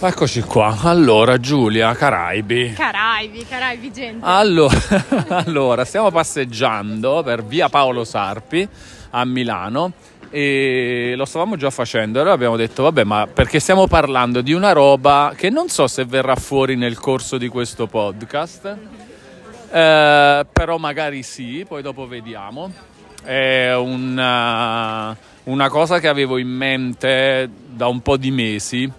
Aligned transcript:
Eccoci 0.00 0.42
qua. 0.42 0.76
Allora, 0.82 1.38
Giulia, 1.38 1.94
Caraibi. 1.94 2.74
Caraibi, 2.74 3.46
Caraibi, 3.46 3.92
gente. 3.92 4.18
Allora, 4.20 4.76
allora, 5.46 5.84
stiamo 5.84 6.10
passeggiando 6.10 7.22
per 7.22 7.42
via 7.44 7.68
Paolo 7.70 8.04
Sarpi 8.04 8.68
a 9.10 9.24
Milano 9.24 9.92
e 10.28 11.14
lo 11.16 11.24
stavamo 11.24 11.56
già 11.56 11.70
facendo. 11.70 12.20
Allora 12.20 12.34
abbiamo 12.34 12.56
detto, 12.56 12.82
vabbè, 12.82 13.04
ma 13.04 13.26
perché 13.32 13.60
stiamo 13.60 13.86
parlando 13.86 14.42
di 14.42 14.52
una 14.52 14.72
roba 14.72 15.32
che 15.36 15.48
non 15.48 15.68
so 15.68 15.86
se 15.86 16.04
verrà 16.04 16.34
fuori 16.34 16.76
nel 16.76 16.98
corso 16.98 17.38
di 17.38 17.48
questo 17.48 17.86
podcast, 17.86 18.76
eh, 19.70 20.46
però 20.52 20.76
magari 20.76 21.22
sì, 21.22 21.64
poi 21.66 21.80
dopo 21.80 22.06
vediamo. 22.06 22.70
È 23.22 23.72
una, 23.74 25.16
una 25.44 25.68
cosa 25.70 25.98
che 25.98 26.08
avevo 26.08 26.36
in 26.36 26.48
mente 26.48 27.48
da 27.68 27.86
un 27.86 28.00
po' 28.00 28.18
di 28.18 28.30
mesi 28.30 28.92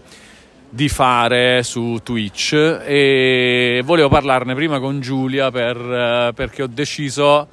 di 0.75 0.89
fare 0.89 1.63
su 1.63 1.99
Twitch. 2.03 2.51
E 2.85 3.81
volevo 3.85 4.09
parlarne 4.09 4.53
prima 4.55 4.79
con 4.79 4.99
Giulia 4.99 5.49
per, 5.49 5.77
eh, 5.77 6.33
perché 6.35 6.63
ho 6.63 6.67
deciso 6.67 7.47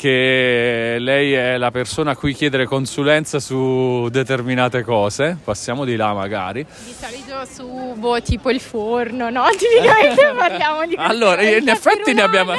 che 0.00 0.96
lei 0.98 1.34
è 1.34 1.58
la 1.58 1.70
persona 1.70 2.12
a 2.12 2.16
cui 2.16 2.32
chiedere 2.32 2.64
consulenza 2.64 3.38
su 3.38 4.08
determinate 4.10 4.82
cose, 4.82 5.36
passiamo 5.44 5.84
di 5.84 5.94
là 5.94 6.14
magari. 6.14 6.64
Di 6.64 6.94
solito 6.98 7.44
su 7.44 7.92
boh, 7.98 8.22
tipo 8.22 8.48
il 8.48 8.60
forno, 8.60 9.28
no? 9.28 9.44
Tipicamente 9.52 10.32
parliamo 10.34 10.86
di 10.86 10.94
Allora, 10.96 11.42
in 11.42 11.68
effetti, 11.68 12.14
ne 12.14 12.22
abbiamo, 12.22 12.54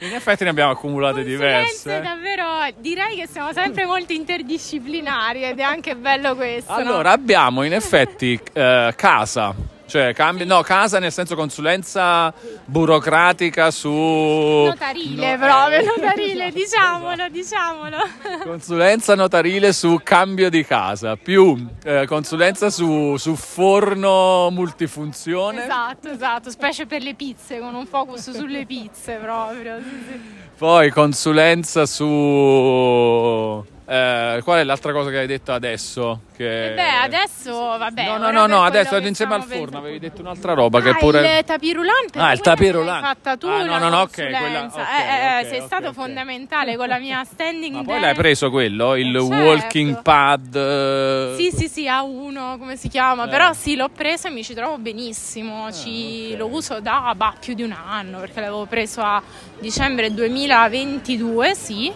in 0.00 0.12
effetti 0.12 0.44
ne 0.44 0.50
abbiamo 0.50 0.72
accumulate 0.72 1.24
diverse. 1.24 2.02
davvero, 2.02 2.44
direi 2.76 3.16
che 3.16 3.28
siamo 3.28 3.54
sempre 3.54 3.86
molto 3.86 4.12
interdisciplinari 4.12 5.42
ed 5.42 5.60
è 5.60 5.62
anche 5.62 5.96
bello 5.96 6.36
questo. 6.36 6.70
Allora, 6.70 7.08
no? 7.08 7.14
abbiamo 7.14 7.62
in 7.62 7.72
effetti 7.72 8.38
eh, 8.52 8.92
casa 8.94 9.72
cioè, 9.86 10.14
cambi, 10.14 10.44
no, 10.44 10.62
casa 10.62 10.98
nel 10.98 11.12
senso 11.12 11.34
consulenza 11.34 12.32
burocratica 12.64 13.70
su... 13.70 13.90
Notarile 13.90 15.36
no, 15.36 15.44
proprio, 15.44 15.78
eh. 15.78 15.84
notarile, 15.84 16.50
diciamolo, 16.52 17.28
diciamolo. 17.28 17.96
Consulenza 18.42 19.14
notarile 19.14 19.72
su 19.72 20.00
cambio 20.02 20.48
di 20.48 20.64
casa, 20.64 21.16
più 21.16 21.66
eh, 21.84 22.06
consulenza 22.06 22.70
su, 22.70 23.16
su, 23.16 23.34
forno 23.34 24.50
multifunzione. 24.50 25.64
Esatto, 25.64 26.08
esatto, 26.08 26.50
specie 26.50 26.86
per 26.86 27.02
le 27.02 27.14
pizze, 27.14 27.58
con 27.58 27.74
un 27.74 27.86
focus 27.86 28.30
sulle 28.30 28.64
pizze 28.64 29.16
proprio. 29.16 29.78
Sì, 29.78 30.04
sì. 30.10 30.20
Poi 30.56 30.90
consulenza 30.90 31.84
su 31.84 33.64
eh, 33.86 34.40
qual 34.42 34.60
è 34.60 34.64
l'altra 34.64 34.92
cosa 34.92 35.10
che 35.10 35.18
hai 35.18 35.26
detto 35.26 35.52
adesso? 35.52 36.22
Che... 36.34 36.72
Eh 36.72 36.74
beh, 36.74 36.90
adesso 37.02 37.52
vabbè. 37.52 38.04
No, 38.06 38.16
no, 38.16 38.30
no, 38.30 38.46
no 38.46 38.62
adesso 38.64 38.96
insieme 38.96 39.34
al 39.34 39.42
forno 39.42 39.78
avevi 39.78 39.98
detto 39.98 40.22
un'altra 40.22 40.54
roba 40.54 40.78
ah, 40.78 40.82
che 40.82 40.94
pure. 40.96 41.38
Il 41.38 41.44
tapirulante. 41.44 42.18
Ah, 42.18 42.32
il 42.32 42.40
tapirulante. 42.40 43.06
fatta 43.06 43.36
tu. 43.36 43.46
Ah, 43.46 43.62
no, 43.62 43.78
no, 43.78 43.88
no, 43.90 44.00
ok. 44.00 44.14
Quella... 44.14 44.38
Okay, 44.38 44.62
eh, 44.62 44.66
okay, 44.66 45.44
sei 45.44 45.56
okay, 45.56 45.66
stato 45.66 45.92
fondamentale 45.92 46.76
con 46.76 46.88
la 46.88 46.98
mia 46.98 47.22
standing. 47.24 47.74
Ma 47.74 47.82
poi 47.82 48.00
l'hai 48.00 48.14
preso 48.14 48.50
quello? 48.50 48.94
Il 48.94 49.12
certo. 49.12 49.34
walking 49.34 50.02
pad? 50.02 51.36
Sì, 51.36 51.50
sì, 51.50 51.68
sì, 51.68 51.86
A1, 51.86 52.58
come 52.58 52.76
si 52.76 52.88
chiama. 52.88 53.26
Eh. 53.26 53.28
Però 53.28 53.52
sì, 53.52 53.76
l'ho 53.76 53.90
preso 53.90 54.28
e 54.28 54.30
mi 54.30 54.42
ci 54.42 54.54
trovo 54.54 54.78
benissimo. 54.78 55.70
Ci... 55.70 56.32
Ah, 56.32 56.38
lo 56.38 56.46
uso 56.46 56.80
da 56.80 57.12
bah, 57.14 57.34
più 57.38 57.52
di 57.52 57.62
un 57.62 57.72
anno 57.72 58.18
perché 58.18 58.40
l'avevo 58.40 58.64
preso 58.64 59.02
a 59.02 59.22
dicembre 59.60 60.12
2022, 60.12 61.54
sì. 61.54 61.92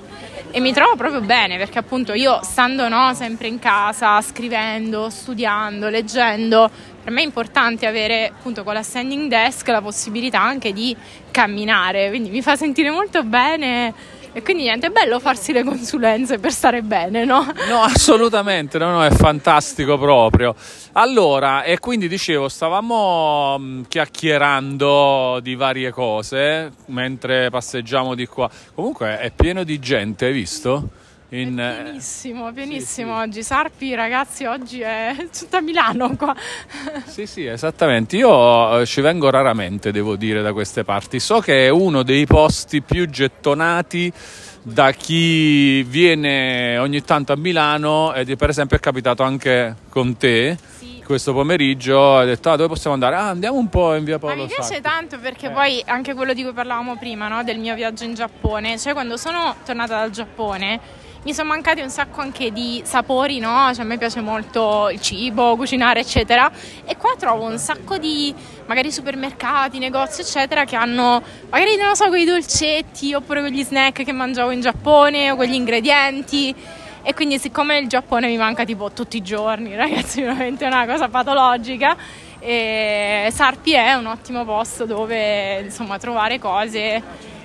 E 0.50 0.60
mi 0.60 0.72
trovo 0.72 0.96
proprio 0.96 1.20
bene 1.20 1.58
perché 1.58 1.78
appunto 1.78 2.14
io 2.14 2.40
stando 2.42 2.88
no, 2.88 3.12
sempre 3.12 3.48
in 3.48 3.58
casa, 3.58 4.20
scrivendo, 4.22 5.10
studiando, 5.10 5.90
leggendo, 5.90 6.70
per 7.04 7.12
me 7.12 7.20
è 7.20 7.24
importante 7.24 7.86
avere 7.86 8.32
appunto 8.34 8.64
con 8.64 8.72
la 8.72 8.82
standing 8.82 9.28
desk 9.28 9.68
la 9.68 9.82
possibilità 9.82 10.40
anche 10.40 10.72
di 10.72 10.96
camminare, 11.30 12.08
quindi 12.08 12.30
mi 12.30 12.40
fa 12.40 12.56
sentire 12.56 12.90
molto 12.90 13.22
bene. 13.24 13.92
E 14.32 14.42
quindi 14.42 14.64
niente, 14.64 14.88
è 14.88 14.90
bello 14.90 15.18
farsi 15.20 15.52
le 15.52 15.64
consulenze 15.64 16.38
per 16.38 16.52
stare 16.52 16.82
bene, 16.82 17.24
no? 17.24 17.46
No, 17.68 17.82
assolutamente, 17.82 18.78
no, 18.78 18.90
no, 18.90 19.04
è 19.04 19.10
fantastico 19.10 19.98
proprio. 19.98 20.54
Allora, 20.92 21.62
e 21.62 21.78
quindi 21.78 22.08
dicevo, 22.08 22.48
stavamo 22.48 23.56
mm, 23.58 23.82
chiacchierando 23.88 25.40
di 25.42 25.54
varie 25.54 25.90
cose 25.90 26.72
mentre 26.86 27.50
passeggiamo 27.50 28.14
di 28.14 28.26
qua. 28.26 28.50
Comunque 28.74 29.18
è 29.18 29.30
pieno 29.30 29.64
di 29.64 29.78
gente, 29.78 30.26
hai 30.26 30.32
visto? 30.32 30.97
In... 31.30 31.58
È 31.58 31.82
pienissimo, 31.82 32.52
pienissimo 32.52 33.14
sì, 33.16 33.18
sì. 33.18 33.28
oggi. 33.28 33.42
Sarpi, 33.42 33.94
ragazzi, 33.94 34.44
oggi 34.44 34.80
è 34.80 35.14
tutta 35.36 35.60
Milano 35.60 36.16
qua. 36.16 36.34
Sì, 37.06 37.26
sì, 37.26 37.44
esattamente. 37.44 38.16
Io 38.16 38.80
eh, 38.80 38.86
ci 38.86 39.02
vengo 39.02 39.28
raramente, 39.28 39.92
devo 39.92 40.16
dire, 40.16 40.40
da 40.40 40.52
queste 40.52 40.84
parti. 40.84 41.20
So 41.20 41.40
che 41.40 41.66
è 41.66 41.68
uno 41.68 42.02
dei 42.02 42.24
posti 42.24 42.80
più 42.80 43.06
gettonati 43.08 44.10
da 44.62 44.90
chi 44.92 45.82
viene 45.82 46.78
ogni 46.78 47.02
tanto 47.02 47.32
a 47.32 47.36
Milano 47.36 48.12
ed 48.14 48.34
per 48.36 48.48
esempio 48.48 48.76
è 48.76 48.80
capitato 48.80 49.22
anche 49.22 49.76
con 49.90 50.16
te. 50.16 50.56
Sì 50.78 50.88
questo 51.08 51.32
pomeriggio 51.32 52.18
hai 52.18 52.26
detto 52.26 52.50
ah, 52.50 52.56
dove 52.56 52.68
possiamo 52.68 52.92
andare? 52.92 53.16
Ah, 53.16 53.30
andiamo 53.30 53.56
un 53.56 53.70
po' 53.70 53.94
in 53.94 54.04
via 54.04 54.18
Paolo 54.18 54.36
Ma 54.36 54.42
mi 54.42 54.48
piace 54.48 54.74
Sarti. 54.74 54.82
tanto 54.82 55.18
perché 55.18 55.46
eh. 55.46 55.50
poi 55.50 55.82
anche 55.86 56.12
quello 56.12 56.34
di 56.34 56.42
cui 56.42 56.52
parlavamo 56.52 56.98
prima, 56.98 57.28
no? 57.28 57.42
del 57.42 57.58
mio 57.58 57.74
viaggio 57.74 58.04
in 58.04 58.12
Giappone, 58.12 58.78
cioè 58.78 58.92
quando 58.92 59.16
sono 59.16 59.56
tornata 59.64 59.96
dal 59.96 60.10
Giappone 60.10 60.78
mi 61.24 61.34
sono 61.34 61.48
mancati 61.48 61.80
un 61.80 61.90
sacco 61.90 62.20
anche 62.20 62.52
di 62.52 62.80
sapori, 62.84 63.38
no? 63.38 63.70
Cioè 63.74 63.84
a 63.84 63.86
me 63.86 63.98
piace 63.98 64.20
molto 64.20 64.88
il 64.88 65.00
cibo, 65.00 65.56
cucinare, 65.56 66.00
eccetera. 66.00 66.50
E 66.84 66.96
qua 66.96 67.14
trovo 67.18 67.44
un 67.44 67.58
sacco 67.58 67.98
di 67.98 68.32
magari 68.66 68.92
supermercati, 68.92 69.78
negozi, 69.78 70.20
eccetera, 70.20 70.64
che 70.64 70.76
hanno 70.76 71.22
magari 71.50 71.76
non 71.76 71.88
lo 71.88 71.94
so, 71.94 72.08
quei 72.08 72.24
dolcetti 72.24 73.14
oppure 73.14 73.40
quegli 73.40 73.64
snack 73.64 74.04
che 74.04 74.12
mangiavo 74.12 74.50
in 74.52 74.60
Giappone 74.60 75.30
o 75.32 75.36
quegli 75.36 75.54
ingredienti. 75.54 76.54
E 77.02 77.14
quindi 77.14 77.38
siccome 77.38 77.78
il 77.78 77.88
Giappone 77.88 78.26
mi 78.26 78.36
manca 78.36 78.64
tipo 78.64 78.90
tutti 78.92 79.16
i 79.16 79.22
giorni, 79.22 79.74
ragazzi, 79.76 80.22
veramente 80.22 80.64
è 80.64 80.68
una 80.68 80.86
cosa 80.86 81.08
patologica. 81.08 81.96
E 82.38 83.28
Sarpi 83.32 83.72
è 83.72 83.94
un 83.94 84.06
ottimo 84.06 84.44
posto 84.44 84.84
dove 84.84 85.60
insomma 85.62 85.98
trovare 85.98 86.38
cose 86.38 87.02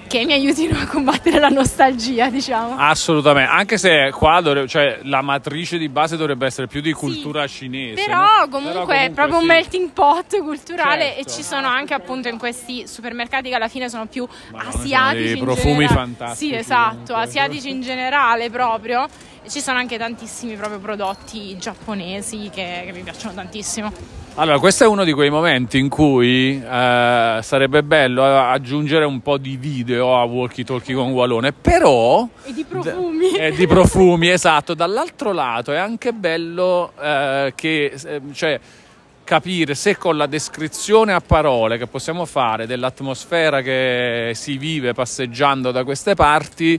che 0.07 0.25
mi 0.25 0.33
aiutino 0.33 0.77
a 0.79 0.85
combattere 0.85 1.39
la 1.39 1.49
nostalgia, 1.49 2.29
diciamo. 2.29 2.75
Assolutamente, 2.77 3.51
anche 3.51 3.77
se 3.77 4.11
qua 4.11 4.41
dovrebbe, 4.41 4.67
cioè, 4.67 4.99
la 5.03 5.21
matrice 5.21 5.77
di 5.77 5.89
base 5.89 6.17
dovrebbe 6.17 6.45
essere 6.45 6.67
più 6.67 6.81
di 6.81 6.91
cultura 6.93 7.47
sì, 7.47 7.57
cinese. 7.57 8.03
Però, 8.05 8.17
no? 8.17 8.49
comunque, 8.49 8.49
però 8.49 8.71
comunque 8.73 8.95
è 9.05 9.11
proprio 9.11 9.35
sì. 9.37 9.41
un 9.41 9.47
melting 9.47 9.89
pot 9.91 10.37
culturale 10.39 11.03
certo. 11.03 11.19
e 11.19 11.31
ci 11.31 11.43
sono 11.43 11.67
anche 11.67 11.93
appunto 11.93 12.27
in 12.27 12.37
questi 12.37 12.87
supermercati 12.87 13.49
che 13.49 13.55
alla 13.55 13.67
fine 13.67 13.89
sono 13.89 14.05
più 14.05 14.27
Ma 14.51 14.65
asiatici. 14.67 15.23
Dei 15.23 15.37
profumi 15.37 15.87
fantastici. 15.87 16.51
Sì, 16.51 16.57
esatto, 16.57 17.13
asiatici 17.13 17.69
in 17.69 17.81
generale 17.81 18.49
proprio. 18.49 19.07
E 19.45 19.49
ci 19.49 19.59
sono 19.59 19.77
anche 19.77 19.97
tantissimi 19.97 20.55
proprio 20.55 20.79
prodotti 20.79 21.57
giapponesi 21.57 22.49
che, 22.53 22.83
che 22.85 22.91
mi 22.93 23.01
piacciono 23.01 23.33
tantissimo. 23.33 24.22
Allora, 24.35 24.57
questo 24.57 24.83
è 24.83 24.87
uno 24.87 25.03
di 25.03 25.13
quei 25.13 25.29
momenti 25.29 25.77
in 25.77 25.89
cui 25.89 26.59
eh, 26.59 27.39
sarebbe 27.43 27.83
bello 27.83 28.25
aggiungere 28.25 29.05
un 29.05 29.21
po' 29.21 29.37
di 29.37 29.57
video 29.57 30.17
a 30.17 30.23
Walkie 30.23 30.63
Talkie 30.63 30.95
con 30.95 31.11
Walone, 31.11 31.51
però... 31.53 32.27
E 32.43 32.51
di 32.51 32.63
profumi. 32.63 33.29
D- 33.29 33.37
e 33.37 33.51
di 33.51 33.67
profumi, 33.67 34.29
esatto. 34.29 34.73
Dall'altro 34.73 35.33
lato 35.33 35.71
è 35.71 35.77
anche 35.77 36.13
bello 36.13 36.93
eh, 36.99 37.53
che... 37.55 37.95
Eh, 38.05 38.21
cioè, 38.33 38.59
capire 39.23 39.75
se 39.75 39.97
con 39.97 40.17
la 40.17 40.25
descrizione 40.25 41.13
a 41.13 41.21
parole 41.21 41.77
che 41.77 41.85
possiamo 41.85 42.25
fare 42.25 42.65
dell'atmosfera 42.65 43.61
che 43.61 44.31
si 44.33 44.57
vive 44.57 44.93
passeggiando 44.93 45.71
da 45.71 45.85
queste 45.85 46.13
parti 46.13 46.77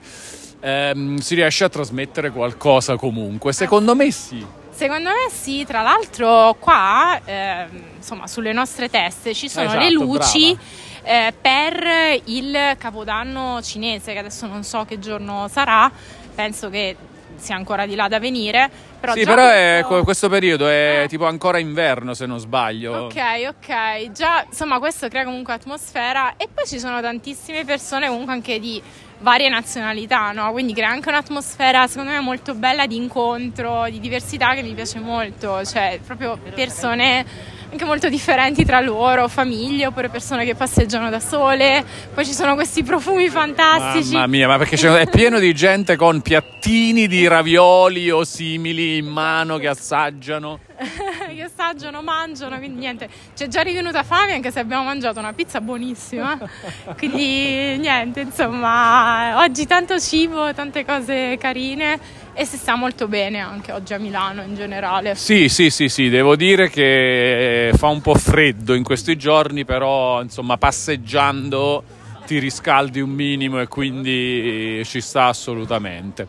ehm, 0.61 1.17
si 1.17 1.37
riesce 1.37 1.65
a 1.65 1.69
trasmettere 1.69 2.31
qualcosa 2.31 2.97
comunque. 2.97 3.53
Secondo 3.53 3.95
me 3.95 4.11
sì. 4.11 4.45
Secondo 4.75 5.11
me 5.11 5.31
sì, 5.31 5.65
tra 5.65 5.83
l'altro 5.83 6.57
qua, 6.59 7.21
eh, 7.25 7.67
insomma, 7.97 8.27
sulle 8.27 8.53
nostre 8.53 8.91
teste 8.91 9.33
ci 9.33 9.49
sono 9.49 9.67
esatto, 9.67 9.81
le 9.81 9.91
luci 9.91 10.59
eh, 11.05 11.33
per 11.41 12.21
il 12.25 12.75
capodanno 12.77 13.63
cinese, 13.63 14.13
che 14.13 14.19
adesso 14.19 14.49
non 14.49 14.65
so 14.65 14.85
che 14.85 14.99
giorno 14.99 15.47
sarà, 15.49 15.89
penso 16.35 16.71
che 16.71 16.97
sia 17.37 17.55
ancora 17.55 17.87
di 17.87 17.95
là 17.95 18.09
da 18.09 18.19
venire. 18.19 18.69
Però 18.99 19.13
sì, 19.13 19.25
però 19.25 19.43
questo... 19.45 19.99
È, 19.99 20.03
questo 20.03 20.29
periodo 20.29 20.67
è 20.67 21.03
eh. 21.05 21.09
tipo 21.09 21.27
ancora 21.27 21.59
inverno 21.59 22.13
se 22.13 22.27
non 22.27 22.39
sbaglio. 22.41 23.05
Ok, 23.05 23.17
ok, 23.49 24.11
già 24.11 24.45
insomma 24.49 24.81
questo 24.81 25.07
crea 25.09 25.25
comunque 25.25 25.53
atmosfera 25.53 26.35
e 26.37 26.49
poi 26.53 26.67
ci 26.67 26.81
sono 26.81 27.01
tantissime 27.01 27.65
persone 27.65 28.09
comunque 28.09 28.33
anche 28.33 28.59
di 28.59 28.83
varie 29.25 29.49
nazionalità, 29.49 30.33
no? 30.33 30.53
quindi 30.53 30.75
crea 30.75 30.91
anche 30.91 31.09
un'atmosfera 31.09 31.87
secondo 31.87 32.11
me 32.11 32.21
molto 32.21 32.55
bella 32.55 32.87
di 32.87 32.97
incontro, 32.97 33.87
di 33.89 33.99
diversità 33.99 34.55
che 34.55 34.63
mi 34.63 34.75
piace 34.75 35.01
molto, 35.01 35.65
cioè 35.65 35.99
proprio 36.05 36.39
persone 36.55 37.25
anche 37.71 37.85
molto 37.87 38.09
differenti 38.09 38.65
tra 38.65 38.81
loro, 38.81 39.27
famiglie 39.27 39.87
oppure 39.87 40.09
persone 40.09 40.45
che 40.45 40.55
passeggiano 40.55 41.11
da 41.11 41.19
sole, 41.19 41.85
poi 42.13 42.25
ci 42.25 42.33
sono 42.33 42.55
questi 42.55 42.85
profumi 42.85 43.29
fantastici. 43.29 44.13
Mamma 44.13 44.27
mia, 44.29 44.47
ma 44.47 44.59
perché 44.59 44.77
è 45.01 45.09
pieno 45.09 45.41
di 45.41 45.53
gente 45.55 45.97
con 45.97 46.21
piattini 46.21 47.09
di 47.09 47.27
ravioli 47.27 48.11
o 48.11 48.23
simili 48.23 48.99
in 48.99 49.07
mano 49.07 49.57
che 49.59 49.67
assaggiano. 49.67 50.61
che 51.35 51.43
assaggiano, 51.43 52.03
mangiano, 52.03 52.59
quindi 52.59 52.79
niente, 52.79 53.09
c'è 53.35 53.47
già 53.47 53.63
rivenuta 53.63 54.03
fame 54.03 54.35
anche 54.35 54.51
se 54.51 54.61
abbiamo 54.61 54.85
mangiato 54.85 55.19
una 55.19 55.33
pizza 55.33 55.61
buonissima, 55.61 56.39
quindi 56.97 57.77
niente, 57.79 58.21
insomma, 58.21 59.43
oggi 59.43 59.67
tanto 59.67 59.99
cibo, 59.99 60.53
tante 60.55 60.85
cose 60.85 61.37
carine 61.39 62.23
e 62.35 62.45
si 62.45 62.57
sta 62.57 62.75
molto 62.75 63.07
bene 63.07 63.39
anche 63.39 63.73
oggi 63.73 63.95
a 63.95 63.99
Milano 63.99 64.43
in 64.43 64.55
generale. 64.55 65.15
Sì, 65.15 65.49
sì, 65.49 65.71
sì, 65.71 65.89
sì, 65.89 66.09
devo 66.09 66.37
dire 66.37 66.69
che 66.69 67.71
fa 67.77 67.89
un 67.89 68.01
po' 68.01 68.15
freddo 68.15 68.75
in 68.75 68.83
questi 68.83 69.17
giorni, 69.17 69.65
però 69.65 70.21
insomma 70.21 70.57
passeggiando 70.57 72.03
ti 72.27 72.39
riscaldi 72.39 73.01
un 73.01 73.11
minimo 73.11 73.61
e 73.61 73.69
quindi 73.69 74.83
ci 74.85 75.01
sta 75.01 75.27
assolutamente. 75.27 76.27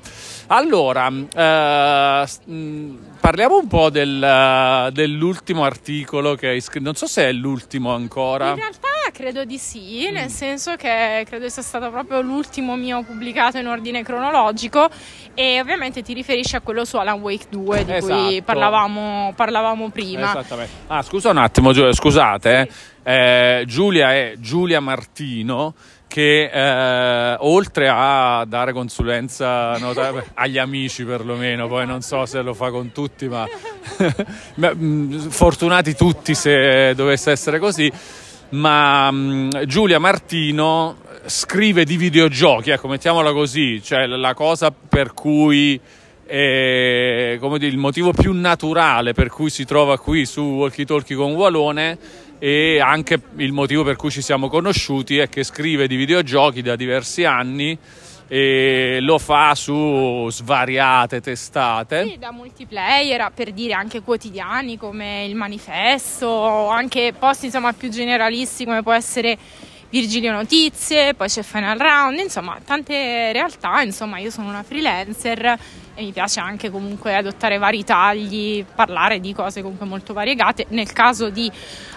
Allora, 0.48 1.08
eh, 1.08 2.28
mm, 2.50 2.96
parliamo 3.26 3.58
un 3.58 3.68
po' 3.68 3.90
del, 3.90 4.92
dell'ultimo 4.94 5.64
articolo 5.64 6.36
che 6.36 6.50
hai 6.50 6.62
scritto, 6.62 6.84
non 6.84 6.94
so 6.94 7.08
se 7.08 7.28
è 7.28 7.32
l'ultimo 7.32 7.92
ancora. 7.92 8.50
In 8.50 8.56
realtà 8.56 8.88
credo 9.12 9.46
di 9.46 9.58
sì, 9.58 10.12
nel 10.12 10.30
senso 10.30 10.76
che 10.76 11.26
credo 11.28 11.50
sia 11.50 11.64
stato 11.64 11.90
proprio 11.90 12.22
l'ultimo 12.22 12.76
mio 12.76 13.02
pubblicato 13.02 13.58
in 13.58 13.66
ordine 13.66 14.04
cronologico 14.04 14.88
e 15.34 15.60
ovviamente 15.60 16.04
ti 16.04 16.14
riferisci 16.14 16.56
a 16.56 16.62
quello 16.62 16.86
su 16.86 16.98
Alan 16.98 17.20
Wake 17.20 17.48
2 17.50 17.86
di 17.86 17.94
esatto. 17.94 18.26
cui 18.26 18.44
parlavamo, 18.44 19.34
parlavamo, 19.36 19.90
prima. 19.90 20.30
Esattamente. 20.30 20.74
Ah, 20.86 21.02
scusa 21.02 21.32
un 21.32 21.38
attimo, 21.38 21.74
scusate, 21.74 22.68
sì. 22.70 22.78
eh, 23.10 23.64
Giulia 23.66 24.14
è 24.14 24.36
Giulia 24.38 24.80
Martino 24.80 25.74
che 26.08 26.50
eh, 26.52 27.36
oltre 27.40 27.90
a 27.90 28.46
dare 28.48 28.74
consulenza 28.74 29.78
no, 29.78 29.94
agli 30.36 30.58
amici 30.58 31.04
perlomeno, 31.04 31.68
poi 31.68 31.86
non 31.86 32.02
so 32.02 32.26
se 32.26 32.42
lo 32.42 32.54
fa 32.54 32.70
con 32.70 32.92
tutti, 32.92 33.28
ma 33.28 33.46
mm, 34.76 35.18
fortunati 35.30 35.96
tutti 35.96 36.34
se 36.34 36.94
dovesse 36.96 37.32
essere 37.32 37.60
così, 37.60 37.92
ma 38.50 39.08
um, 39.10 39.66
Giulia 39.66 40.00
Martino 40.00 40.98
scrive 41.26 41.84
di 41.84 41.98
videogiochi, 41.98 42.70
ecco, 42.70 42.88
mettiamola 42.88 43.32
così, 43.32 43.82
cioè 43.84 44.06
la 44.06 44.34
cosa 44.34 44.72
per 44.72 45.14
cui 45.14 45.80
eh, 46.28 47.38
come 47.40 47.60
dire, 47.60 47.72
il 47.72 47.78
motivo 47.78 48.12
più 48.12 48.34
naturale 48.34 49.14
per 49.14 49.30
cui 49.30 49.50
si 49.50 49.64
trova 49.64 50.00
qui 50.00 50.26
su 50.26 50.42
Walkie 50.42 50.86
Talkie 50.86 51.16
con 51.16 51.34
Walone 51.34 51.98
e 52.40 52.80
anche 52.80 53.20
il 53.38 53.52
motivo 53.52 53.84
per 53.84 53.96
cui 53.96 54.12
ci 54.12 54.22
siamo 54.22 54.50
conosciuti 54.50 55.18
è 55.18 55.30
che 55.30 55.44
scrive 55.44 55.88
di 55.88 55.96
videogiochi 55.96 56.62
da 56.62 56.76
diversi 56.76 57.24
anni 57.24 57.78
e 58.28 58.98
lo 59.02 59.20
fa 59.20 59.54
su 59.54 60.28
svariate 60.30 61.22
testate. 61.22 62.08
Sì, 62.08 62.18
da 62.18 62.32
multiplayer, 62.32 63.32
per 63.34 63.52
dire 63.52 63.74
anche 63.74 64.02
quotidiani 64.02 64.78
come 64.78 65.26
il 65.26 65.36
manifesto, 65.36 66.68
anche 66.68 67.14
posti 67.18 67.46
insomma 67.46 67.74
più 67.74 67.90
generalisti 67.90 68.66
come 68.66 68.82
può 68.82 68.94
essere 68.94 69.38
Virgilio 69.90 70.32
Notizie, 70.32 71.14
poi 71.14 71.28
c'è 71.28 71.44
Final 71.44 71.78
Round, 71.78 72.20
insomma 72.20 72.60
tante 72.66 73.32
realtà, 73.32 73.82
insomma 73.82 74.18
io 74.18 74.32
sono 74.32 74.50
una 74.50 74.64
freelancer 74.64 75.58
e 75.96 76.04
mi 76.04 76.12
piace 76.12 76.40
anche 76.40 76.70
comunque 76.70 77.16
adottare 77.16 77.58
vari 77.58 77.84
tagli, 77.84 78.64
parlare 78.76 79.20
di 79.20 79.34
cose 79.34 79.62
comunque 79.62 79.86
molto 79.86 80.14
variegate, 80.14 80.66
nel 80.70 80.92
caso 80.92 81.30
di 81.30 81.50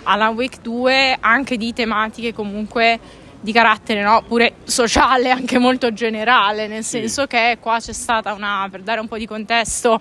Alan 0.04 0.34
Wake 0.34 0.58
2 0.62 1.18
anche 1.20 1.56
di 1.56 1.72
tematiche 1.72 2.32
comunque 2.32 2.98
di 3.40 3.52
carattere 3.52 4.02
no? 4.02 4.22
pure 4.26 4.54
sociale, 4.64 5.30
anche 5.30 5.58
molto 5.58 5.92
generale, 5.92 6.66
nel 6.66 6.82
senso 6.82 7.26
che 7.26 7.58
qua 7.60 7.78
c'è 7.78 7.92
stata 7.92 8.32
una, 8.32 8.66
per 8.70 8.82
dare 8.82 9.00
un 9.00 9.08
po' 9.08 9.16
di 9.16 9.26
contesto 9.26 10.00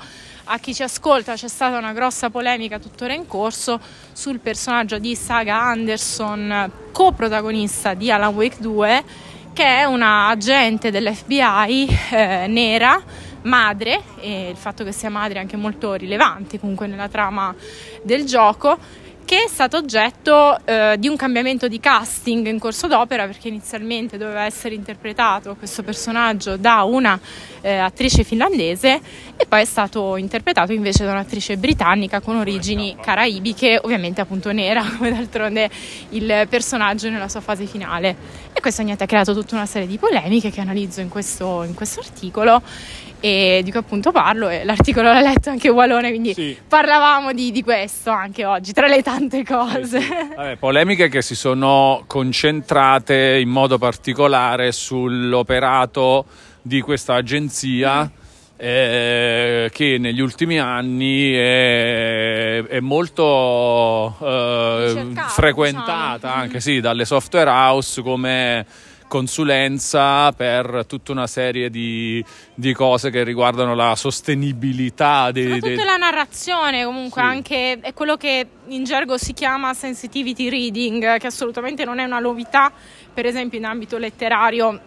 a 0.49 0.57
chi 0.59 0.73
ci 0.73 0.83
ascolta, 0.83 1.33
c'è 1.33 1.47
stata 1.47 1.77
una 1.77 1.93
grossa 1.93 2.29
polemica 2.29 2.79
tuttora 2.79 3.13
in 3.13 3.27
corso 3.27 3.79
sul 4.13 4.39
personaggio 4.39 4.97
di 4.97 5.15
Saga 5.15 5.61
Anderson, 5.61 6.71
coprotagonista 6.91 7.93
di 7.93 8.09
Alan 8.09 8.33
Wake 8.33 8.57
2, 8.59 9.03
che 9.53 9.65
è 9.65 9.83
una 9.83 10.27
agente 10.27 10.89
dell'FBI 10.89 11.99
eh, 12.11 12.45
nera 12.47 13.01
madre 13.47 14.01
e 14.19 14.49
il 14.49 14.57
fatto 14.57 14.83
che 14.83 14.91
sia 14.91 15.09
madre 15.09 15.37
è 15.37 15.41
anche 15.41 15.57
molto 15.57 15.93
rilevante 15.93 16.59
comunque 16.59 16.87
nella 16.87 17.07
trama 17.07 17.55
del 18.03 18.25
gioco 18.25 18.77
che 19.27 19.43
è 19.43 19.47
stato 19.49 19.75
oggetto 19.75 20.57
eh, 20.63 20.95
di 20.97 21.09
un 21.09 21.17
cambiamento 21.17 21.67
di 21.67 21.81
casting 21.81 22.47
in 22.47 22.59
corso 22.59 22.87
d'opera 22.87 23.25
perché 23.25 23.49
inizialmente 23.49 24.17
doveva 24.17 24.43
essere 24.43 24.73
interpretato 24.73 25.53
questo 25.55 25.83
personaggio 25.83 26.55
da 26.55 26.83
una 26.83 27.19
eh, 27.59 27.75
attrice 27.75 28.23
finlandese 28.23 29.01
e 29.35 29.45
poi 29.45 29.63
è 29.63 29.65
stato 29.65 30.15
interpretato 30.15 30.71
invece 30.71 31.03
da 31.03 31.11
un'attrice 31.11 31.57
britannica 31.57 32.21
con 32.21 32.37
origini 32.37 32.95
caraibiche, 33.01 33.77
ovviamente 33.83 34.21
appunto 34.21 34.53
nera, 34.53 34.81
come 34.95 35.11
d'altronde 35.11 35.69
il 36.11 36.47
personaggio 36.49 37.09
nella 37.09 37.27
sua 37.27 37.41
fase 37.41 37.65
finale. 37.65 38.15
E 38.53 38.61
questo 38.61 38.81
niente, 38.81 39.03
ha 39.03 39.07
creato 39.07 39.33
tutta 39.33 39.55
una 39.55 39.65
serie 39.65 39.87
di 39.87 39.97
polemiche 39.97 40.51
che 40.51 40.61
analizzo 40.61 41.01
in 41.01 41.09
questo, 41.09 41.63
in 41.63 41.73
questo 41.73 41.99
articolo 41.99 42.61
e 43.19 43.61
di 43.63 43.71
cui 43.71 43.79
appunto 43.79 44.11
parlo 44.11 44.47
e 44.47 44.63
l'articolo 44.63 45.11
l'ha 45.11 45.21
letto 45.21 45.49
anche 45.49 45.69
Walone 45.69 46.09
quindi 46.09 46.33
sì. 46.33 46.57
parlavamo 46.67 47.33
di, 47.33 47.51
di, 47.51 47.63
questo 47.63 48.11
anche 48.11 48.45
oggi 48.45 48.73
tra 48.73 48.87
le 48.87 49.01
tante 49.01 49.43
cose 49.43 49.99
sì, 49.99 50.05
sì. 50.05 50.35
Vabbè, 50.35 50.57
polemiche 50.57 51.09
che 51.09 51.21
si 51.21 51.35
sono 51.35 52.03
concentrate 52.05 53.39
in 53.41 53.49
modo 53.49 53.79
particolare 53.79 54.71
sull'operato 54.71 56.25
di 56.61 56.79
questa 56.81 57.15
agenzia 57.15 58.03
mm. 58.03 58.07
eh, 58.57 59.69
che 59.73 59.97
negli 59.97 60.19
ultimi 60.19 60.59
anni 60.59 61.31
è, 61.31 62.63
è 62.63 62.79
molto 62.81 64.15
eh, 64.21 65.07
frequentata 65.27 66.17
diciamo. 66.17 66.33
anche 66.33 66.59
sì, 66.59 66.79
dalle 66.79 67.05
software 67.05 67.49
house 67.49 68.01
come 68.03 68.65
consulenza 69.07 70.31
per 70.33 70.85
tutta 70.87 71.11
una 71.11 71.27
serie 71.27 71.69
di, 71.69 72.23
di 72.53 72.73
cose 72.73 73.09
che 73.09 73.23
riguardano 73.23 73.73
la 73.73 73.95
sostenibilità 73.95 75.31
dei, 75.31 75.43
Soprattutto 75.43 75.75
dei... 75.75 75.85
la 75.85 75.97
narrazione 75.97 76.83
comunque 76.83 77.21
sì. 77.21 77.27
anche 77.27 77.79
è 77.79 77.93
quello 77.93 78.17
che 78.17 78.47
in 78.67 78.83
gergo 78.83 79.17
si 79.17 79.33
chiama 79.33 79.73
sensitivity 79.73 80.49
reading 80.49 81.17
che 81.17 81.27
assolutamente 81.27 81.85
non 81.85 81.99
è 81.99 82.03
una 82.03 82.19
novità. 82.19 82.71
Per 83.13 83.25
esempio 83.25 83.57
in 83.57 83.65
ambito 83.65 83.97
letterario 83.97 84.79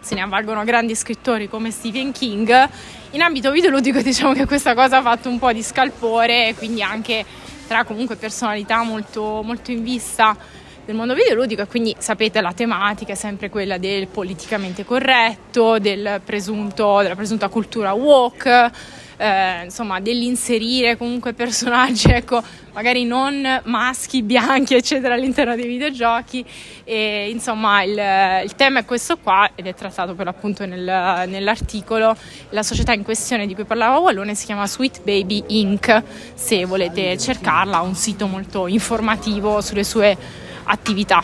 se 0.00 0.14
ne 0.14 0.20
avvalgono 0.20 0.64
grandi 0.64 0.94
scrittori 0.94 1.48
come 1.48 1.70
Stephen 1.70 2.12
King. 2.12 2.68
In 3.10 3.22
ambito 3.22 3.50
videoludico 3.50 4.00
diciamo 4.00 4.32
che 4.32 4.46
questa 4.46 4.74
cosa 4.74 4.98
ha 4.98 5.02
fatto 5.02 5.28
un 5.28 5.38
po' 5.38 5.52
di 5.52 5.62
scalpore 5.62 6.54
quindi 6.56 6.82
anche 6.82 7.24
tra 7.66 7.84
comunque 7.84 8.16
personalità 8.16 8.82
molto, 8.82 9.42
molto 9.42 9.70
in 9.70 9.82
vista 9.82 10.36
del 10.84 10.94
mondo 10.94 11.14
videoludico 11.14 11.62
e 11.62 11.66
quindi 11.66 11.94
sapete 11.98 12.40
la 12.40 12.52
tematica 12.52 13.12
è 13.12 13.16
sempre 13.16 13.48
quella 13.48 13.78
del 13.78 14.06
politicamente 14.06 14.84
corretto, 14.84 15.78
del 15.78 16.20
presunto, 16.24 17.00
della 17.00 17.14
presunta 17.14 17.48
cultura 17.48 17.92
woke, 17.94 18.70
eh, 19.16 19.64
insomma 19.64 20.00
dell'inserire 20.00 20.96
comunque 20.96 21.32
personaggi 21.32 22.08
ecco, 22.12 22.42
magari 22.72 23.04
non 23.04 23.62
maschi, 23.64 24.22
bianchi 24.22 24.74
eccetera 24.74 25.14
all'interno 25.14 25.54
dei 25.54 25.66
videogiochi. 25.66 26.44
E 26.84 27.30
insomma 27.30 27.82
il, 27.82 28.44
il 28.44 28.54
tema 28.54 28.80
è 28.80 28.84
questo 28.84 29.16
qua 29.16 29.50
ed 29.54 29.66
è 29.66 29.74
trattato 29.74 30.14
per 30.14 30.26
l'appunto 30.26 30.66
nel, 30.66 31.28
nell'articolo. 31.28 32.14
La 32.50 32.62
società 32.62 32.92
in 32.92 33.04
questione 33.04 33.46
di 33.46 33.54
cui 33.54 33.64
parlava 33.64 33.98
Wallone 33.98 34.34
si 34.34 34.44
chiama 34.44 34.66
Sweet 34.66 35.02
Baby 35.02 35.44
Inc. 35.46 36.02
Se 36.34 36.64
volete 36.66 37.16
cercarla 37.16 37.78
ha 37.78 37.82
un 37.82 37.94
sito 37.94 38.26
molto 38.26 38.66
informativo 38.66 39.62
sulle 39.62 39.84
sue 39.84 40.42
attività. 40.64 41.22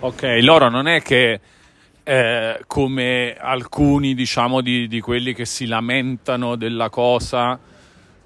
Ok, 0.00 0.38
loro 0.40 0.68
non 0.68 0.88
è 0.88 1.02
che 1.02 1.40
eh, 2.02 2.60
come 2.66 3.36
alcuni 3.38 4.14
diciamo 4.14 4.60
di, 4.60 4.86
di, 4.86 5.00
quelli 5.00 5.34
che 5.34 5.44
si 5.44 5.66
lamentano 5.66 6.54
della 6.54 6.88
cosa 6.88 7.58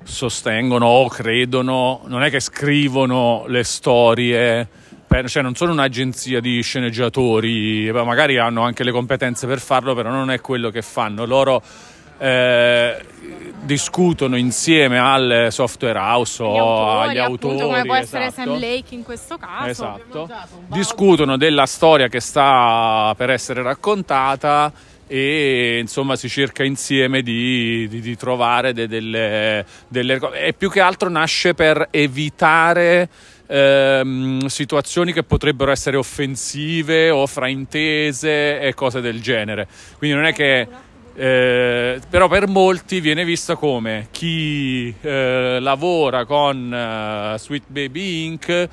sostengono 0.03 0.87
o 0.87 1.09
credono, 1.09 2.03
non 2.07 2.23
è 2.23 2.31
che 2.31 2.41
scrivono 2.41 3.45
le 3.47 3.65
storie, 3.65 4.69
per, 5.07 5.29
cioè 5.31 5.43
non 5.43 5.55
sono 5.55 5.73
un'agenzia 5.73 6.41
di 6.41 6.61
sceneggiatori, 6.61 7.91
magari 7.93 8.39
hanno 8.39 8.63
anche 8.63 8.85
le 8.85 8.91
competenze 8.91 9.47
per 9.47 9.61
farlo, 9.61 9.95
però 9.95 10.11
non 10.11 10.31
è 10.31 10.41
quello 10.41 10.71
che 10.71 10.83
fanno. 10.83 11.25
Loro 11.25 11.63
eh, 12.21 13.03
discutono 13.63 14.37
insieme 14.37 14.99
al 14.99 15.49
software 15.51 15.99
house 15.99 16.43
o 16.43 16.57
autori, 16.59 17.09
agli 17.09 17.19
autori, 17.19 17.55
appunto, 17.55 17.67
come 17.67 17.85
può 17.85 17.95
essere 17.95 18.27
esatto. 18.27 18.51
Sam 18.51 18.61
Lake 18.61 18.95
in 18.95 19.03
questo 19.03 19.39
caso. 19.39 19.69
Esatto. 19.69 20.29
Discutono 20.67 21.37
della 21.37 21.67
storia 21.67 22.09
che 22.09 22.21
sta 22.21 23.15
per 23.17 23.31
essere 23.31 23.63
raccontata 23.63 24.73
e 25.07 25.79
insomma 25.81 26.15
si 26.15 26.29
cerca 26.29 26.63
insieme 26.63 27.23
di, 27.23 27.89
di, 27.89 28.01
di 28.01 28.17
trovare 28.17 28.73
de, 28.73 28.87
delle, 28.87 29.65
delle 29.89 30.19
cose 30.21 30.39
e 30.39 30.53
più 30.53 30.71
che 30.71 30.81
altro 30.81 31.09
nasce 31.09 31.53
per 31.53 31.89
evitare 31.91 33.09
ehm, 33.49 34.47
situazioni 34.47 35.13
che 35.13 35.25
potrebbero 35.25 35.73
essere 35.73 35.97
offensive 35.97 37.11
o 37.11 37.27
fraintese 37.27 38.61
e 38.61 38.73
cose 38.75 39.01
del 39.01 39.21
genere 39.21 39.67
quindi 39.99 40.15
non 40.15 40.27
è 40.27 40.33
che 40.33 40.69
Eh, 41.23 42.01
però 42.09 42.29
per 42.29 42.49
molti 42.49 42.99
viene 43.01 43.27
vista 43.27 43.55
come 43.55 44.09
chi 44.11 44.89
eh, 45.03 45.59
lavora 45.61 46.25
con 46.25 46.73
eh, 46.73 47.39
Sweet 47.39 47.65
Baby 47.67 48.25
Inc. 48.25 48.69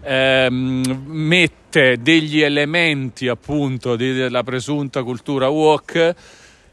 Ehm, 0.00 1.02
mette 1.04 1.98
degli 2.00 2.40
elementi 2.40 3.28
appunto 3.28 3.96
della 3.96 4.42
presunta 4.42 5.02
cultura 5.02 5.48
woke 5.48 6.14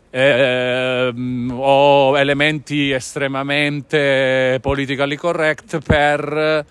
ehm, 0.10 1.54
o 1.54 2.18
elementi 2.18 2.92
estremamente 2.92 4.58
politically 4.62 5.18
correct 5.18 5.80
per 5.86 6.66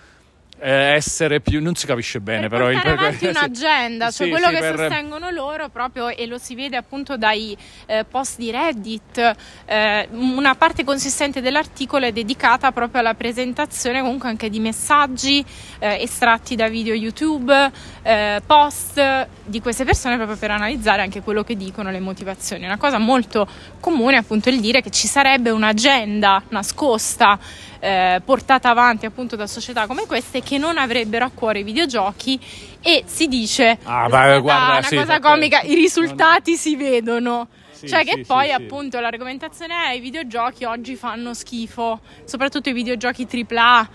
essere 0.60 1.40
più 1.40 1.62
non 1.62 1.74
si 1.74 1.86
capisce 1.86 2.20
bene 2.20 2.48
per 2.48 2.58
però 2.58 2.70
il 2.70 2.80
per... 2.80 2.92
avanti 2.92 3.26
un'agenda 3.28 4.10
sì, 4.10 4.18
cioè 4.18 4.28
quello 4.30 4.48
sì, 4.48 4.54
che 4.54 4.60
per... 4.60 4.76
sostengono 4.76 5.30
loro 5.30 5.68
proprio 5.68 6.08
e 6.08 6.26
lo 6.26 6.38
si 6.38 6.54
vede 6.54 6.76
appunto 6.76 7.16
dai 7.16 7.56
eh, 7.86 8.04
post 8.04 8.38
di 8.38 8.50
Reddit 8.50 9.36
eh, 9.66 10.08
una 10.10 10.54
parte 10.54 10.84
consistente 10.84 11.40
dell'articolo 11.40 12.06
è 12.06 12.12
dedicata 12.12 12.72
proprio 12.72 13.00
alla 13.00 13.14
presentazione 13.14 14.00
comunque 14.00 14.28
anche 14.28 14.48
di 14.48 14.60
messaggi 14.60 15.44
eh, 15.78 16.02
estratti 16.02 16.56
da 16.56 16.68
video 16.68 16.94
YouTube 16.94 17.70
eh, 18.02 18.40
post 18.44 19.26
di 19.44 19.60
queste 19.60 19.84
persone 19.84 20.16
proprio 20.16 20.36
per 20.36 20.50
analizzare 20.50 21.02
anche 21.02 21.22
quello 21.22 21.42
che 21.42 21.56
dicono 21.56 21.90
le 21.90 22.00
motivazioni. 22.00 22.64
Una 22.64 22.76
cosa 22.76 22.98
molto 22.98 23.46
comune 23.80 24.16
appunto 24.16 24.48
il 24.48 24.60
dire 24.60 24.80
che 24.80 24.90
ci 24.90 25.06
sarebbe 25.06 25.50
un'agenda 25.50 26.42
nascosta 26.48 27.38
eh, 27.80 28.20
portata 28.24 28.70
avanti 28.70 29.06
appunto 29.06 29.36
da 29.36 29.46
società 29.46 29.86
come 29.86 30.06
queste 30.06 30.42
che 30.42 30.58
non 30.58 30.78
avrebbero 30.78 31.24
a 31.24 31.30
cuore 31.32 31.60
i 31.60 31.62
videogiochi 31.62 32.38
e 32.80 33.04
si 33.06 33.28
dice 33.28 33.78
ah, 33.84 34.08
beh, 34.08 34.40
guarda, 34.40 34.78
una 34.78 34.82
sì, 34.82 34.96
cosa 34.96 35.20
comica 35.20 35.60
i 35.62 35.74
risultati 35.74 36.56
si 36.56 36.76
vedono. 36.76 37.48
Sì, 37.70 37.86
cioè 37.86 38.02
che 38.02 38.14
sì, 38.16 38.24
poi 38.24 38.46
sì, 38.46 38.52
appunto 38.52 38.98
l'argomentazione 38.98 39.90
è 39.90 39.92
i 39.92 40.00
videogiochi 40.00 40.64
oggi 40.64 40.96
fanno 40.96 41.32
schifo 41.32 42.00
soprattutto 42.24 42.70
i 42.70 42.72
videogiochi 42.72 43.24
AAA 43.30 43.88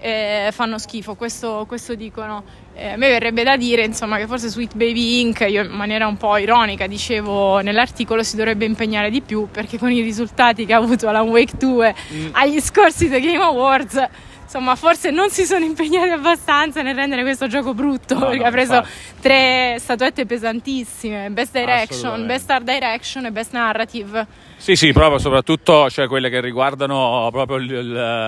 eh, 0.00 0.48
fanno 0.52 0.78
schifo 0.78 1.14
questo, 1.14 1.64
questo 1.68 1.94
dicono 1.94 2.42
eh, 2.80 2.92
a 2.92 2.96
me 2.96 3.08
verrebbe 3.08 3.42
da 3.42 3.58
dire 3.58 3.84
insomma 3.84 4.16
che 4.16 4.26
forse 4.26 4.48
Sweet 4.48 4.74
Baby 4.74 5.20
Inc. 5.20 5.44
io 5.46 5.64
in 5.64 5.72
maniera 5.72 6.06
un 6.06 6.16
po' 6.16 6.38
ironica 6.38 6.86
dicevo 6.86 7.58
nell'articolo 7.58 8.22
si 8.22 8.36
dovrebbe 8.36 8.64
impegnare 8.64 9.10
di 9.10 9.20
più 9.20 9.48
perché 9.52 9.78
con 9.78 9.92
i 9.92 10.00
risultati 10.00 10.64
che 10.64 10.72
ha 10.72 10.78
avuto 10.78 11.06
Alan 11.06 11.28
Wake 11.28 11.58
2 11.58 11.94
mm. 12.12 12.28
agli 12.32 12.58
scorsi 12.58 13.10
The 13.10 13.20
Game 13.20 13.42
Awards 13.42 14.08
insomma 14.44 14.76
forse 14.76 15.10
non 15.10 15.28
si 15.28 15.44
sono 15.44 15.64
impegnati 15.64 16.08
abbastanza 16.08 16.80
nel 16.80 16.94
rendere 16.94 17.20
questo 17.20 17.46
gioco 17.48 17.74
brutto 17.74 18.14
no, 18.14 18.26
perché 18.28 18.38
no, 18.38 18.46
ha 18.46 18.50
preso 18.50 18.74
infatti. 18.76 19.20
tre 19.20 19.76
statuette 19.78 20.24
pesantissime 20.24 21.30
Best 21.30 21.52
Direction, 21.52 22.26
Best 22.26 22.50
Art 22.50 22.64
Direction 22.64 23.26
e 23.26 23.30
Best 23.30 23.52
Narrative 23.52 24.26
sì 24.56 24.74
sì 24.74 24.90
proprio 24.92 25.18
soprattutto 25.18 25.90
cioè, 25.90 26.08
quelle 26.08 26.30
che 26.30 26.40
riguardano 26.40 27.28
proprio 27.30 27.58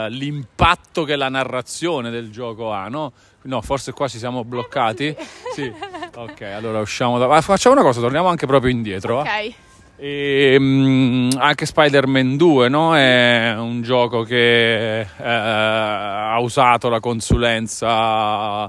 l'impatto 0.09 1.05
che 1.05 1.17
la 1.17 1.31
narrazione 1.31 2.11
del 2.11 2.31
gioco 2.31 2.71
ha 2.71 2.87
no? 2.89 3.13
No, 3.45 3.61
forse 3.63 3.93
qua 3.93 4.09
ci 4.09 4.19
siamo 4.19 4.45
bloccati. 4.45 5.15
Sì. 5.53 5.73
Ok, 6.15 6.43
allora 6.43 6.81
usciamo 6.81 7.19
da... 7.19 7.41
Facciamo 7.41 7.75
una 7.75 7.85
cosa, 7.85 8.01
torniamo 8.01 8.29
anche 8.29 8.47
proprio 8.47 8.71
indietro. 8.71 9.21
Ok. 9.21 9.55
E, 9.97 10.57
um, 10.59 11.31
anche 11.39 11.65
Spider-Man 11.65 12.37
2 12.37 12.69
no? 12.69 12.97
è 12.97 13.55
un 13.57 13.83
gioco 13.83 14.23
che 14.23 15.01
eh, 15.01 15.07
ha 15.17 16.41
usato 16.41 16.89
la 16.89 16.99
consulenza 16.99 18.69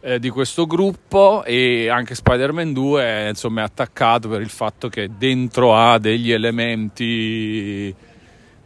eh, 0.00 0.18
di 0.18 0.28
questo 0.28 0.66
gruppo 0.66 1.44
e 1.44 1.88
anche 1.88 2.14
Spider-Man 2.14 2.74
2 2.74 3.28
insomma, 3.30 3.62
è 3.62 3.64
attaccato 3.64 4.28
per 4.28 4.42
il 4.42 4.50
fatto 4.50 4.90
che 4.90 5.08
dentro 5.16 5.74
ha 5.74 5.98
degli 5.98 6.30
elementi 6.30 7.94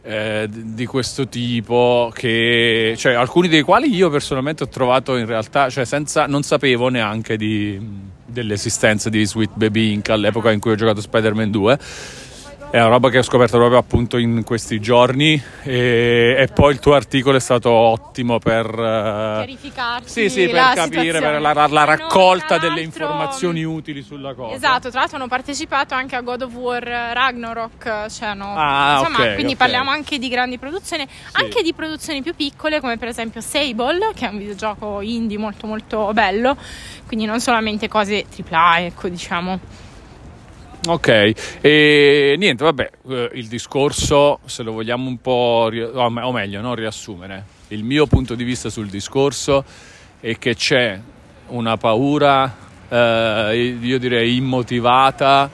eh, 0.09 0.49
di 0.49 0.87
questo 0.87 1.27
tipo 1.27 2.11
che 2.15 2.95
cioè, 2.97 3.13
alcuni 3.13 3.47
dei 3.47 3.61
quali 3.61 3.93
io 3.93 4.09
personalmente 4.09 4.63
ho 4.63 4.67
trovato 4.67 5.15
in 5.15 5.27
realtà 5.27 5.69
cioè 5.69 5.85
senza 5.85 6.25
non 6.25 6.41
sapevo 6.41 6.89
neanche 6.89 7.37
di, 7.37 7.79
dell'esistenza 8.25 9.07
di 9.09 9.23
Sweet 9.23 9.51
Baby 9.53 9.91
Inc 9.91 10.09
all'epoca 10.09 10.51
in 10.51 10.59
cui 10.59 10.71
ho 10.71 10.75
giocato 10.75 10.99
Spider-Man 10.99 11.51
2 11.51 11.79
è 12.71 12.77
una 12.79 12.89
roba 12.89 13.09
che 13.09 13.17
ho 13.17 13.23
scoperto 13.23 13.57
proprio 13.57 13.79
appunto 13.79 14.17
in 14.17 14.43
questi 14.43 14.79
giorni 14.79 15.41
e, 15.63 16.35
e 16.37 16.47
poi 16.53 16.73
il 16.73 16.79
tuo 16.79 16.93
articolo 16.93 17.37
è 17.37 17.39
stato 17.39 17.71
ottimo 17.71 18.37
per 18.37 18.67
uh, 18.67 19.57
sì, 20.03 20.29
sì, 20.29 20.47
per 20.47 20.73
capire 20.75 21.19
per 21.19 21.41
la, 21.41 21.53
la, 21.53 21.65
la 21.65 21.83
raccolta 21.83 22.59
delle 22.59 22.81
informazioni 22.81 23.63
utili 23.63 24.03
sulla 24.03 24.35
cosa 24.35 24.53
esatto 24.53 24.91
tra 24.91 24.99
l'altro 24.99 25.17
hanno 25.17 25.27
partecipato 25.27 25.95
anche 25.95 26.15
a 26.15 26.21
God 26.21 26.43
of 26.43 26.53
War 26.53 26.83
Ragnarok 26.83 28.05
cioè 28.11 28.35
no, 28.35 28.53
ah, 28.55 28.99
insomma 28.99 29.17
okay, 29.17 29.33
quindi 29.33 29.53
okay. 29.53 29.67
parliamo 29.67 29.89
anche 29.89 30.19
di 30.19 30.29
grandi 30.29 30.59
produzioni 30.59 31.07
sì. 31.09 31.41
anche 31.41 31.63
di 31.63 31.73
produzioni 31.73 32.21
più 32.21 32.35
piccole 32.35 32.79
come 32.79 32.97
per 32.97 33.07
esempio 33.07 33.41
Sable 33.41 34.11
che 34.13 34.27
è 34.27 34.29
un 34.29 34.37
videogioco 34.37 35.01
indie 35.01 35.39
molto 35.39 35.65
molto 35.65 36.11
bello 36.13 36.55
quindi 37.07 37.25
non 37.25 37.39
solamente 37.39 37.87
cose 37.87 38.25
AAA 38.47 38.81
ecco 38.81 39.09
diciamo 39.09 39.87
Ok, 40.87 41.33
e 41.61 42.35
niente, 42.37 42.63
vabbè, 42.63 42.89
eh, 43.09 43.31
il 43.33 43.47
discorso, 43.47 44.39
se 44.45 44.63
lo 44.63 44.71
vogliamo 44.71 45.09
un 45.09 45.19
po', 45.19 45.69
o 45.93 46.31
meglio, 46.31 46.61
no, 46.61 46.73
riassumere, 46.73 47.43
il 47.69 47.83
mio 47.83 48.07
punto 48.07 48.33
di 48.33 48.45
vista 48.45 48.69
sul 48.69 48.87
discorso 48.87 49.63
è 50.21 50.37
che 50.37 50.55
c'è 50.55 50.99
una 51.47 51.75
paura, 51.75 52.55
eh, 52.87 53.77
io 53.81 53.99
direi 53.99 54.37
immotivata, 54.37 55.49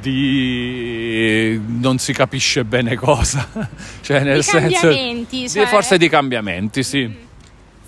di 0.00 1.60
non 1.66 1.98
si 1.98 2.12
capisce 2.12 2.64
bene 2.64 2.96
cosa, 2.96 3.46
cioè 4.00 4.22
nel 4.22 4.36
di 4.36 4.42
senso, 4.42 4.80
cambiamenti, 4.88 5.48
cioè... 5.50 5.66
forse 5.66 5.98
di 5.98 6.08
cambiamenti, 6.08 6.82
sì. 6.82 7.06
Mm 7.06 7.29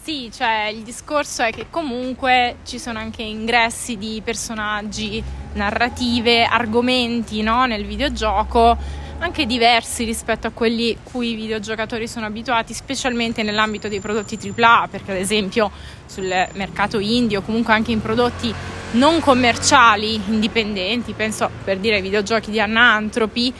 sì, 0.02 0.30
cioè 0.32 0.68
il 0.74 0.82
discorso 0.82 1.44
è 1.44 1.52
che 1.52 1.66
comunque 1.70 2.56
ci 2.64 2.80
sono 2.80 2.98
anche 2.98 3.22
ingressi 3.22 3.96
di 3.96 4.20
personaggi, 4.24 5.22
narrative, 5.52 6.44
argomenti 6.44 7.40
no? 7.42 7.66
nel 7.66 7.86
videogioco 7.86 8.76
anche 9.18 9.46
diversi 9.46 10.02
rispetto 10.02 10.48
a 10.48 10.50
quelli 10.50 10.98
cui 11.04 11.30
i 11.30 11.34
videogiocatori 11.36 12.08
sono 12.08 12.26
abituati, 12.26 12.74
specialmente 12.74 13.44
nell'ambito 13.44 13.86
dei 13.86 14.00
prodotti 14.00 14.36
AAA, 14.36 14.88
perché 14.90 15.12
ad 15.12 15.18
esempio 15.18 15.70
sul 16.06 16.26
mercato 16.54 16.98
indie 16.98 17.36
o 17.36 17.42
comunque 17.42 17.72
anche 17.72 17.92
in 17.92 18.02
prodotti 18.02 18.52
non 18.92 19.20
commerciali, 19.20 20.20
indipendenti, 20.26 21.12
penso 21.12 21.48
per 21.62 21.78
dire 21.78 21.96
ai 21.96 22.02
videogiochi 22.02 22.50
di 22.50 22.58
Anantropy, 22.58 23.54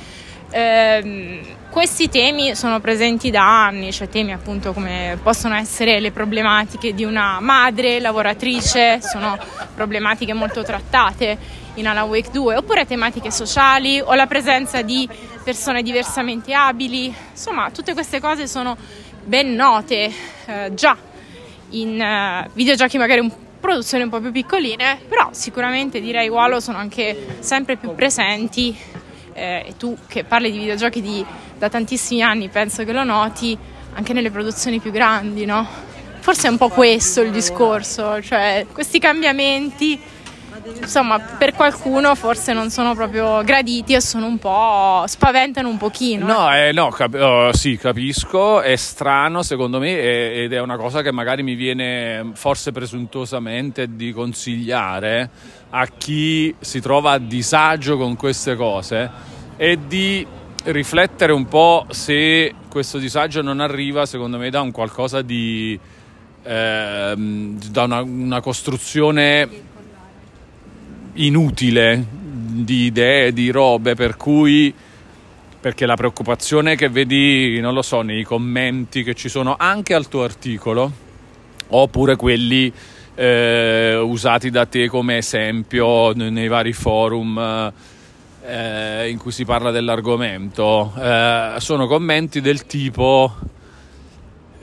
ehm, 0.51 1.41
questi 1.73 2.11
temi 2.11 2.55
sono 2.55 2.81
presenti 2.81 3.31
da 3.31 3.65
anni, 3.65 3.93
cioè 3.93 4.07
temi 4.07 4.35
appunto 4.35 4.75
come 4.75 5.19
possono 5.23 5.55
essere 5.55 6.01
le 6.01 6.13
problematiche 6.13 6.93
di 6.93 7.03
una 7.03 7.41
madre 7.41 7.99
lavoratrice, 7.99 9.01
sono 9.01 9.39
problematiche 9.75 10.35
molto 10.35 10.63
trattate 10.63 11.39
in 11.77 11.89
Alan 11.89 12.11
Wake 12.11 12.31
2, 12.31 12.57
oppure 12.57 12.85
tematiche 12.85 13.31
sociali 13.31 13.99
o 14.01 14.13
la 14.13 14.27
presenza 14.27 14.83
di 14.83 15.09
persone 15.43 15.83
diversamente 15.83 16.53
abili, 16.53 17.07
insomma 17.31 17.71
tutte 17.71 17.95
queste 17.95 18.21
cose 18.21 18.47
sono 18.47 18.77
ben 19.25 19.55
note 19.55 20.13
eh, 20.45 20.75
già 20.75 20.95
in 21.71 21.99
eh, 21.99 22.51
videogiochi 22.53 22.99
magari 22.99 23.21
un 23.21 23.33
produzioni 23.59 24.05
un 24.05 24.11
po' 24.11 24.21
più 24.21 24.31
piccoline, 24.31 25.01
però 25.09 25.31
sicuramente 25.33 26.03
direi 26.03 26.29
Wallo 26.29 26.61
sono 26.61 26.77
anche 26.77 27.39
sempre 27.39 27.77
più 27.77 27.95
presenti 27.95 28.77
eh, 29.33 29.65
e 29.69 29.77
tu 29.79 29.97
che 30.07 30.25
parli 30.25 30.51
di 30.51 30.59
videogiochi 30.59 31.01
di, 31.01 31.25
da 31.63 31.69
tantissimi 31.69 32.23
anni 32.23 32.49
penso 32.49 32.83
che 32.83 32.93
lo 32.93 33.05
noti 33.05 33.57
anche 33.95 34.13
nelle 34.13 34.33
produzioni 34.33 34.81
più 34.81 34.91
grandi, 34.91 35.45
no? 35.45 35.65
Forse 36.19 36.49
è 36.49 36.51
un 36.51 36.57
po' 36.57 36.69
questo 36.69 37.21
il 37.21 37.31
discorso, 37.31 38.21
cioè 38.21 38.67
questi 38.73 38.99
cambiamenti 38.99 40.01
insomma 40.81 41.19
per 41.21 41.55
qualcuno 41.55 42.15
forse 42.15 42.53
non 42.53 42.71
sono 42.71 42.95
proprio 42.95 43.43
graditi 43.43 43.95
e 43.95 44.01
sono 44.01 44.27
un 44.27 44.39
po' 44.39 45.05
spaventano 45.07 45.69
un 45.69 45.77
pochino. 45.77 46.27
No, 46.27 46.53
eh, 46.53 46.73
no 46.73 46.89
cap- 46.89 47.15
oh, 47.15 47.53
sì, 47.53 47.77
capisco, 47.77 48.61
è 48.61 48.75
strano 48.75 49.45
secondo 49.45 49.79
me 49.79 50.43
ed 50.43 50.53
è 50.53 50.61
una 50.61 50.77
cosa 50.77 51.01
che 51.01 51.13
magari 51.13 51.45
mi 51.45 51.55
viene 51.55 52.33
forse 52.35 52.73
presuntuosamente 52.73 53.95
di 53.95 54.11
consigliare 54.11 55.31
a 55.71 55.87
chi 55.87 56.53
si 56.59 56.81
trova 56.81 57.13
a 57.13 57.19
disagio 57.19 57.97
con 57.97 58.17
queste 58.17 58.57
cose 58.57 59.31
e 59.57 59.79
di 59.87 60.27
riflettere 60.65 61.33
un 61.33 61.47
po' 61.47 61.87
se 61.91 62.55
questo 62.69 62.99
disagio 62.99 63.43
non 63.43 63.61
arriva 63.61 64.07
secondo 64.07 64.39
me 64.39 64.51
da 64.51 64.61
un 64.61 64.71
qualcosa 64.71 65.23
di 65.23 65.79
eh, 66.45 67.15
da 67.17 67.83
una, 67.83 68.01
una 68.03 68.41
costruzione 68.41 69.49
inutile 71.15 72.05
di 72.11 72.85
idee, 72.87 73.33
di 73.33 73.51
robe, 73.51 73.95
per 73.95 74.17
cui 74.17 74.73
perché 75.61 75.87
la 75.87 75.95
preoccupazione 75.95 76.75
che 76.75 76.89
vedi, 76.89 77.61
non 77.61 77.73
lo 77.73 77.83
so, 77.83 78.03
nei 78.03 78.25
commenti 78.25 79.05
che 79.05 79.15
ci 79.15 79.29
sono 79.29 79.55
anche 79.57 79.95
al 79.95 80.09
tuo 80.09 80.25
articolo, 80.25 80.91
oppure 81.69 82.17
quelli 82.17 82.73
eh, 83.15 83.97
usati 83.97 84.51
da 84.51 84.67
te 84.67 84.89
come 84.89 85.19
esempio 85.19 86.13
nei 86.13 86.49
vari 86.49 86.73
forum, 86.73 87.39
eh, 87.39 87.73
in 88.45 89.19
cui 89.19 89.31
si 89.31 89.45
parla 89.45 89.71
dell'argomento, 89.71 90.93
eh, 90.99 91.55
sono 91.59 91.87
commenti 91.87 92.41
del 92.41 92.67
tipo, 92.67 93.35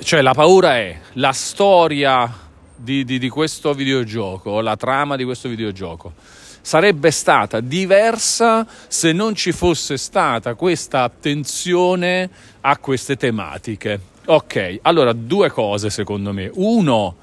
cioè 0.01 0.21
la 0.21 0.33
paura 0.33 0.75
è 0.77 0.97
la 1.13 1.31
storia 1.31 2.31
di, 2.75 3.05
di, 3.05 3.19
di 3.19 3.29
questo 3.29 3.73
videogioco, 3.73 4.61
la 4.61 4.75
trama 4.75 5.15
di 5.15 5.23
questo 5.23 5.49
videogioco 5.49 6.13
sarebbe 6.61 7.09
stata 7.09 7.61
diversa 7.61 8.67
se 8.87 9.11
non 9.11 9.33
ci 9.33 9.51
fosse 9.51 9.97
stata 9.97 10.53
questa 10.55 11.03
attenzione 11.03 12.29
a 12.61 12.77
queste 12.77 13.15
tematiche. 13.15 13.99
Ok, 14.25 14.79
allora 14.83 15.13
due 15.13 15.49
cose 15.49 15.89
secondo 15.89 16.31
me. 16.33 16.51
Uno, 16.53 17.15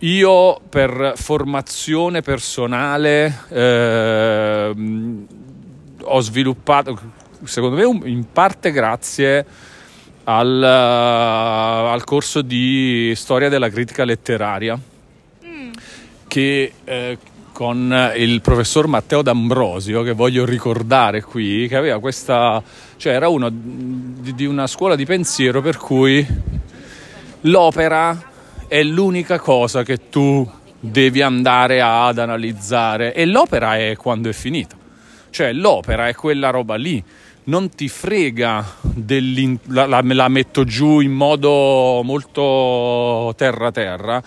io 0.00 0.60
per 0.68 1.14
formazione 1.16 2.20
personale 2.20 3.44
eh, 3.48 4.72
ho 6.06 6.20
sviluppato, 6.20 6.98
secondo 7.44 7.76
me 7.76 8.08
in 8.08 8.26
parte 8.32 8.70
grazie 8.72 9.46
al, 10.24 10.62
al 10.62 12.04
corso 12.04 12.42
di 12.42 13.12
storia 13.14 13.48
della 13.48 13.68
critica 13.68 14.04
letteraria 14.04 14.78
mm. 15.44 15.70
che 16.26 16.72
eh, 16.84 17.18
con 17.56 18.12
il 18.16 18.42
professor 18.42 18.86
Matteo 18.86 19.22
D'Ambrosio, 19.22 20.02
che 20.02 20.12
voglio 20.12 20.44
ricordare 20.44 21.22
qui, 21.22 21.66
che 21.66 21.76
aveva 21.76 21.98
questa, 22.00 22.62
cioè 22.98 23.14
era 23.14 23.28
uno 23.28 23.48
di, 23.50 24.34
di 24.34 24.44
una 24.44 24.66
scuola 24.66 24.94
di 24.94 25.06
pensiero 25.06 25.62
per 25.62 25.78
cui 25.78 26.26
l'opera 27.40 28.30
è 28.68 28.82
l'unica 28.82 29.38
cosa 29.38 29.84
che 29.84 30.10
tu 30.10 30.46
devi 30.78 31.22
andare 31.22 31.80
ad 31.80 32.18
analizzare 32.18 33.14
e 33.14 33.24
l'opera 33.24 33.78
è 33.78 33.96
quando 33.96 34.28
è 34.28 34.32
finita, 34.32 34.76
cioè 35.36 35.52
l'opera 35.52 36.08
è 36.08 36.14
quella 36.14 36.48
roba 36.48 36.76
lì. 36.76 37.02
Non 37.44 37.68
ti 37.68 37.90
frega 37.90 38.64
la, 39.66 39.86
la, 39.86 40.00
la 40.02 40.28
metto 40.28 40.64
giù 40.64 41.00
in 41.00 41.12
modo 41.12 42.00
molto 42.02 43.34
terra-terra 43.36 44.22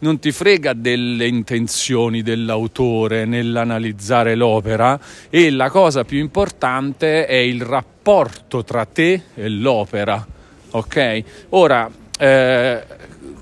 non 0.00 0.20
ti 0.20 0.30
frega 0.30 0.74
delle 0.74 1.26
intenzioni 1.26 2.22
dell'autore 2.22 3.24
nell'analizzare 3.24 4.36
l'opera 4.36 4.98
e 5.28 5.50
la 5.50 5.70
cosa 5.70 6.04
più 6.04 6.18
importante 6.18 7.26
è 7.26 7.34
il 7.34 7.62
rapporto 7.62 8.62
tra 8.62 8.84
te 8.84 9.22
e 9.34 9.48
l'opera. 9.48 10.24
Ok? 10.70 11.22
Ora, 11.50 11.90
eh, 12.16 12.84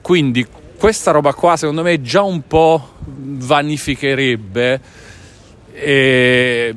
quindi 0.01 0.47
questa 0.79 1.11
roba 1.11 1.35
qua 1.35 1.59
secondo 1.59 1.83
me 1.83 2.01
già 2.01 2.23
un 2.23 2.47
po' 2.47 2.93
vanificherebbe 3.05 4.81
eh, 5.75 6.75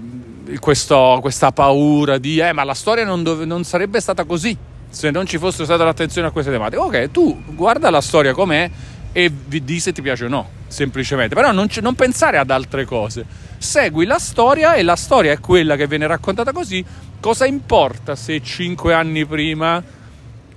questo, 0.60 1.20
questa 1.22 1.52
paura 1.52 2.18
di 2.18 2.40
eh 2.40 2.54
ma 2.54 2.64
la 2.64 2.74
storia 2.74 3.06
non, 3.06 3.22
dove, 3.24 3.46
non 3.46 3.64
sarebbe 3.64 4.00
stata 4.00 4.24
così 4.24 4.58
se 4.90 5.12
non 5.12 5.26
ci 5.26 5.38
fosse 5.38 5.64
stata 5.64 5.84
l'attenzione 5.84 6.28
a 6.28 6.32
queste 6.32 6.52
tematiche. 6.52 6.82
Ok, 6.82 7.12
tu 7.12 7.42
guarda 7.46 7.90
la 7.90 8.02
storia 8.02 8.34
com'è 8.34 8.70
e 9.12 9.32
vi 9.48 9.64
di 9.64 9.80
se 9.80 9.92
ti 9.92 10.02
piace 10.02 10.26
o 10.26 10.28
no, 10.28 10.50
semplicemente. 10.68 11.36
Però 11.36 11.52
non, 11.52 11.68
non, 11.82 11.96
pensare 11.96 12.38
ad 12.38 12.50
altre 12.50 12.86
cose. 12.86 13.26
Segui 13.58 14.06
la 14.06 14.20
storia 14.20 14.74
e 14.74 14.84
la 14.84 14.96
storia 14.96 15.32
è 15.32 15.40
quella 15.40 15.76
che 15.76 15.88
viene 15.88 16.08
raccontata 16.08 16.52
così. 16.52 16.84
Cosa 17.20 17.46
importa 17.46 18.16
se 18.16 18.42
cinque 18.42 18.94
anni 18.94 19.26
prima 19.26 19.84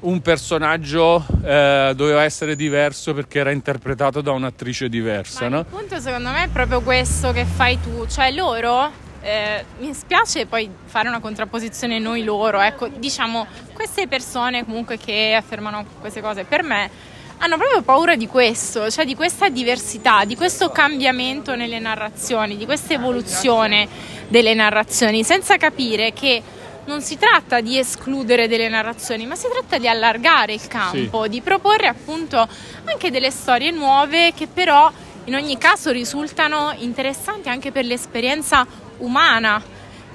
un 0.01 0.21
personaggio 0.21 1.25
eh, 1.45 1.93
doveva 1.95 2.25
essere 2.25 2.57
diverso 2.57 3.15
perché 3.15 3.39
era 3.39 3.51
interpretato 3.51 4.21
da 4.21 4.33
un'attrice 4.33 4.89
diversa? 4.89 5.43
Ma 5.43 5.49
no? 5.49 5.59
Il 5.61 5.67
punto 5.67 6.01
secondo 6.01 6.31
me 6.31 6.45
è 6.45 6.49
proprio 6.49 6.81
questo 6.81 7.33
che 7.33 7.45
fai 7.45 7.79
tu, 7.81 8.07
cioè 8.07 8.33
loro 8.33 9.02
eh, 9.23 9.65
mi 9.79 9.95
spiace 9.95 10.47
poi 10.47 10.69
fare 10.85 11.09
una 11.09 11.21
contrapposizione 11.21 11.99
noi 11.99 12.25
loro, 12.25 12.61
ecco, 12.61 12.89
diciamo 12.89 13.47
queste 13.73 14.09
persone 14.09 14.65
comunque 14.65 14.99
che 14.99 15.35
affermano 15.35 15.85
queste 16.01 16.21
cose 16.21 16.45
per 16.45 16.63
me 16.63 16.91
hanno 17.39 17.57
proprio 17.57 17.83
paura 17.83 18.15
di 18.15 18.29
questo, 18.29 18.89
cioè 18.91 19.05
di 19.05 19.17
questa 19.17 19.49
diversità, 19.49 20.25
di 20.25 20.37
questo 20.37 20.71
cambiamento 20.71 21.57
nelle 21.57 21.81
narrazioni, 21.81 22.57
di 22.57 22.65
questa 22.65 22.95
evoluzione 22.95 23.89
delle 24.29 24.55
narrazioni, 24.55 25.25
senza 25.25 25.57
capire 25.57 26.13
che 26.13 26.41
non 26.85 27.01
si 27.01 27.17
tratta 27.17 27.61
di 27.61 27.79
escludere 27.79 28.47
delle 28.47 28.69
narrazioni, 28.69 29.27
ma 29.27 29.35
si 29.35 29.47
tratta 29.53 29.79
di 29.79 29.89
allargare 29.89 30.53
il 30.53 30.67
campo, 30.69 31.25
sì. 31.25 31.29
di 31.29 31.41
proporre 31.41 31.89
appunto 31.89 32.47
anche 32.85 33.11
delle 33.11 33.31
storie 33.31 33.71
nuove 33.73 34.33
che 34.35 34.47
però 34.47 34.91
in 35.25 35.35
ogni 35.35 35.59
caso 35.59 35.91
risultano 35.91 36.73
interessanti 36.79 37.49
anche 37.49 37.71
per 37.71 37.85
l'esperienza 37.85 38.67
umana. 39.05 39.63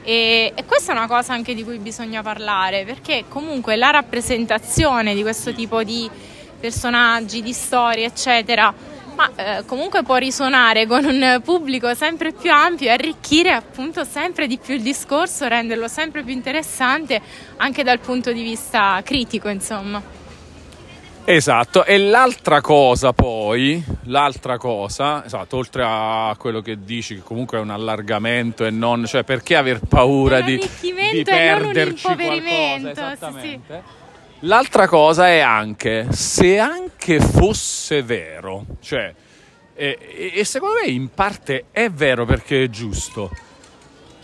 E, 0.03 0.53
e, 0.55 0.65
questa 0.65 0.93
è 0.93 0.95
una 0.95 1.07
cosa 1.07 1.33
anche 1.33 1.53
di 1.53 1.63
cui 1.63 1.77
bisogna 1.79 2.21
parlare, 2.21 2.85
perché 2.85 3.25
comunque 3.27 3.75
la 3.75 3.89
rappresentazione 3.89 5.13
di 5.13 5.21
questo 5.21 5.53
tipo 5.53 5.83
di 5.83 6.09
personaggi, 6.59 7.41
di 7.41 7.53
storie, 7.53 8.05
eccetera, 8.05 8.73
ma 9.15 9.31
eh, 9.35 9.65
comunque 9.65 10.03
può 10.03 10.15
risuonare 10.17 10.85
con 10.85 11.03
un 11.03 11.41
pubblico 11.43 11.93
sempre 11.95 12.31
più 12.31 12.51
ampio 12.51 12.87
e 12.87 12.91
arricchire 12.91 13.51
appunto 13.51 14.03
sempre 14.03 14.47
di 14.47 14.57
più 14.57 14.75
il 14.75 14.81
discorso, 14.81 15.47
renderlo 15.47 15.87
sempre 15.87 16.23
più 16.23 16.33
interessante 16.33 17.19
anche 17.57 17.83
dal 17.83 17.99
punto 17.99 18.31
di 18.31 18.43
vista 18.43 19.01
critico, 19.03 19.49
insomma. 19.49 20.26
Esatto, 21.29 21.83
e 21.83 21.97
l'altra 21.97 22.61
cosa 22.61 23.11
poi, 23.11 23.83
l'altra 24.03 24.57
cosa, 24.57 25.25
esatto, 25.25 25.57
oltre 25.57 25.83
a 25.85 26.33
quello 26.39 26.61
che 26.61 26.85
dici 26.85 27.15
che 27.15 27.21
comunque 27.21 27.57
è 27.57 27.61
un 27.61 27.69
allargamento 27.69 28.63
e 28.63 28.69
non, 28.69 29.05
cioè 29.05 29.25
perché 29.25 29.57
aver 29.57 29.81
paura 29.85 30.39
di, 30.39 30.57
di 30.79 31.23
perderci 31.25 32.15
qualcosa, 32.15 32.91
esattamente. 32.91 33.41
Sì, 33.41 33.89
sì 34.39 34.47
L'altra 34.47 34.87
cosa 34.87 35.27
è 35.27 35.39
anche, 35.39 36.07
se 36.11 36.59
anche 36.59 37.19
fosse 37.19 38.03
vero, 38.03 38.65
cioè, 38.79 39.13
e, 39.75 40.31
e 40.33 40.45
secondo 40.45 40.75
me 40.81 40.89
in 40.89 41.09
parte 41.09 41.65
è 41.71 41.89
vero 41.89 42.23
perché 42.23 42.63
è 42.63 42.69
giusto, 42.69 43.31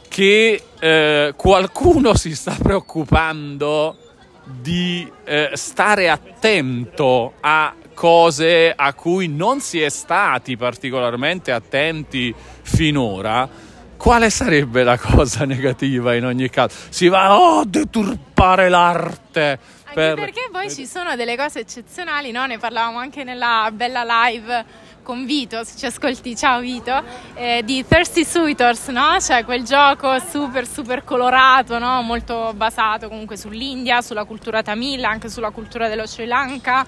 che 0.07 0.63
eh, 0.79 1.33
qualcuno 1.35 2.15
si 2.15 2.33
sta 2.33 2.55
preoccupando 2.57 3.97
di 4.43 5.09
eh, 5.23 5.51
stare 5.53 6.09
attento 6.09 7.33
a 7.39 7.73
cose 7.93 8.73
a 8.75 8.93
cui 8.93 9.27
non 9.27 9.61
si 9.61 9.81
è 9.81 9.89
stati 9.89 10.57
particolarmente 10.57 11.51
attenti 11.51 12.33
finora, 12.61 13.47
quale 13.95 14.29
sarebbe 14.29 14.83
la 14.83 14.97
cosa 14.97 15.45
negativa 15.45 16.15
in 16.15 16.25
ogni 16.25 16.49
caso? 16.49 16.75
Si 16.89 17.07
va 17.07 17.39
oh, 17.39 17.59
a 17.59 17.65
deturpare 17.65 18.69
l'arte 18.69 19.59
per... 19.93 20.15
perché 20.15 20.49
poi 20.51 20.71
ci 20.71 20.87
sono 20.87 21.15
delle 21.15 21.37
cose 21.37 21.59
eccezionali, 21.59 22.31
no? 22.31 22.45
ne 22.45 22.57
parlavamo 22.57 22.97
anche 22.97 23.23
nella 23.23 23.69
bella 23.71 24.03
live 24.03 24.65
con 25.03 25.25
Vito, 25.25 25.63
se 25.63 25.77
ci 25.77 25.85
ascolti, 25.85 26.35
ciao 26.35 26.61
Vito, 26.61 27.03
eh, 27.35 27.61
di 27.63 27.85
Thirsty 27.85 28.23
Suitors, 28.23 28.87
no? 28.87 29.19
Cioè 29.19 29.43
quel 29.43 29.63
gioco 29.63 30.17
super 30.19 30.65
super 30.65 31.03
colorato, 31.03 31.77
no? 31.77 32.01
Molto 32.01 32.53
basato 32.55 33.09
comunque 33.09 33.37
sull'India, 33.37 34.01
sulla 34.01 34.23
cultura 34.23 34.63
tamil, 34.63 35.03
anche 35.03 35.29
sulla 35.29 35.51
cultura 35.51 35.87
dello 35.87 36.07
Sri 36.07 36.25
Lanka 36.25 36.85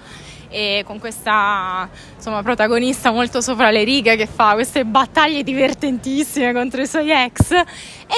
e 0.48 0.82
con 0.86 0.98
questa 0.98 1.88
insomma, 2.14 2.42
protagonista 2.42 3.10
molto 3.10 3.40
sopra 3.40 3.70
le 3.70 3.84
righe 3.84 4.16
che 4.16 4.26
fa 4.26 4.54
queste 4.54 4.84
battaglie 4.84 5.42
divertentissime 5.42 6.52
contro 6.52 6.80
i 6.80 6.86
suoi 6.86 7.10
ex 7.10 7.50
e 7.50 7.64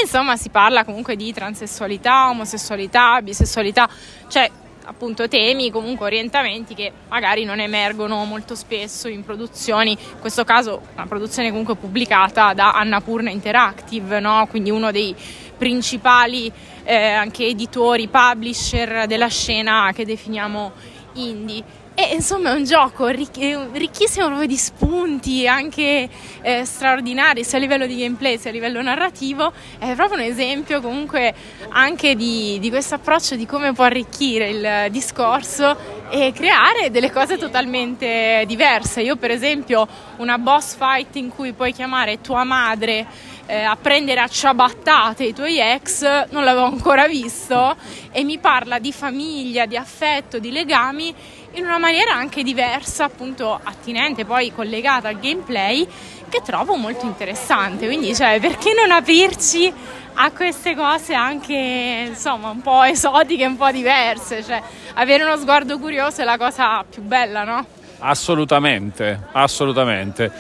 insomma 0.03 0.37
si 0.37 0.51
parla 0.51 0.85
comunque 0.85 1.17
di 1.17 1.33
transessualità, 1.33 2.29
omosessualità, 2.29 3.21
bisessualità, 3.23 3.89
cioè 4.29 4.49
appunto 4.89 5.29
temi, 5.29 5.71
comunque 5.71 6.07
orientamenti 6.07 6.75
che 6.75 6.91
magari 7.09 7.45
non 7.45 7.61
emergono 7.61 8.25
molto 8.25 8.55
spesso 8.55 9.07
in 9.07 9.23
produzioni, 9.23 9.91
in 9.91 10.19
questo 10.19 10.45
caso 10.45 10.81
una 10.95 11.07
produzione 11.07 11.51
comunque 11.51 11.77
pubblicata 11.77 12.55
da 12.55 12.73
Annapurna 12.73 13.31
Interactive, 13.31 14.19
no? 14.19 14.47
quindi 14.49 14.71
uno 14.71 14.91
dei 14.91 15.15
principali 15.59 16.51
eh, 16.85 16.97
anche 16.97 17.47
editori, 17.47 18.09
publisher 18.09 19.07
della 19.07 19.29
scena 19.29 19.93
che 19.95 20.07
definiamo 20.07 20.73
indie. 21.15 21.63
E 22.01 22.15
insomma 22.15 22.53
è 22.53 22.55
un 22.55 22.63
gioco 22.63 23.09
ric- 23.09 23.71
ricchissimo 23.73 24.27
proprio 24.27 24.47
di 24.47 24.57
spunti, 24.57 25.49
anche 25.49 26.09
eh, 26.43 26.65
straordinari, 26.65 27.43
sia 27.43 27.59
a 27.59 27.61
livello 27.61 27.87
di 27.87 27.97
gameplay 27.97 28.39
sia 28.39 28.51
a 28.51 28.53
livello 28.53 28.81
narrativo. 28.81 29.53
È 29.81 29.95
proprio 29.97 30.19
un 30.19 30.25
esempio 30.25 30.81
comunque 30.81 31.35
anche 31.71 32.15
di, 32.15 32.61
di 32.61 32.71
questo 32.71 32.95
approccio 32.95 33.35
di 33.35 33.47
come 33.47 33.73
può 33.73 33.83
arricchire 33.83 34.49
il 34.49 34.93
discorso 34.93 35.77
e 36.09 36.33
creare 36.33 36.93
delle 36.93 37.11
cose 37.11 37.37
totalmente 37.37 38.45
diverse. 38.47 39.01
Io 39.03 39.17
per 39.17 39.33
esempio 39.33 39.85
una 40.19 40.39
boss 40.39 40.77
fight 40.77 41.17
in 41.17 41.31
cui 41.31 41.53
puoi 41.53 41.73
chiamare 41.73 42.21
tua 42.21 42.45
madre 42.45 43.07
eh, 43.47 43.63
a 43.63 43.77
prendere 43.77 44.21
a 44.21 44.29
ciabattate 44.29 45.25
i 45.25 45.35
tuoi 45.35 45.59
ex, 45.59 46.29
non 46.31 46.45
l'avevo 46.45 46.67
ancora 46.67 47.09
visto 47.09 47.77
e 48.13 48.23
mi 48.23 48.39
parla 48.39 48.79
di 48.79 48.93
famiglia, 48.93 49.67
di 49.67 49.77
affetto, 49.77 50.39
di 50.39 50.53
legami 50.53 51.15
in 51.53 51.65
una 51.65 51.79
maniera 51.79 52.13
anche 52.13 52.43
diversa, 52.43 53.05
appunto 53.05 53.59
attinente, 53.63 54.25
poi 54.25 54.53
collegata 54.53 55.09
al 55.09 55.19
gameplay, 55.19 55.87
che 56.29 56.43
trovo 56.45 56.77
molto 56.77 57.07
interessante. 57.07 57.87
Quindi, 57.87 58.15
cioè, 58.15 58.39
perché 58.41 58.73
non 58.75 58.91
aprirci 58.91 59.73
a 60.15 60.31
queste 60.33 60.75
cose 60.75 61.15
anche, 61.15 62.07
insomma, 62.09 62.51
un 62.51 62.61
po' 62.61 62.83
esotiche, 62.83 63.47
un 63.47 63.57
po' 63.57 63.71
diverse? 63.71 64.43
Cioè, 64.43 64.61
avere 64.95 65.25
uno 65.25 65.37
sguardo 65.37 65.79
curioso 65.79 66.21
è 66.21 66.25
la 66.25 66.37
cosa 66.37 66.85
più 66.89 67.03
bella, 67.03 67.45
no? 67.45 67.67
Assolutamente, 68.01 69.27
assolutamente. 69.33 70.31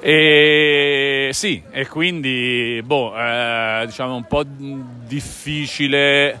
E 0.00 1.30
sì, 1.32 1.62
e 1.70 1.88
quindi, 1.88 2.80
boh, 2.84 3.16
eh, 3.16 3.84
diciamo 3.86 4.14
un 4.14 4.26
po' 4.26 4.42
difficile 4.44 6.38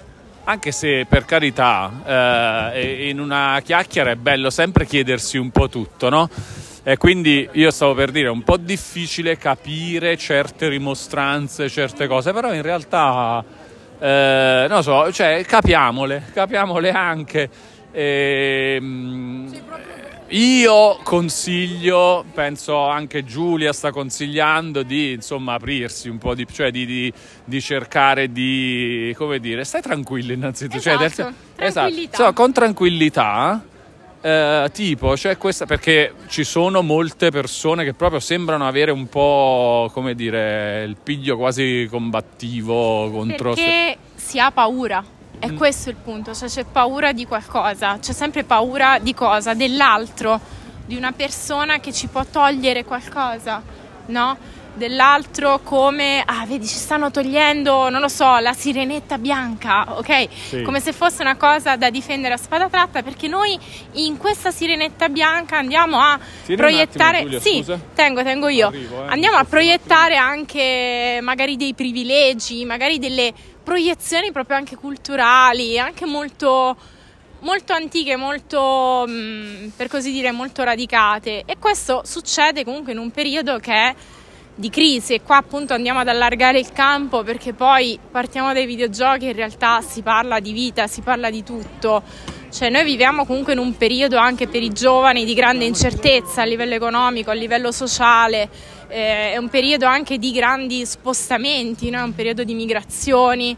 anche 0.48 0.70
se 0.70 1.06
per 1.08 1.24
carità 1.24 2.72
eh, 2.72 3.08
in 3.08 3.18
una 3.18 3.60
chiacchiera 3.64 4.12
è 4.12 4.14
bello 4.14 4.48
sempre 4.48 4.86
chiedersi 4.86 5.38
un 5.38 5.50
po' 5.50 5.68
tutto, 5.68 6.08
no? 6.08 6.28
E 6.84 6.96
quindi 6.98 7.48
io 7.54 7.72
stavo 7.72 7.94
per 7.94 8.12
dire, 8.12 8.28
è 8.28 8.30
un 8.30 8.44
po' 8.44 8.56
difficile 8.56 9.36
capire 9.36 10.16
certe 10.16 10.68
rimostranze, 10.68 11.68
certe 11.68 12.06
cose, 12.06 12.32
però 12.32 12.54
in 12.54 12.62
realtà, 12.62 13.44
eh, 13.98 14.66
non 14.68 14.84
so, 14.84 15.10
cioè 15.10 15.44
capiamole, 15.44 16.26
capiamole 16.32 16.92
anche. 16.92 17.50
E, 17.90 18.76
ehm, 18.78 19.60
io 20.28 20.98
consiglio, 21.04 22.24
penso 22.34 22.88
anche 22.88 23.24
Giulia 23.24 23.72
sta 23.72 23.92
consigliando 23.92 24.82
di 24.82 25.12
insomma 25.12 25.54
aprirsi 25.54 26.08
un 26.08 26.18
po' 26.18 26.34
di 26.34 26.46
cioè 26.50 26.70
di, 26.70 26.84
di, 26.84 27.12
di 27.44 27.60
cercare 27.60 28.32
di 28.32 29.14
come 29.16 29.38
dire, 29.38 29.64
stai 29.64 29.82
tranquillo 29.82 30.32
innanzitutto, 30.32 30.78
esatto, 30.78 31.08
cioè, 31.08 31.32
esatto, 31.56 31.86
tranquillità. 31.86 32.16
Cioè, 32.16 32.32
con 32.32 32.52
tranquillità. 32.52 33.64
Eh, 34.20 34.70
tipo, 34.72 35.16
cioè 35.16 35.36
questa 35.36 35.66
perché 35.66 36.12
ci 36.26 36.42
sono 36.42 36.82
molte 36.82 37.30
persone 37.30 37.84
che 37.84 37.92
proprio 37.92 38.18
sembrano 38.18 38.66
avere 38.66 38.90
un 38.90 39.08
po' 39.08 39.88
come 39.92 40.14
dire 40.16 40.82
il 40.82 40.96
piglio 41.00 41.36
quasi 41.36 41.86
combattivo 41.88 43.08
contro 43.10 43.52
perché 43.52 43.98
si 44.16 44.40
ha 44.40 44.50
paura 44.50 45.04
è 45.38 45.50
mm. 45.50 45.56
questo 45.56 45.90
il 45.90 45.96
punto, 45.96 46.34
cioè 46.34 46.48
c'è 46.48 46.64
paura 46.64 47.12
di 47.12 47.26
qualcosa, 47.26 47.98
c'è 47.98 48.12
sempre 48.12 48.44
paura 48.44 48.98
di 48.98 49.14
cosa? 49.14 49.54
Dell'altro, 49.54 50.40
di 50.86 50.96
una 50.96 51.12
persona 51.12 51.78
che 51.78 51.92
ci 51.92 52.06
può 52.06 52.24
togliere 52.24 52.84
qualcosa, 52.84 53.62
no? 54.06 54.54
Dell'altro 54.76 55.60
come, 55.62 56.22
ah 56.22 56.44
vedi 56.44 56.66
ci 56.66 56.76
stanno 56.76 57.10
togliendo, 57.10 57.88
non 57.88 57.98
lo 57.98 58.08
so, 58.08 58.36
la 58.38 58.52
sirenetta 58.52 59.16
bianca, 59.16 59.96
ok? 59.96 60.28
Sì. 60.48 60.62
Come 60.62 60.80
se 60.80 60.92
fosse 60.92 61.22
una 61.22 61.36
cosa 61.36 61.76
da 61.76 61.88
difendere 61.88 62.34
a 62.34 62.36
spada 62.36 62.68
tratta 62.68 63.02
perché 63.02 63.26
noi 63.26 63.58
in 63.92 64.18
questa 64.18 64.50
sirenetta 64.50 65.08
bianca 65.08 65.56
andiamo 65.56 65.98
a 65.98 66.18
Sirena 66.42 66.68
proiettare... 66.68 67.16
Attimo, 67.20 67.38
Giulia, 67.38 67.40
sì, 67.40 67.56
scusa. 67.56 67.80
tengo, 67.94 68.22
tengo 68.22 68.48
io. 68.48 68.66
Arrivo, 68.66 69.02
eh, 69.02 69.08
andiamo 69.08 69.38
a 69.38 69.44
proiettare 69.44 70.16
anche 70.16 71.20
magari 71.22 71.56
dei 71.56 71.72
privilegi, 71.72 72.66
magari 72.66 72.98
delle 72.98 73.32
proiezioni 73.66 74.30
proprio 74.30 74.56
anche 74.56 74.76
culturali, 74.76 75.76
anche 75.76 76.06
molto, 76.06 76.76
molto 77.40 77.72
antiche, 77.72 78.14
molto, 78.14 79.04
mm, 79.08 79.70
per 79.76 79.88
così 79.88 80.12
dire, 80.12 80.30
molto 80.30 80.62
radicate. 80.62 81.42
E 81.44 81.56
questo 81.58 82.02
succede 82.04 82.62
comunque 82.62 82.92
in 82.92 82.98
un 82.98 83.10
periodo 83.10 83.58
che 83.58 83.72
è 83.72 83.94
di 84.54 84.70
crisi 84.70 85.14
e 85.14 85.22
qua 85.22 85.38
appunto 85.38 85.74
andiamo 85.74 85.98
ad 85.98 86.06
allargare 86.06 86.60
il 86.60 86.70
campo 86.72 87.24
perché 87.24 87.52
poi 87.52 87.98
partiamo 88.08 88.52
dai 88.52 88.66
videogiochi 88.66 89.26
in 89.26 89.34
realtà 89.34 89.80
si 89.80 90.00
parla 90.00 90.38
di 90.38 90.52
vita, 90.52 90.86
si 90.86 91.00
parla 91.00 91.28
di 91.28 91.42
tutto. 91.42 92.04
Cioè 92.56 92.70
noi 92.70 92.84
viviamo 92.84 93.26
comunque 93.26 93.52
in 93.52 93.58
un 93.58 93.76
periodo 93.76 94.16
anche 94.16 94.48
per 94.48 94.62
i 94.62 94.70
giovani 94.70 95.26
di 95.26 95.34
grande 95.34 95.66
incertezza 95.66 96.40
a 96.40 96.46
livello 96.46 96.72
economico, 96.72 97.30
a 97.30 97.34
livello 97.34 97.70
sociale, 97.70 98.48
eh, 98.88 99.32
è 99.32 99.36
un 99.36 99.50
periodo 99.50 99.84
anche 99.84 100.16
di 100.16 100.32
grandi 100.32 100.86
spostamenti, 100.86 101.90
no? 101.90 101.98
è 101.98 102.02
un 102.02 102.14
periodo 102.14 102.44
di 102.44 102.54
migrazioni 102.54 103.54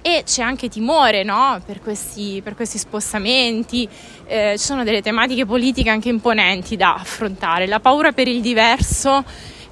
e 0.00 0.22
c'è 0.24 0.42
anche 0.42 0.68
timore 0.68 1.24
no? 1.24 1.60
per, 1.66 1.80
questi, 1.80 2.40
per, 2.40 2.54
questi, 2.54 2.78
spostamenti, 2.78 3.88
eh, 4.28 4.54
ci 4.56 4.64
sono 4.64 4.84
delle 4.84 5.02
tematiche 5.02 5.44
politiche 5.44 5.90
anche 5.90 6.08
imponenti 6.08 6.76
da 6.76 6.94
affrontare. 6.94 7.66
La 7.66 7.80
paura 7.80 8.12
per 8.12 8.28
il 8.28 8.40
diverso 8.40 9.24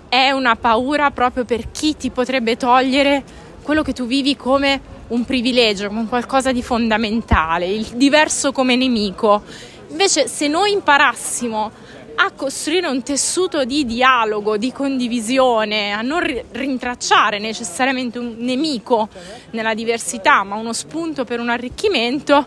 è 0.08 0.32
una 0.32 0.56
paura 0.56 1.12
proprio 1.12 1.44
per 1.44 1.70
chi 1.70 1.96
ti 1.96 2.10
potrebbe 2.10 2.56
togliere 2.56 3.22
quello 3.62 3.82
che 3.82 3.92
tu 3.92 4.04
vivi 4.04 4.34
come 4.34 4.93
un 5.14 5.24
privilegio, 5.24 5.88
come 5.88 6.07
qualcosa 6.07 6.53
di 6.53 6.62
fondamentale, 6.62 7.66
il 7.66 7.87
diverso 7.94 8.53
come 8.53 8.77
nemico. 8.77 9.42
Invece 9.88 10.27
se 10.27 10.48
noi 10.48 10.72
imparassimo 10.72 11.70
a 12.16 12.31
costruire 12.33 12.88
un 12.88 13.03
tessuto 13.03 13.64
di 13.64 13.85
dialogo, 13.87 14.57
di 14.57 14.72
condivisione, 14.72 15.92
a 15.92 16.03
non 16.03 16.20
rintracciare 16.53 17.38
necessariamente 17.38 18.18
un 18.18 18.35
nemico 18.38 19.09
nella 19.50 19.74
diversità, 19.74 20.42
ma 20.42 20.57
uno 20.57 20.72
spunto 20.72 21.24
per 21.24 21.40
un 21.40 21.48
arricchimento, 21.48 22.46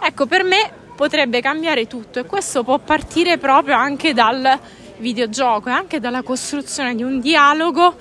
ecco, 0.00 0.26
per 0.26 0.42
me 0.42 0.70
potrebbe 0.96 1.40
cambiare 1.40 1.86
tutto 1.86 2.18
e 2.18 2.24
questo 2.24 2.64
può 2.64 2.78
partire 2.78 3.36
proprio 3.36 3.76
anche 3.76 4.14
dal 4.14 4.58
videogioco 4.98 5.68
e 5.68 5.72
anche 5.72 6.00
dalla 6.00 6.22
costruzione 6.22 6.94
di 6.94 7.02
un 7.02 7.20
dialogo 7.20 7.94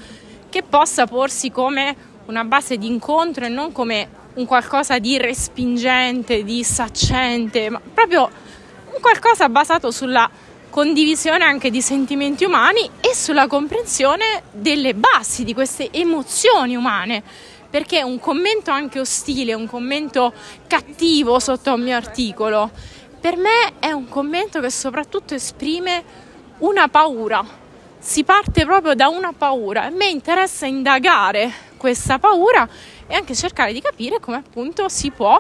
che 0.49 0.63
possa 0.63 1.06
porsi 1.06 1.51
come 1.51 2.13
una 2.25 2.43
base 2.43 2.77
di 2.77 2.88
incontro 2.88 3.45
e 3.45 3.49
non 3.49 3.71
come 3.71 4.23
un 4.35 4.45
qualcosa 4.45 4.99
di 4.99 5.17
respingente, 5.17 6.43
di 6.43 6.63
saccente, 6.63 7.69
ma 7.69 7.79
proprio 7.93 8.29
un 8.93 8.99
qualcosa 9.01 9.47
basato 9.49 9.91
sulla 9.91 10.29
condivisione 10.69 11.43
anche 11.45 11.69
di 11.69 11.81
sentimenti 11.81 12.43
umani 12.43 12.89
e 12.99 13.15
sulla 13.15 13.47
comprensione 13.47 14.43
delle 14.51 14.93
basi 14.93 15.43
di 15.43 15.53
queste 15.53 15.89
emozioni 15.91 16.75
umane. 16.75 17.23
Perché 17.69 18.03
un 18.03 18.19
commento 18.19 18.71
anche 18.71 18.99
ostile, 18.99 19.53
un 19.53 19.67
commento 19.67 20.33
cattivo 20.67 21.39
sotto 21.39 21.73
un 21.73 21.81
mio 21.81 21.95
articolo, 21.95 22.71
per 23.19 23.38
me 23.38 23.73
è 23.79 23.91
un 23.91 24.07
commento 24.07 24.59
che 24.59 24.69
soprattutto 24.69 25.33
esprime 25.33 26.03
una 26.59 26.88
paura. 26.88 27.43
Si 27.97 28.23
parte 28.23 28.65
proprio 28.65 28.93
da 28.93 29.07
una 29.07 29.33
paura. 29.33 29.85
A 29.85 29.89
me 29.89 30.07
interessa 30.07 30.65
indagare 30.65 31.51
questa 31.86 32.17
paura 32.17 32.67
e 33.06 33.13
anche 33.13 33.36
cercare 33.36 33.71
di 33.71 33.80
capire 33.80 34.19
come 34.19 34.38
appunto 34.38 34.89
si 34.89 35.12
può 35.12 35.39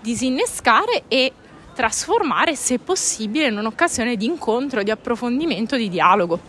disinnescare 0.00 1.04
e 1.06 1.32
trasformare, 1.76 2.56
se 2.56 2.80
possibile, 2.80 3.46
in 3.46 3.56
un'occasione 3.56 4.16
di 4.16 4.24
incontro, 4.24 4.82
di 4.82 4.90
approfondimento, 4.90 5.76
di 5.76 5.88
dialogo. 5.88 6.40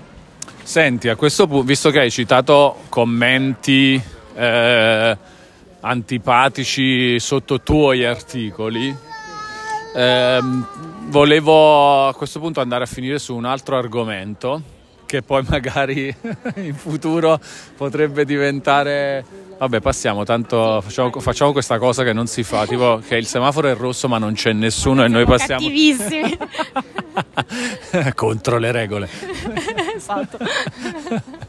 Senti, 0.63 1.08
a 1.08 1.15
questo 1.15 1.45
punto, 1.45 1.65
visto 1.65 1.91
che 1.91 2.00
hai 2.00 2.10
citato 2.10 2.78
commenti 2.89 4.02
eh, 4.34 5.17
antipatici 5.82 7.19
sotto 7.19 7.62
tuoi 7.62 8.06
articoli, 8.06 8.95
eh, 9.93 10.39
volevo 11.10 12.08
a 12.08 12.13
questo 12.15 12.39
punto 12.39 12.60
andare 12.60 12.86
a 12.86 12.88
finire 12.88 13.19
su 13.19 13.36
un 13.36 13.45
altro 13.45 13.78
argomento 13.78 14.76
che 15.07 15.23
poi 15.23 15.43
magari 15.47 16.13
in 16.57 16.75
futuro 16.75 17.39
potrebbe 17.75 18.25
diventare 18.25 19.25
Vabbè, 19.57 19.79
passiamo, 19.79 20.23
tanto 20.23 20.81
facciamo, 20.81 21.09
facciamo, 21.19 21.51
questa 21.51 21.79
cosa 21.79 22.03
che 22.03 22.13
non 22.13 22.27
si 22.27 22.43
fa, 22.43 22.67
tipo 22.67 23.01
che 23.05 23.15
il 23.15 23.25
semaforo 23.25 23.67
è 23.69 23.75
rosso 23.75 24.07
ma 24.07 24.19
non 24.19 24.33
c'è 24.33 24.53
nessuno 24.53 25.03
e 25.03 25.07
noi 25.07 25.25
passiamo... 25.25 25.61
Cattivissimi! 25.61 26.37
Contro 28.13 28.59
le 28.59 28.71
regole. 28.71 29.09
esatto. 30.07 30.37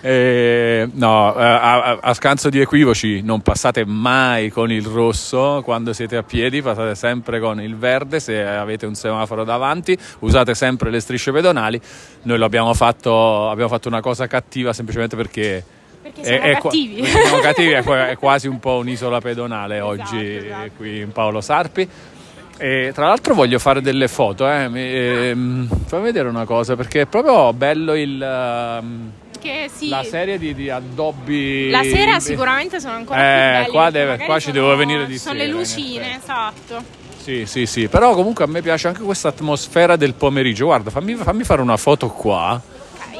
E, 0.00 0.88
no, 0.94 1.32
a, 1.34 1.98
a, 2.00 2.14
scanso 2.14 2.48
di 2.48 2.58
equivoci, 2.58 3.22
non 3.22 3.40
passate 3.40 3.86
mai 3.86 4.50
con 4.50 4.70
il 4.70 4.84
rosso 4.84 5.62
quando 5.64 5.92
siete 5.92 6.16
a 6.16 6.22
piedi, 6.22 6.60
passate 6.60 6.94
sempre 6.94 7.40
con 7.40 7.60
il 7.60 7.76
verde 7.76 8.20
se 8.20 8.44
avete 8.44 8.84
un 8.84 8.94
semaforo 8.94 9.44
davanti, 9.44 9.96
usate 10.20 10.54
sempre 10.54 10.90
le 10.90 11.00
strisce 11.00 11.30
pedonali. 11.32 11.80
Noi 12.22 12.36
lo 12.36 12.44
abbiamo 12.44 12.74
fatto, 12.74 13.48
abbiamo 13.48 13.70
fatto 13.70 13.88
una 13.88 14.00
cosa 14.00 14.26
cattiva 14.26 14.72
semplicemente 14.72 15.16
perché 15.16 15.64
perché 16.04 16.22
siamo 16.22 16.42
è, 16.42 16.58
cattivi. 16.60 17.00
È, 17.00 17.06
siamo 17.06 17.38
cattivi, 17.38 17.70
è, 17.70 18.16
quasi 18.18 18.46
un 18.46 18.60
po' 18.60 18.76
un'isola 18.84 19.20
pedonale 19.22 19.76
esatto, 19.76 19.90
oggi 19.90 20.36
esatto. 20.36 20.70
qui 20.76 21.00
in 21.00 21.12
Paolo 21.12 21.40
Sarpi. 21.40 21.88
E 22.56 22.92
tra 22.94 23.08
l'altro 23.08 23.34
voglio 23.34 23.58
fare 23.58 23.80
delle 23.80 24.08
foto, 24.08 24.48
eh. 24.48 24.68
Mi, 24.68 24.80
ehm, 24.80 25.68
fammi 25.86 26.04
vedere 26.04 26.28
una 26.28 26.44
cosa 26.44 26.76
perché 26.76 27.02
è 27.02 27.06
proprio 27.06 27.52
bello 27.52 27.94
il... 27.94 28.78
Um, 28.80 29.12
sì. 29.70 29.88
La 29.88 30.02
serie 30.02 30.38
di, 30.38 30.54
di, 30.54 30.70
addobbi. 30.70 31.68
La 31.68 31.82
sera 31.82 32.18
sicuramente 32.18 32.80
sono 32.80 32.94
ancora 32.94 33.18
eh, 33.18 33.22
più 33.22 33.58
belli. 33.58 33.70
Qua, 33.70 33.90
deve, 33.90 34.24
qua 34.24 34.38
ci 34.38 34.52
devo 34.52 34.74
venire 34.74 35.06
di 35.06 35.18
sono. 35.18 35.36
Sono 35.36 35.46
le 35.46 35.52
lucine, 35.52 36.16
esatto. 36.16 36.82
Sì, 37.18 37.44
sì, 37.46 37.66
sì. 37.66 37.88
Però 37.88 38.14
comunque 38.14 38.44
a 38.44 38.46
me 38.46 38.62
piace 38.62 38.88
anche 38.88 39.02
questa 39.02 39.28
atmosfera 39.28 39.96
del 39.96 40.14
pomeriggio. 40.14 40.66
Guarda, 40.66 40.90
fammi, 40.90 41.14
fammi 41.14 41.44
fare 41.44 41.60
una 41.60 41.76
foto 41.76 42.08
qua. 42.08 42.60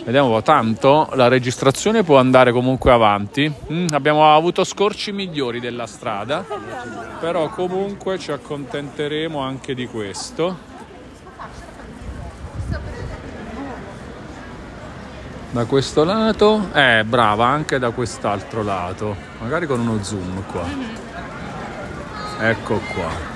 Vediamo 0.04 0.42
tanto 0.42 1.08
la 1.14 1.28
registrazione 1.28 2.02
può 2.02 2.18
andare 2.18 2.52
comunque 2.52 2.92
avanti. 2.92 3.50
Mm, 3.72 3.86
abbiamo 3.92 4.34
avuto 4.34 4.62
scorci 4.62 5.12
migliori 5.12 5.60
della 5.60 5.86
strada, 5.86 6.44
però 7.18 7.48
comunque 7.48 8.18
ci 8.18 8.30
accontenteremo 8.30 9.38
anche 9.38 9.74
di 9.74 9.86
questo. 9.86 10.72
Da 15.52 15.64
questo 15.64 16.04
lato, 16.04 16.68
eh 16.74 17.02
brava, 17.04 17.46
anche 17.46 17.78
da 17.78 17.88
quest'altro 17.88 18.62
lato, 18.62 19.16
magari 19.40 19.66
con 19.66 19.80
uno 19.80 20.02
zoom 20.02 20.44
qua. 20.50 20.66
Ecco 22.40 22.78
qua. 22.92 23.33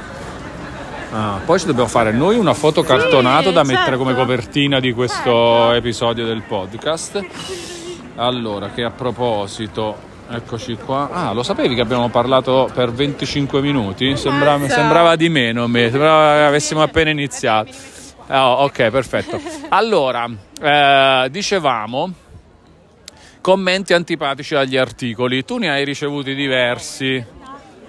Ah, 1.10 1.40
poi 1.44 1.58
ci 1.58 1.66
dobbiamo 1.66 1.88
fare 1.88 2.12
noi 2.12 2.36
una 2.36 2.52
foto 2.54 2.82
cartonata 2.82 3.48
Sì, 3.48 3.52
da 3.54 3.62
mettere 3.62 3.84
certo. 3.86 3.98
come 3.98 4.14
copertina 4.14 4.78
di 4.78 4.92
questo 4.92 5.22
Certo. 5.22 5.72
episodio 5.72 6.26
del 6.26 6.42
podcast. 6.42 7.24
Allora, 8.16 8.68
che 8.70 8.82
a 8.82 8.90
proposito, 8.90 9.96
eccoci 10.30 10.76
qua. 10.84 11.08
Ah, 11.10 11.32
lo 11.32 11.42
sapevi 11.42 11.74
che 11.74 11.80
abbiamo 11.80 12.08
parlato 12.10 12.68
per 12.74 12.92
25 12.92 13.60
minuti? 13.62 14.16
Sembra- 14.16 14.58
Mazza. 14.58 14.74
sembrava 14.74 15.16
di 15.16 15.28
meno 15.30 15.66
me, 15.66 15.88
sembrava 15.90 16.34
che 16.34 16.42
avessimo 16.42 16.82
appena 16.82 17.08
iniziato. 17.10 17.70
Oh, 18.30 18.64
ok, 18.64 18.90
perfetto. 18.90 19.40
Allora, 19.70 20.28
eh, 20.60 21.28
dicevamo 21.30 22.12
commenti 23.40 23.94
antipatici 23.94 24.54
agli 24.54 24.76
articoli. 24.76 25.42
Tu 25.44 25.56
ne 25.56 25.70
hai 25.70 25.84
ricevuti 25.84 26.34
diversi 26.34 27.24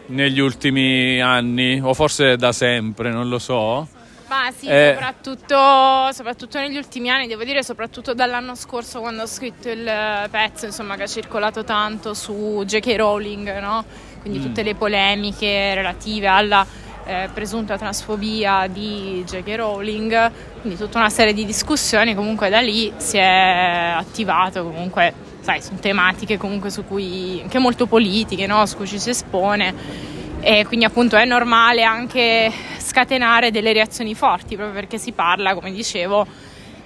negli 0.09 0.39
ultimi 0.39 1.21
anni, 1.21 1.79
o 1.81 1.93
forse 1.93 2.35
da 2.35 2.51
sempre, 2.51 3.09
non 3.11 3.27
lo 3.29 3.39
so. 3.39 3.87
Ma 4.27 4.51
sì, 4.55 4.67
Eh. 4.67 4.91
soprattutto, 4.93 6.11
soprattutto 6.13 6.59
negli 6.59 6.77
ultimi 6.77 7.09
anni, 7.09 7.25
devo 7.25 7.43
dire, 7.43 7.63
soprattutto 7.63 8.13
dall'anno 8.13 8.53
scorso 8.53 8.99
quando 8.99 9.23
ho 9.23 9.27
scritto 9.27 9.69
il 9.69 9.91
pezzo, 10.29 10.65
insomma, 10.67 10.95
che 10.95 11.03
ha 11.03 11.07
circolato 11.07 11.63
tanto 11.63 12.13
su 12.13 12.61
J.K. 12.63 12.95
Rowling, 12.95 13.59
no? 13.59 13.83
Quindi 14.21 14.39
tutte 14.41 14.61
le 14.63 14.75
polemiche 14.75 15.73
relative 15.73 16.27
alla 16.27 16.63
eh, 17.05 17.27
presunta 17.33 17.75
transfobia 17.77 18.67
di 18.67 19.23
J.K. 19.25 19.55
Rowling, 19.55 20.31
quindi 20.61 20.77
tutta 20.77 20.99
una 20.99 21.09
serie 21.09 21.33
di 21.33 21.43
discussioni, 21.45 22.13
comunque 22.13 22.49
da 22.49 22.59
lì 22.59 22.93
si 22.97 23.17
è 23.17 23.93
attivato 23.95 24.63
comunque, 24.63 25.11
sai, 25.41 25.61
sono 25.61 25.79
tematiche 25.79 26.37
comunque 26.37 26.69
su 26.69 26.85
cui, 26.85 27.39
anche 27.41 27.59
molto 27.59 27.85
politiche, 27.85 28.45
no? 28.47 28.65
Su 28.65 28.77
cui 28.77 28.87
ci 28.87 28.99
si 28.99 29.09
espone 29.09 30.17
e 30.41 30.65
quindi 30.65 30.85
appunto 30.85 31.17
è 31.17 31.25
normale 31.25 31.83
anche 31.83 32.51
scatenare 32.77 33.51
delle 33.51 33.73
reazioni 33.73 34.15
forti 34.15 34.55
proprio 34.55 34.73
perché 34.73 34.97
si 34.97 35.11
parla, 35.11 35.53
come 35.53 35.71
dicevo, 35.71 36.25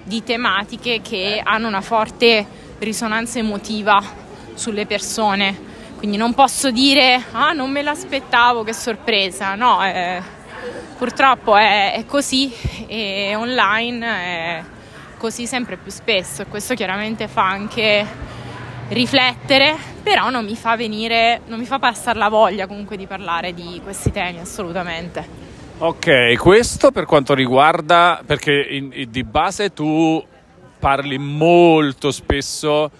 di 0.02 0.22
tematiche 0.24 1.00
che 1.00 1.40
hanno 1.42 1.68
una 1.68 1.80
forte 1.80 2.44
risonanza 2.78 3.38
emotiva 3.38 4.02
sulle 4.54 4.86
persone. 4.86 5.72
Quindi 5.96 6.16
non 6.16 6.34
posso 6.34 6.70
dire 6.70 7.22
ah 7.32 7.52
non 7.52 7.70
me 7.70 7.82
l'aspettavo, 7.82 8.64
che 8.64 8.74
sorpresa, 8.74 9.54
no, 9.54 9.82
eh, 9.84 10.20
purtroppo 10.98 11.56
è, 11.56 11.94
è 11.94 12.04
così 12.06 12.52
e 12.86 13.34
online 13.36 14.06
è 14.06 14.64
così 15.16 15.46
sempre 15.46 15.76
più 15.76 15.90
spesso 15.90 16.42
e 16.42 16.46
questo 16.46 16.74
chiaramente 16.74 17.28
fa 17.28 17.46
anche 17.48 18.06
riflettere, 18.88 19.76
però 20.02 20.30
non 20.30 20.44
mi 20.44 20.56
fa 20.56 20.76
venire, 20.76 21.40
non 21.46 21.58
mi 21.58 21.64
fa 21.64 21.78
passare 21.78 22.18
la 22.18 22.28
voglia 22.28 22.66
comunque 22.66 22.96
di 22.96 23.06
parlare 23.06 23.54
di 23.54 23.80
questi 23.82 24.10
temi 24.10 24.40
assolutamente. 24.40 25.42
Ok, 25.78 26.36
questo 26.38 26.92
per 26.92 27.04
quanto 27.04 27.34
riguarda, 27.34 28.22
perché 28.24 28.52
in- 28.52 28.90
in- 28.94 29.10
di 29.10 29.24
base 29.24 29.72
tu 29.72 30.22
parli 30.78 31.18
molto 31.18 32.10
spesso 32.12 32.90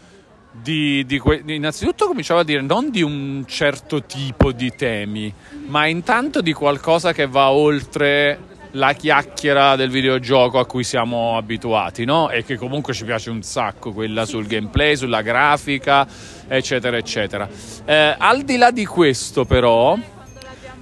di, 0.51 1.05
di 1.07 1.18
que- 1.18 1.42
innanzitutto 1.47 2.07
cominciavo 2.07 2.40
a 2.40 2.44
dire 2.44 2.62
non 2.62 2.90
di 2.90 3.03
un 3.03 3.44
certo 3.47 4.03
tipo 4.05 4.53
di 4.53 4.73
temi, 4.75 5.33
ma 5.66 5.87
intanto 5.87 6.40
di 6.40 6.53
qualcosa 6.53 7.12
che 7.12 7.27
va 7.27 7.51
oltre 7.51 8.38
la 8.74 8.92
chiacchiera 8.92 9.76
del 9.76 9.90
videogioco 9.90 10.58
a 10.58 10.66
cui 10.66 10.84
siamo 10.84 11.37
abituati, 11.37 12.04
no? 12.04 12.30
E 12.30 12.44
che 12.44 12.56
comunque 12.56 12.92
ci 12.92 13.04
piace 13.04 13.30
un 13.30 13.42
sacco, 13.42 13.92
quella 13.92 14.24
sul 14.24 14.46
gameplay, 14.46 14.96
sulla 14.96 15.22
grafica, 15.22 16.06
eccetera, 16.48 16.96
eccetera. 16.96 17.48
Eh, 17.84 18.14
al 18.16 18.42
di 18.42 18.56
là 18.56 18.70
di 18.70 18.84
questo, 18.84 19.44
però, 19.44 19.96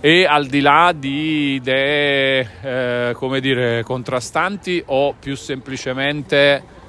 e 0.00 0.24
al 0.24 0.46
di 0.46 0.60
là 0.60 0.92
di 0.96 1.54
idee, 1.54 2.50
eh, 2.62 3.12
come 3.14 3.40
dire, 3.40 3.82
contrastanti 3.82 4.82
o 4.86 5.14
più 5.18 5.36
semplicemente 5.36 6.80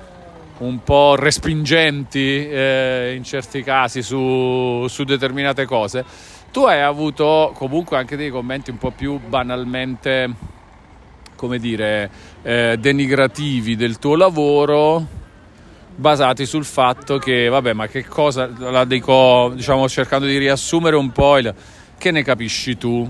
un 0.59 0.83
po' 0.83 1.15
respingenti 1.15 2.47
eh, 2.47 3.13
in 3.15 3.23
certi 3.23 3.63
casi 3.63 4.01
su, 4.01 4.85
su 4.87 5.03
determinate 5.03 5.65
cose, 5.65 6.05
tu 6.51 6.61
hai 6.61 6.81
avuto 6.81 7.51
comunque 7.55 7.97
anche 7.97 8.15
dei 8.15 8.29
commenti 8.29 8.69
un 8.69 8.77
po' 8.77 8.91
più 8.91 9.19
banalmente, 9.19 10.29
come 11.43 11.60
dire, 11.60 12.10
eh, 12.41 12.77
denigrativi 12.79 13.75
del 13.75 13.99
tuo 13.99 14.15
lavoro 14.15 15.06
basati 15.93 16.45
sul 16.45 16.63
fatto 16.63 17.17
che, 17.17 17.49
vabbè, 17.49 17.73
ma 17.73 17.88
che 17.88 18.06
cosa, 18.06 18.49
la 18.58 18.86
dico, 18.86 19.51
diciamo, 19.53 19.89
cercando 19.89 20.25
di 20.25 20.38
riassumere 20.38 20.95
un 20.95 21.12
po' 21.12 21.38
il, 21.39 21.53
che 21.97 22.12
ne 22.12 22.23
capisci 22.23 22.77
tu 22.77 23.10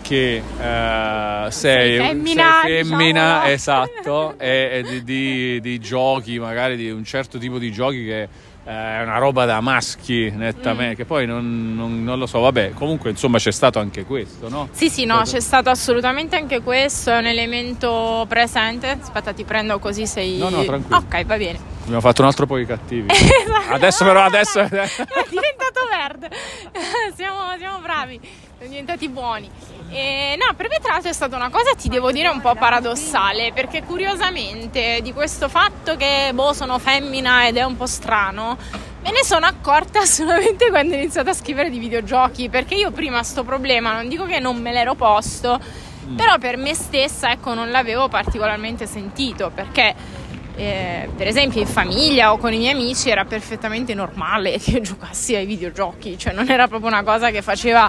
che 0.00 0.36
eh, 0.36 1.46
sei, 1.50 1.50
Sei 1.50 1.98
femmina, 1.98 2.60
sei 2.62 2.84
femmina, 2.84 3.22
diciamo. 3.44 3.44
esatto, 3.52 4.38
e, 4.38 4.70
e 4.72 4.82
di, 4.82 5.04
di- 5.04 5.60
di 5.60 5.78
giochi, 5.78 6.38
magari 6.38 6.76
di 6.78 6.88
un 6.90 7.04
certo 7.04 7.36
tipo 7.36 7.58
di 7.58 7.70
giochi 7.70 8.02
che 8.06 8.28
è 8.68 9.00
una 9.02 9.16
roba 9.16 9.46
da 9.46 9.62
maschi, 9.62 10.30
nettamente, 10.30 10.94
che 10.96 11.04
poi 11.06 11.24
non, 11.24 11.74
non- 11.74 12.04
non 12.04 12.18
lo 12.18 12.26
so, 12.26 12.40
vabbè, 12.40 12.72
comunque 12.74 13.08
insomma 13.08 13.38
c'è 13.38 13.50
stato 13.50 13.78
anche 13.78 14.04
questo, 14.04 14.50
no? 14.50 14.68
Sì, 14.72 14.90
sì, 14.90 15.06
no, 15.06 15.22
c'è 15.22 15.40
stato 15.40 15.70
assolutamente 15.70 16.36
anche 16.36 16.60
questo, 16.60 17.10
è 17.10 17.16
un 17.16 17.24
elemento 17.24 18.26
presente. 18.28 18.98
Aspetta, 19.00 19.32
ti 19.32 19.44
prendo 19.44 19.78
così 19.78 20.06
sei... 20.06 20.36
No, 20.36 20.50
no, 20.50 20.64
tranquillo. 20.64 20.98
Ok, 20.98 21.24
va 21.24 21.36
bene. 21.38 21.58
Abbiamo 21.84 22.02
fatto 22.02 22.20
un 22.20 22.26
altro 22.28 22.44
po' 22.44 22.58
i 22.58 22.66
cattivi. 22.66 23.06
Esatto. 23.48 23.72
Adesso 23.72 24.04
però, 24.04 24.22
adesso... 24.22 24.60
è 24.60 24.68
diventato 24.68 25.80
verde. 25.90 26.28
siamo, 27.16 27.38
siamo 27.56 27.78
bravi, 27.78 28.20
siamo 28.58 28.72
diventati 28.72 29.08
buoni. 29.08 29.48
E, 29.90 30.36
no, 30.36 30.52
per 30.56 30.68
me 30.68 30.78
tra 30.82 30.92
l'altro 30.92 31.10
è 31.10 31.14
stata 31.14 31.36
una 31.36 31.48
cosa, 31.48 31.74
ti 31.76 31.88
devo 31.88 32.10
dire, 32.10 32.28
un 32.28 32.40
po' 32.40 32.54
paradossale, 32.56 33.52
perché 33.54 33.84
curiosamente 33.84 34.98
di 35.00 35.12
questo 35.12 35.48
fatto 35.48 35.96
che 35.96 36.30
boh, 36.34 36.52
sono 36.52 36.78
femmina 36.78 37.46
ed 37.46 37.56
è 37.56 37.62
un 37.62 37.76
po' 37.76 37.86
strano, 37.86 38.58
me 39.00 39.10
ne 39.12 39.22
sono 39.22 39.46
accorta 39.46 40.04
solamente 40.06 40.70
quando 40.70 40.94
ho 40.94 40.98
iniziato 40.98 41.30
a 41.30 41.34
scrivere 41.34 41.70
di 41.70 41.78
videogiochi, 41.78 42.48
perché 42.48 42.74
io 42.74 42.90
prima 42.90 43.22
sto 43.22 43.44
problema, 43.44 43.92
non 43.92 44.08
dico 44.08 44.24
che 44.24 44.40
non 44.40 44.60
me 44.60 44.72
l'ero 44.72 44.96
posto, 44.96 45.60
però 46.16 46.36
per 46.38 46.56
me 46.56 46.74
stessa, 46.74 47.30
ecco, 47.30 47.54
non 47.54 47.70
l'avevo 47.70 48.08
particolarmente 48.08 48.86
sentito, 48.86 49.50
perché 49.54 49.94
eh, 50.56 51.08
per 51.16 51.28
esempio 51.28 51.60
in 51.60 51.68
famiglia 51.68 52.32
o 52.32 52.38
con 52.38 52.52
i 52.52 52.58
miei 52.58 52.72
amici 52.72 53.08
era 53.08 53.24
perfettamente 53.24 53.94
normale 53.94 54.58
che 54.58 54.72
io 54.72 54.80
giocassi 54.80 55.36
ai 55.36 55.46
videogiochi, 55.46 56.18
cioè 56.18 56.32
non 56.32 56.50
era 56.50 56.66
proprio 56.66 56.90
una 56.90 57.04
cosa 57.04 57.30
che 57.30 57.42
faceva 57.42 57.88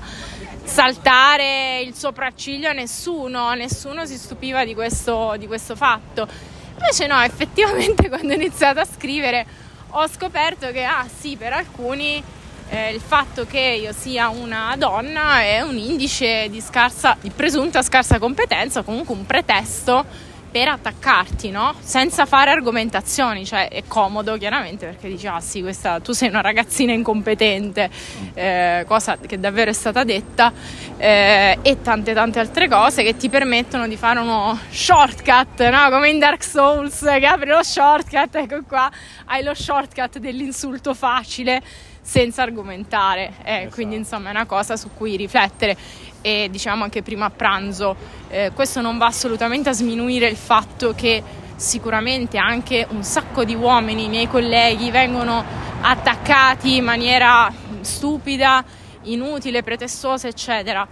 saltare 0.70 1.82
il 1.82 1.96
sopracciglio 1.96 2.70
a 2.70 2.74
nessuno, 2.74 3.52
nessuno 3.54 4.06
si 4.06 4.18
stupiva 4.18 4.64
di 4.64 4.76
questo, 4.76 5.36
di 5.38 5.48
questo 5.48 5.76
fatto. 5.76 6.28
Invece 6.76 7.08
no, 7.08 7.20
effettivamente 7.22 8.08
quando 8.08 8.34
ho 8.34 8.36
iniziato 8.36 8.80
a 8.80 8.86
scrivere 8.86 9.46
ho 9.90 10.08
scoperto 10.08 10.72
che 10.72 10.84
ah 10.84 11.08
sì, 11.14 11.36
per 11.36 11.54
alcuni 11.54 12.24
eh, 12.70 12.92
il 12.94 13.02
fatto 13.02 13.48
che 13.48 13.80
io 13.82 13.92
sia 13.92 14.30
una 14.30 14.76
donna 14.78 15.42
è 15.42 15.62
un 15.62 15.76
indice 15.76 16.48
di 16.50 16.62
scarsa, 16.62 17.18
di 17.20 17.32
presunta 17.32 17.82
scarsa 17.82 18.20
competenza, 18.20 18.84
comunque 18.84 19.16
un 19.16 19.26
pretesto 19.26 20.06
per 20.52 20.68
attaccarti, 20.68 21.50
no? 21.52 21.76
Senza 21.80 22.26
fare 22.26 22.52
argomentazioni, 22.52 23.46
cioè 23.46 23.70
è 23.70 23.84
comodo 23.88 24.38
chiaramente 24.38 24.86
perché 24.86 25.08
dici 25.08 25.28
ah 25.28 25.40
sì, 25.40 25.62
questa, 25.62 26.00
tu 26.00 26.12
sei 26.12 26.30
una 26.30 26.42
ragazzina 26.42 26.92
incompetente, 26.92 27.90
eh, 28.34 28.84
cosa 28.88 29.18
che 29.18 29.40
davvero 29.40 29.70
è 29.70 29.74
stata 29.74 30.04
detta, 30.04 30.52
eh, 30.98 31.58
e 31.62 31.82
tante 31.82 32.14
tante 32.14 32.40
altre 32.40 32.68
cose 32.68 33.04
che 33.04 33.16
ti 33.16 33.30
permettono 33.30 33.88
di 33.88 33.96
fare 33.96 34.20
uno 34.20 34.58
shortcut, 34.70 35.70
no? 35.70 35.90
Come 35.90 36.10
in 36.10 36.20
Dark 36.20 36.44
Souls 36.44 37.00
che 37.00 37.26
apri 37.26 37.50
lo 37.50 37.64
shortcut, 37.64 38.36
ecco 38.36 38.64
qua, 38.68 38.92
hai 39.26 39.44
lo 39.44 39.54
shortcut 39.54 40.18
dell'insulto 40.18 40.94
facile 40.94 41.62
senza 42.02 42.42
argomentare, 42.42 43.34
eh, 43.44 43.70
quindi 43.72 43.96
insomma 43.96 44.30
è 44.30 44.32
una 44.32 44.46
cosa 44.46 44.76
su 44.76 44.90
cui 44.96 45.16
riflettere 45.16 45.78
e 46.22 46.48
diciamo 46.52 46.84
anche 46.84 47.02
prima 47.02 47.26
a 47.26 47.30
pranzo, 47.30 47.96
eh, 48.30 48.52
questo 48.54 48.82
non 48.82 48.98
va 48.98 49.08
assolutamente 49.08 49.70
a 49.70 49.74
sminuire 49.74 50.28
il 50.28 50.36
fatto 50.38 50.94
che 50.96 51.24
sicuramente 51.56 52.38
anche 52.38 52.88
un 52.90 53.04
sacco 53.04 53.44
di 53.44 53.54
uomini, 53.54 54.06
i 54.06 54.10
miei 54.10 54.28
colleghi, 54.28 54.92
vengono 54.92 55.44
attaccati 55.82 56.78
in 56.78 56.84
maniera 56.84 57.52
stupida, 57.82 58.64
inutile, 59.04 59.62
pretestuosa, 59.62 60.28
eccetera. 60.28 60.88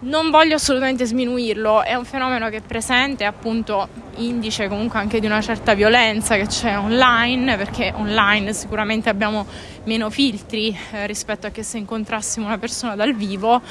Non 0.00 0.30
voglio 0.30 0.56
assolutamente 0.56 1.06
sminuirlo, 1.06 1.82
è 1.82 1.94
un 1.94 2.04
fenomeno 2.04 2.50
che 2.50 2.56
è 2.56 2.60
presente, 2.60 3.24
appunto 3.24 3.88
indice 4.16 4.68
comunque 4.68 4.98
anche 4.98 5.18
di 5.18 5.26
una 5.26 5.40
certa 5.40 5.72
violenza 5.72 6.34
che 6.34 6.46
c'è 6.46 6.76
online, 6.76 7.56
perché 7.56 7.92
online 7.96 8.52
sicuramente 8.52 9.08
abbiamo 9.08 9.46
meno 9.84 10.10
filtri 10.10 10.76
eh, 10.92 11.06
rispetto 11.06 11.46
a 11.46 11.50
che 11.50 11.62
se 11.62 11.78
incontrassimo 11.78 12.46
una 12.46 12.58
persona 12.58 12.96
dal 12.96 13.14
vivo, 13.14 13.62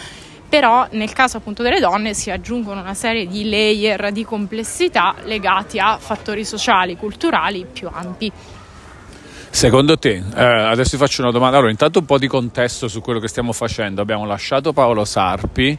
però 0.54 0.86
nel 0.92 1.12
caso 1.14 1.38
appunto 1.38 1.64
delle 1.64 1.80
donne 1.80 2.14
si 2.14 2.30
aggiungono 2.30 2.80
una 2.80 2.94
serie 2.94 3.26
di 3.26 3.50
layer 3.50 4.12
di 4.12 4.24
complessità 4.24 5.16
legati 5.24 5.80
a 5.80 5.98
fattori 5.98 6.46
sociali, 6.46 6.96
culturali 6.96 7.66
più 7.66 7.90
ampi. 7.92 8.32
Secondo 9.50 9.98
te, 9.98 10.22
eh, 10.36 10.44
adesso 10.44 10.92
ti 10.92 10.98
faccio 10.98 11.24
una 11.24 11.32
domanda, 11.32 11.58
allora 11.58 11.72
intanto 11.72 11.98
un 11.98 12.06
po' 12.06 12.20
di 12.20 12.28
contesto 12.28 12.88
su 12.88 13.02
quello 13.02 13.20
che 13.20 13.30
stiamo 13.30 13.52
facendo, 13.52 14.00
abbiamo 14.04 14.28
lasciato 14.28 14.74
Paolo 14.74 15.06
Sarpi 15.06 15.76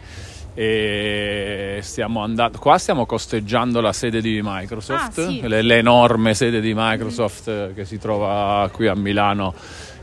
e 0.55 1.79
stiamo 1.81 2.25
andando, 2.25 2.59
qua 2.59 2.77
stiamo 2.77 3.07
costeggiando 3.07 3.81
la 3.81 3.93
sede 3.93 4.21
di 4.21 4.41
Microsoft, 4.43 5.19
Ah, 5.21 5.29
sì. 5.29 5.41
l'enorme 5.45 6.35
sede 6.35 6.61
di 6.61 6.73
Microsoft 6.75 7.47
eh, 7.47 7.73
che 7.77 7.85
si 7.85 7.99
trova 8.01 8.69
qui 8.73 8.89
a 8.89 8.97
Milano 8.97 9.55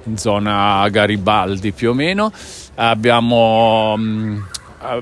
in 0.06 0.18
zona 0.18 0.88
Garibaldi 0.90 1.74
più 1.74 1.90
o 1.92 1.94
meno. 1.94 2.32
Abbiamo 2.76 3.96
mh, 3.98 4.36
eh, 4.38 4.61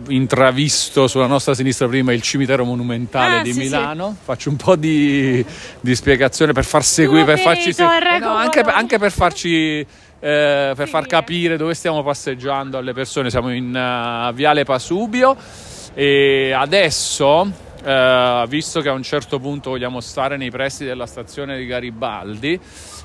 intravisto 0.10 1.08
sulla 1.08 1.26
nostra 1.28 1.54
sinistra 1.54 1.88
prima 1.88 2.12
il 2.14 2.22
cimitero 2.22 2.66
monumentale 2.66 3.40
Ah, 3.40 3.42
di 3.42 3.54
sì, 3.54 3.60
sì. 3.60 3.66
Milano. 3.66 4.16
Faccio 4.22 4.50
un 4.50 4.56
po' 4.56 4.76
di, 4.76 5.44
di 5.80 5.96
spiegazione 5.96 6.52
per 6.54 6.66
far 6.66 6.84
seguire, 6.84 7.24
per 7.26 7.40
farci 7.40 7.74
se- 7.74 7.84
eh 7.84 8.20
no, 8.20 8.34
anche, 8.34 8.60
anche 8.62 8.98
per 9.00 9.12
farci. 9.12 9.80
eh, 10.22 10.74
per 10.76 10.88
far 10.90 11.06
capire 11.08 11.56
dove 11.56 11.74
stiamo 11.74 12.04
passeggiando 12.04 12.78
alle 12.78 12.92
persone, 12.94 13.30
siamo 13.30 13.54
in 13.54 13.74
eh, 13.74 14.34
Viale 14.34 14.66
Pasubio 14.66 15.36
e 15.94 16.52
adesso, 16.52 17.50
eh, 17.84 18.46
visto 18.50 18.82
che 18.82 18.90
a 18.90 18.94
un 18.94 19.04
certo 19.04 19.40
punto 19.40 19.70
vogliamo 19.70 20.02
stare 20.02 20.36
nei 20.36 20.52
pressi 20.52 20.84
della 20.84 21.06
stazione 21.06 21.58
di 21.58 21.66
Garibaldi, 21.66 22.60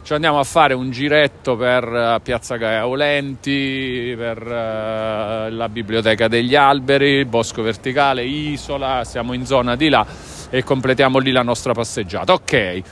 ci 0.05 0.13
andiamo 0.13 0.39
a 0.39 0.45
fare 0.45 0.75
un 0.75 0.91
giretto 0.91 1.57
per 1.57 1.83
eh, 1.83 2.21
Piazza 2.23 2.57
Gaia 2.57 2.81
Aulenti, 2.81 4.13
per 4.15 4.37
eh, 4.47 5.51
la 5.51 5.69
Biblioteca 5.71 6.29
degli 6.29 6.55
Alberi, 6.55 7.25
Bosco 7.25 7.63
Verticale, 7.63 8.23
Isola, 8.23 9.03
siamo 9.05 9.33
in 9.33 9.47
zona 9.47 9.77
di 9.77 9.89
là 9.89 10.07
e 10.51 10.63
completiamo 10.63 11.19
lì 11.19 11.33
la 11.33 11.43
nostra 11.43 11.73
passeggiata. 11.73 12.35
Ok, 12.35 12.83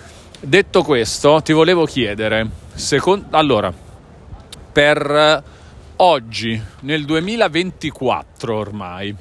detto 0.41 0.83
questo, 0.83 1.43
ti 1.43 1.53
volevo 1.53 1.85
chiedere, 1.85 2.49
secon- 2.73 3.27
allora, 3.29 3.71
per 4.73 5.11
eh, 5.11 5.43
oggi, 5.97 6.59
nel 6.81 7.05
2024 7.05 8.57
ormai, 8.57 9.15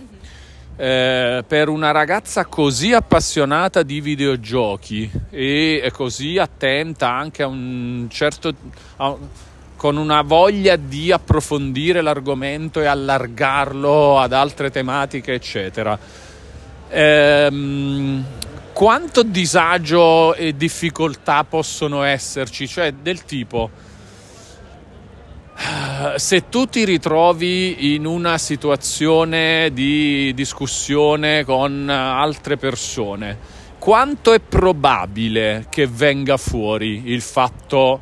eh, 0.82 1.44
per 1.48 1.70
una 1.70 1.92
ragazza 1.92 2.46
così 2.46 2.92
appassionata 2.92 3.84
di 3.84 4.02
videogiochi 4.02 5.12
e 5.30 5.92
così 5.94 6.40
attenta 6.40 7.12
anche 7.12 7.44
a 7.44 7.48
un 7.48 8.08
certo... 8.10 8.52
a- 8.96 9.16
con 9.76 9.98
una 9.98 10.22
voglia 10.22 10.76
di 10.76 11.12
approfondire 11.12 12.02
l'argomento 12.02 12.82
e 12.82 12.86
allargarlo 12.86 14.20
ad 14.20 14.32
altre 14.32 14.70
tematiche, 14.70 15.34
eccetera. 15.34 15.98
Ehm, 16.90 18.24
quanto 18.72 19.24
disagio 19.24 20.36
e 20.36 20.56
difficoltà 20.56 21.44
possono 21.46 22.04
esserci? 22.04 22.68
Cioè, 22.68 22.94
del 22.94 23.24
tipo, 23.24 23.72
se 26.16 26.50
tu 26.50 26.66
ti 26.66 26.86
ritrovi 26.86 27.94
in 27.94 28.06
una 28.06 28.38
situazione 28.38 29.70
di 29.74 30.34
discussione 30.34 31.44
con 31.44 31.90
altre 31.90 32.58
persone, 32.58 33.38
quanto 33.78 34.34
è 34.34 34.40
probabile 34.40 35.68
che 35.70 35.88
venga 35.88 36.38
fuori 36.38 37.04
il 37.06 37.22
fatto 37.22 38.02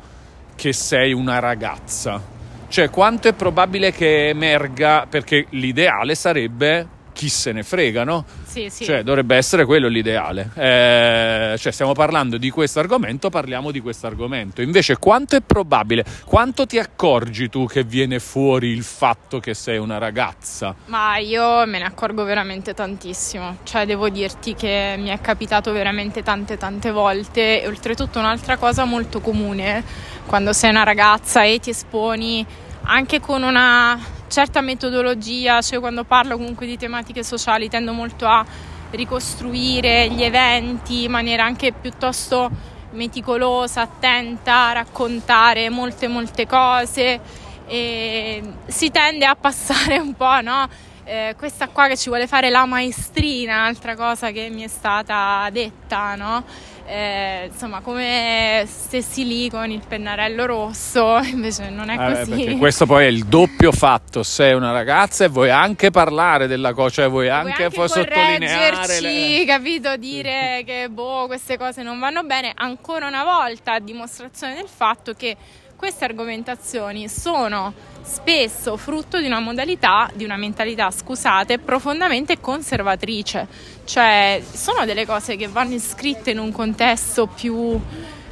che 0.56 0.72
sei 0.72 1.12
una 1.12 1.38
ragazza? 1.38 2.38
Cioè, 2.68 2.88
quanto 2.90 3.28
è 3.28 3.32
probabile 3.32 3.90
che 3.92 4.28
emerga, 4.28 5.06
perché 5.08 5.46
l'ideale 5.50 6.14
sarebbe 6.14 6.86
chi 7.12 7.28
se 7.28 7.52
ne 7.52 7.62
frega, 7.62 8.04
no? 8.04 8.24
Sì, 8.50 8.68
sì. 8.68 8.84
Cioè, 8.84 9.04
dovrebbe 9.04 9.36
essere 9.36 9.64
quello 9.64 9.86
l'ideale. 9.86 10.50
Eh, 10.54 11.54
cioè, 11.56 11.70
stiamo 11.70 11.92
parlando 11.92 12.36
di 12.36 12.50
questo 12.50 12.80
argomento, 12.80 13.30
parliamo 13.30 13.70
di 13.70 13.78
questo 13.78 14.08
argomento. 14.08 14.60
Invece, 14.60 14.96
quanto 14.98 15.36
è 15.36 15.40
probabile, 15.40 16.04
quanto 16.24 16.66
ti 16.66 16.76
accorgi 16.76 17.48
tu 17.48 17.66
che 17.66 17.84
viene 17.84 18.18
fuori 18.18 18.70
il 18.70 18.82
fatto 18.82 19.38
che 19.38 19.54
sei 19.54 19.78
una 19.78 19.98
ragazza? 19.98 20.74
Ma 20.86 21.18
io 21.18 21.64
me 21.64 21.78
ne 21.78 21.84
accorgo 21.84 22.24
veramente 22.24 22.74
tantissimo, 22.74 23.58
cioè 23.62 23.86
devo 23.86 24.08
dirti 24.08 24.56
che 24.56 24.96
mi 24.98 25.10
è 25.10 25.20
capitato 25.20 25.70
veramente 25.70 26.24
tante 26.24 26.56
tante 26.56 26.90
volte 26.90 27.62
e 27.62 27.68
oltretutto 27.68 28.18
un'altra 28.18 28.56
cosa 28.56 28.84
molto 28.84 29.20
comune 29.20 29.84
quando 30.26 30.52
sei 30.52 30.70
una 30.70 30.82
ragazza 30.82 31.44
e 31.44 31.60
ti 31.60 31.70
esponi 31.70 32.44
anche 32.82 33.20
con 33.20 33.44
una 33.44 34.18
certa 34.30 34.60
metodologia, 34.60 35.60
cioè 35.60 35.80
quando 35.80 36.04
parlo 36.04 36.36
comunque 36.36 36.64
di 36.64 36.78
tematiche 36.78 37.24
sociali 37.24 37.68
tendo 37.68 37.92
molto 37.92 38.26
a 38.26 38.46
ricostruire 38.90 40.08
gli 40.08 40.22
eventi 40.22 41.04
in 41.04 41.10
maniera 41.10 41.44
anche 41.44 41.72
piuttosto 41.72 42.50
meticolosa, 42.92 43.82
attenta, 43.82 44.72
raccontare 44.72 45.68
molte 45.68 46.08
molte 46.08 46.46
cose 46.46 47.20
e 47.66 48.42
si 48.66 48.90
tende 48.90 49.24
a 49.26 49.34
passare 49.34 49.98
un 49.98 50.14
po', 50.14 50.40
no? 50.40 50.68
Eh, 51.12 51.34
questa 51.36 51.66
qua 51.66 51.88
che 51.88 51.96
ci 51.96 52.08
vuole 52.08 52.28
fare 52.28 52.50
la 52.50 52.66
maestrina, 52.66 53.64
altra 53.64 53.96
cosa 53.96 54.30
che 54.30 54.48
mi 54.48 54.62
è 54.62 54.68
stata 54.68 55.48
detta, 55.50 56.14
no? 56.14 56.44
Eh, 56.86 57.48
insomma, 57.52 57.80
come 57.80 58.62
stessi 58.68 59.26
lì 59.26 59.50
con 59.50 59.68
il 59.72 59.82
pennarello 59.84 60.46
rosso, 60.46 61.18
invece 61.26 61.68
non 61.68 61.88
è 61.90 61.94
Eh, 61.94 62.14
così. 62.14 62.30
perché 62.30 62.56
questo 62.58 62.86
poi 62.86 63.06
è 63.06 63.08
il 63.08 63.24
doppio 63.24 63.72
fatto. 63.72 64.22
Sei 64.22 64.54
una 64.54 64.70
ragazza 64.70 65.24
e 65.24 65.28
vuoi 65.28 65.50
anche 65.50 65.90
parlare 65.90 66.46
della 66.46 66.74
cosa, 66.74 66.90
cioè 66.90 67.08
vuoi 67.08 67.26
Vuoi 67.26 67.38
anche, 67.40 67.70
sottolineare. 67.88 69.00
le- 69.00 69.44
capito? 69.50 69.96
Dire 69.96 70.62
che 70.64 70.88
boh, 70.90 71.26
queste 71.26 71.58
cose 71.58 71.82
non 71.82 71.98
vanno 71.98 72.22
bene, 72.22 72.52
ancora 72.54 73.08
una 73.08 73.24
volta 73.24 73.72
a 73.72 73.80
dimostrazione 73.80 74.54
del 74.54 74.68
fatto 74.68 75.12
che 75.14 75.36
queste 75.80 76.04
argomentazioni 76.04 77.08
sono 77.08 77.72
spesso 78.02 78.76
frutto 78.76 79.18
di 79.18 79.24
una 79.24 79.40
modalità, 79.40 80.10
di 80.12 80.24
una 80.24 80.36
mentalità, 80.36 80.90
scusate, 80.90 81.58
profondamente 81.58 82.38
conservatrice. 82.38 83.48
Cioè, 83.86 84.42
sono 84.52 84.84
delle 84.84 85.06
cose 85.06 85.36
che 85.36 85.48
vanno 85.48 85.72
iscritte 85.72 86.32
in 86.32 86.38
un 86.38 86.52
contesto 86.52 87.28
più, 87.28 87.80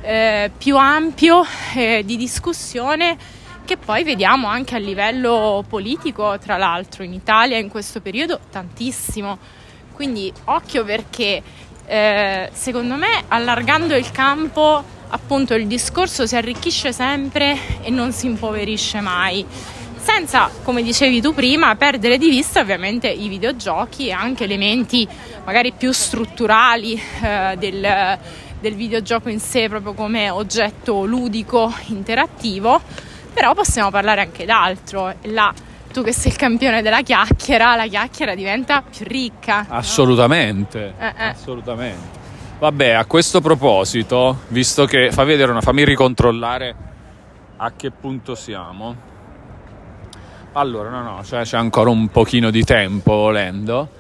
eh, 0.02 0.50
più 0.58 0.76
ampio 0.76 1.42
eh, 1.74 2.02
di 2.04 2.18
discussione 2.18 3.16
che 3.64 3.78
poi 3.78 4.04
vediamo 4.04 4.46
anche 4.46 4.74
a 4.74 4.78
livello 4.78 5.64
politico, 5.66 6.38
tra 6.38 6.58
l'altro 6.58 7.02
in 7.02 7.14
Italia 7.14 7.56
in 7.56 7.70
questo 7.70 8.02
periodo 8.02 8.40
tantissimo. 8.50 9.38
Quindi 9.94 10.30
occhio 10.44 10.84
perché 10.84 11.42
eh, 11.88 12.50
secondo 12.52 12.96
me 12.96 13.24
allargando 13.28 13.96
il 13.96 14.10
campo 14.10 14.84
appunto 15.08 15.54
il 15.54 15.66
discorso 15.66 16.26
si 16.26 16.36
arricchisce 16.36 16.92
sempre 16.92 17.56
e 17.82 17.90
non 17.90 18.12
si 18.12 18.26
impoverisce 18.26 19.00
mai. 19.00 19.44
Senza, 19.96 20.50
come 20.62 20.82
dicevi 20.82 21.20
tu 21.20 21.34
prima, 21.34 21.74
perdere 21.76 22.18
di 22.18 22.30
vista 22.30 22.60
ovviamente 22.60 23.08
i 23.08 23.28
videogiochi 23.28 24.08
e 24.08 24.12
anche 24.12 24.44
elementi 24.44 25.06
magari 25.44 25.72
più 25.72 25.92
strutturali 25.92 27.00
eh, 27.22 27.56
del, 27.58 28.18
del 28.60 28.74
videogioco 28.74 29.28
in 29.28 29.40
sé, 29.40 29.68
proprio 29.68 29.94
come 29.94 30.30
oggetto 30.30 31.04
ludico 31.04 31.72
interattivo, 31.86 32.80
però 33.32 33.54
possiamo 33.54 33.90
parlare 33.90 34.22
anche 34.22 34.44
d'altro. 34.44 35.14
Là, 35.22 35.52
tu 35.92 36.02
che 36.02 36.12
sei 36.12 36.30
il 36.32 36.36
campione 36.38 36.82
della 36.82 37.02
chiacchiera, 37.02 37.74
la 37.76 37.86
chiacchiera 37.86 38.34
diventa 38.34 38.82
più 38.82 39.04
ricca. 39.06 39.66
no? 39.68 39.74
Assolutamente, 39.76 40.94
Eh, 40.98 41.06
eh. 41.06 41.28
assolutamente. 41.30 42.16
Vabbè, 42.58 42.90
a 42.90 43.04
questo 43.04 43.40
proposito, 43.40 44.40
visto 44.48 44.84
che 44.84 45.10
fa 45.12 45.24
vedere 45.24 45.50
una, 45.50 45.60
fammi 45.60 45.84
ricontrollare 45.84 46.74
a 47.56 47.72
che 47.76 47.90
punto 47.90 48.34
siamo. 48.34 49.06
Allora, 50.52 50.88
no, 50.90 51.02
no, 51.02 51.24
cioè, 51.24 51.42
c'è 51.42 51.56
ancora 51.56 51.90
un 51.90 52.08
pochino 52.08 52.50
di 52.50 52.64
tempo 52.64 53.12
volendo. 53.14 53.90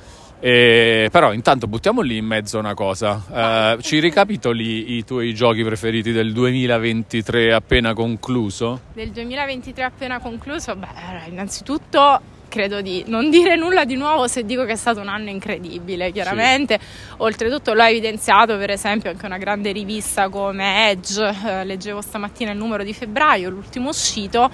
E- 0.40 1.08
però 1.10 1.32
intanto 1.32 1.66
buttiamo 1.66 2.00
lì 2.00 2.16
in 2.16 2.26
mezzo 2.26 2.58
una 2.58 2.74
cosa. 2.74 3.76
Eh, 3.76 3.82
ci 3.82 3.98
ricapitoli 3.98 4.96
i 4.96 5.04
tuoi 5.04 5.34
giochi 5.34 5.64
preferiti 5.64 6.12
del 6.12 6.32
2023 6.32 7.52
appena 7.52 7.92
concluso? 7.94 8.80
del 8.92 9.10
2023 9.10 9.84
appena 9.84 10.18
concluso, 10.20 10.74
beh, 10.76 11.28
innanzitutto 11.28 12.20
credo 12.48 12.80
di 12.80 13.04
non 13.06 13.30
dire 13.30 13.56
nulla 13.56 13.84
di 13.84 13.94
nuovo 13.94 14.26
se 14.26 14.44
dico 14.44 14.64
che 14.64 14.72
è 14.72 14.76
stato 14.76 15.00
un 15.00 15.08
anno 15.08 15.28
incredibile, 15.28 16.10
chiaramente. 16.10 16.78
Oltretutto 17.18 17.74
l'ho 17.74 17.82
evidenziato, 17.84 18.56
per 18.56 18.70
esempio, 18.70 19.10
anche 19.10 19.26
una 19.26 19.38
grande 19.38 19.70
rivista 19.70 20.28
come 20.28 20.90
Edge, 20.90 21.22
eh, 21.46 21.64
leggevo 21.64 22.00
stamattina 22.00 22.50
il 22.50 22.58
numero 22.58 22.82
di 22.82 22.94
febbraio, 22.94 23.50
l'ultimo 23.50 23.90
uscito. 23.90 24.50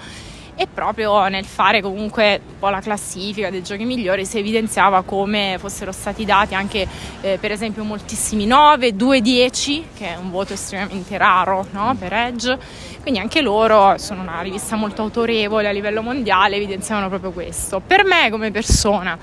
E 0.57 0.67
proprio 0.67 1.27
nel 1.27 1.43
fare 1.43 1.81
comunque 1.81 2.39
un 2.47 2.59
po' 2.59 2.69
la 2.69 2.79
classifica 2.79 3.49
dei 3.49 3.61
giochi 3.61 3.83
migliori 3.83 4.25
si 4.25 4.37
evidenziava 4.37 5.01
come 5.01 5.57
fossero 5.59 5.91
stati 5.91 6.23
dati 6.23 6.55
anche 6.55 6.87
eh, 7.19 7.37
per 7.37 7.51
esempio 7.51 7.83
moltissimi 7.83 8.45
9, 8.45 8.95
2, 8.95 9.19
10, 9.19 9.87
che 9.93 10.13
è 10.13 10.15
un 10.15 10.31
voto 10.31 10.53
estremamente 10.53 11.17
raro 11.17 11.67
no, 11.71 11.93
per 11.99 12.13
Edge. 12.13 12.57
Quindi 13.01 13.19
anche 13.19 13.41
loro 13.41 13.97
sono 13.97 14.21
una 14.21 14.39
rivista 14.39 14.77
molto 14.77 15.01
autorevole 15.01 15.67
a 15.67 15.71
livello 15.71 16.01
mondiale, 16.01 16.55
evidenziavano 16.55 17.09
proprio 17.09 17.31
questo. 17.31 17.81
Per 17.85 18.05
me 18.05 18.29
come 18.29 18.49
persona 18.49 19.19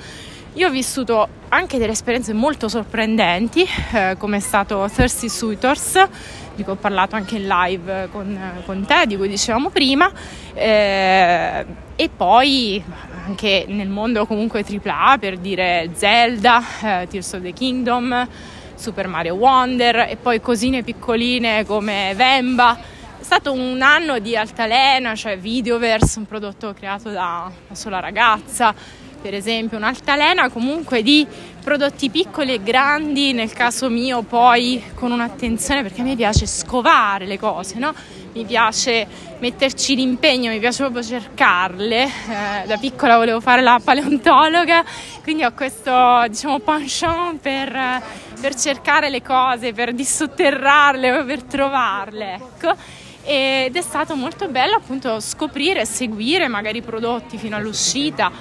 io 0.54 0.68
ho 0.68 0.70
vissuto 0.70 1.26
anche 1.48 1.78
delle 1.78 1.92
esperienze 1.92 2.34
molto 2.34 2.68
sorprendenti, 2.68 3.66
eh, 3.92 4.16
come 4.18 4.36
è 4.36 4.40
stato 4.40 4.86
Thirsty 4.92 5.28
Suitors, 5.28 6.06
di 6.54 6.62
cui 6.62 6.72
ho 6.72 6.76
parlato 6.76 7.16
anche 7.16 7.36
in 7.36 7.46
live 7.46 8.08
con, 8.12 8.38
con 8.66 8.84
te, 8.84 9.06
di 9.06 9.16
cui 9.16 9.28
dicevamo 9.28 9.70
prima, 9.70 10.12
eh, 10.52 11.64
e 11.96 12.10
poi 12.14 12.82
anche 13.24 13.64
nel 13.68 13.88
mondo 13.88 14.26
comunque 14.26 14.62
AAA 14.62 15.16
per 15.18 15.38
dire 15.38 15.88
Zelda, 15.94 16.62
eh, 16.82 17.06
Tears 17.08 17.32
of 17.32 17.42
the 17.42 17.52
Kingdom, 17.54 18.28
Super 18.74 19.06
Mario 19.06 19.34
Wonder 19.34 20.06
e 20.08 20.16
poi 20.20 20.40
cosine 20.42 20.82
piccoline 20.82 21.64
come 21.64 22.12
Vemba. 22.14 22.76
È 23.18 23.24
stato 23.24 23.52
un 23.52 23.80
anno 23.80 24.18
di 24.18 24.36
altalena, 24.36 25.14
cioè 25.14 25.38
Videoverse, 25.38 26.18
un 26.18 26.26
prodotto 26.26 26.74
creato 26.74 27.08
da 27.10 27.50
una 27.68 27.74
sola 27.74 28.00
ragazza, 28.00 28.74
per 29.22 29.34
esempio 29.34 29.78
un'altalena 29.78 30.50
comunque 30.50 31.02
di 31.02 31.24
prodotti 31.62 32.10
piccoli 32.10 32.54
e 32.54 32.62
grandi, 32.62 33.32
nel 33.32 33.52
caso 33.52 33.88
mio 33.88 34.22
poi 34.22 34.82
con 34.94 35.12
un'attenzione 35.12 35.82
perché 35.82 36.00
a 36.00 36.04
me 36.04 36.16
piace 36.16 36.44
scovare 36.46 37.24
le 37.24 37.38
cose, 37.38 37.78
no? 37.78 37.94
mi 38.32 38.44
piace 38.44 39.06
metterci 39.38 39.94
l'impegno, 39.94 40.50
mi 40.50 40.58
piace 40.58 40.82
proprio 40.82 41.02
cercarle. 41.02 42.02
Eh, 42.04 42.66
da 42.66 42.76
piccola 42.78 43.16
volevo 43.16 43.40
fare 43.40 43.62
la 43.62 43.80
paleontologa, 43.82 44.84
quindi 45.22 45.44
ho 45.44 45.52
questo 45.52 46.24
diciamo 46.28 46.58
penchant 46.58 47.40
per, 47.40 48.02
per 48.40 48.54
cercare 48.56 49.08
le 49.08 49.22
cose, 49.22 49.72
per 49.72 49.92
dissotterrarle, 49.92 51.24
per 51.24 51.42
trovarle. 51.44 52.34
Ecco 52.34 53.00
ed 53.24 53.76
è 53.76 53.82
stato 53.82 54.16
molto 54.16 54.48
bello 54.48 54.74
appunto 54.74 55.20
scoprire 55.20 55.82
e 55.82 55.84
seguire 55.84 56.48
magari 56.48 56.78
i 56.78 56.82
prodotti 56.82 57.38
fino 57.38 57.54
all'uscita 57.54 58.32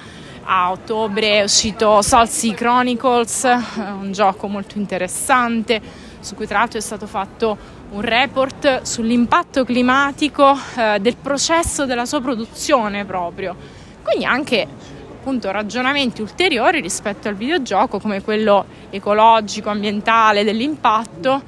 a 0.44 0.70
ottobre 0.70 1.40
è 1.40 1.42
uscito 1.42 2.02
Salsy 2.02 2.52
Chronicles, 2.54 3.42
un 3.76 4.10
gioco 4.12 4.48
molto 4.48 4.78
interessante 4.78 5.80
su 6.20 6.34
cui 6.34 6.46
tra 6.46 6.58
l'altro 6.58 6.78
è 6.78 6.82
stato 6.82 7.06
fatto 7.06 7.56
un 7.90 8.00
report 8.00 8.82
sull'impatto 8.82 9.64
climatico 9.64 10.56
eh, 10.76 10.98
del 11.00 11.16
processo 11.16 11.84
della 11.84 12.06
sua 12.06 12.20
produzione 12.20 13.04
proprio. 13.04 13.54
Quindi 14.02 14.24
anche 14.24 14.66
appunto 15.10 15.50
ragionamenti 15.50 16.20
ulteriori 16.22 16.80
rispetto 16.80 17.28
al 17.28 17.34
videogioco 17.34 17.98
come 17.98 18.22
quello 18.22 18.64
ecologico, 18.90 19.70
ambientale, 19.70 20.44
dell'impatto 20.44 21.42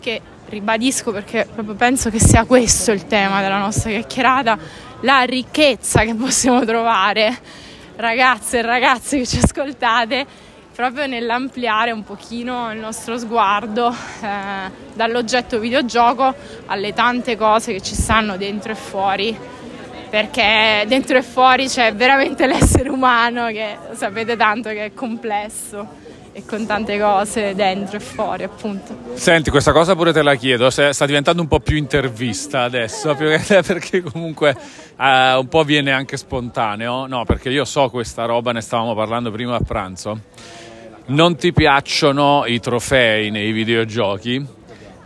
che 0.00 0.20
ribadisco 0.46 1.12
perché 1.12 1.46
proprio 1.52 1.74
penso 1.74 2.10
che 2.10 2.18
sia 2.18 2.44
questo 2.44 2.90
il 2.92 3.06
tema 3.06 3.40
della 3.40 3.58
nostra 3.58 3.90
chiacchierata, 3.90 4.58
la 5.00 5.22
ricchezza 5.22 6.00
che 6.02 6.14
possiamo 6.14 6.64
trovare 6.64 7.38
ragazze 8.00 8.58
e 8.58 8.62
ragazzi 8.62 9.18
che 9.18 9.26
ci 9.26 9.38
ascoltate 9.38 10.26
proprio 10.74 11.06
nell'ampliare 11.06 11.90
un 11.90 12.02
pochino 12.02 12.72
il 12.72 12.78
nostro 12.78 13.18
sguardo 13.18 13.94
eh, 14.22 14.70
dall'oggetto 14.94 15.58
videogioco 15.58 16.34
alle 16.66 16.94
tante 16.94 17.36
cose 17.36 17.72
che 17.74 17.82
ci 17.82 17.94
stanno 17.94 18.36
dentro 18.36 18.72
e 18.72 18.74
fuori. 18.74 19.38
Perché 20.08 20.84
dentro 20.88 21.18
e 21.18 21.22
fuori 21.22 21.68
c'è 21.68 21.94
veramente 21.94 22.46
l'essere 22.48 22.88
umano 22.88 23.46
che 23.48 23.76
sapete 23.92 24.36
tanto 24.36 24.70
che 24.70 24.86
è 24.86 24.94
complesso 24.94 26.09
e 26.32 26.44
con 26.44 26.64
tante 26.66 26.98
cose 26.98 27.54
dentro 27.54 27.96
e 27.96 28.00
fuori, 28.00 28.44
appunto. 28.44 28.96
Senti, 29.14 29.50
questa 29.50 29.72
cosa 29.72 29.94
pure 29.96 30.12
te 30.12 30.22
la 30.22 30.34
chiedo, 30.36 30.70
sta 30.70 31.06
diventando 31.06 31.42
un 31.42 31.48
po' 31.48 31.60
più 31.60 31.76
intervista 31.76 32.62
adesso, 32.62 33.14
perché 33.16 34.02
comunque 34.02 34.56
eh, 34.96 35.34
un 35.34 35.48
po' 35.48 35.64
viene 35.64 35.92
anche 35.92 36.16
spontaneo, 36.16 37.06
no, 37.06 37.24
perché 37.24 37.50
io 37.50 37.64
so 37.64 37.90
questa 37.90 38.24
roba, 38.26 38.52
ne 38.52 38.60
stavamo 38.60 38.94
parlando 38.94 39.30
prima 39.30 39.56
a 39.56 39.60
pranzo. 39.60 40.20
Non 41.06 41.36
ti 41.36 41.52
piacciono 41.52 42.44
i 42.46 42.60
trofei 42.60 43.30
nei 43.30 43.50
videogiochi 43.50 44.46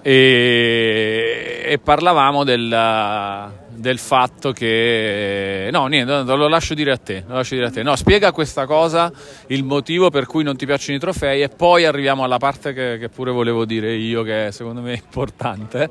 e, 0.03 1.63
e 1.65 1.79
parlavamo 1.79 2.45
del 2.45 3.63
del 3.75 3.99
fatto 3.99 4.53
che 4.53 5.69
no 5.73 5.87
niente 5.87 6.23
lo 6.23 6.49
lascio 6.49 6.75
dire 6.75 6.93
a 6.93 6.97
te 6.97 7.25
lascio 7.27 7.55
dire 7.55 7.67
a 7.67 7.71
te. 7.71 7.83
No 7.83 7.97
spiega 7.97 8.33
questa 8.33 8.67
cosa 8.67 9.13
il 9.49 9.65
motivo 9.65 10.11
per 10.11 10.27
cui 10.27 10.43
non 10.43 10.57
ti 10.57 10.67
piacciono 10.67 10.97
i 10.97 11.01
trofei 11.01 11.43
e 11.43 11.49
poi 11.49 11.85
arriviamo 11.85 12.25
alla 12.25 12.39
parte 12.39 12.73
che, 12.73 12.99
che 12.99 13.09
pure 13.09 13.31
volevo 13.31 13.65
dire 13.65 13.95
io 13.95 14.23
che 14.23 14.49
secondo 14.53 14.81
me 14.81 14.93
è 14.93 14.97
importante. 14.97 15.91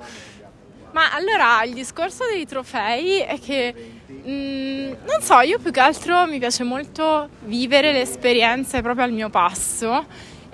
Ma 0.94 1.12
allora 1.12 1.64
il 1.64 1.74
discorso 1.74 2.24
dei 2.30 2.46
trofei 2.46 3.20
è 3.20 3.40
che 3.40 3.74
mh, 4.06 4.32
mm, 4.32 4.94
non 5.08 5.22
so 5.22 5.40
io 5.40 5.58
più 5.58 5.72
che 5.72 5.80
altro 5.80 6.28
mi 6.28 6.38
piace 6.38 6.64
molto 6.64 7.30
vivere 7.46 7.92
le 7.92 8.02
esperienze 8.02 8.82
proprio 8.84 9.04
al 9.06 9.12
mio 9.12 9.30
passo 9.30 10.06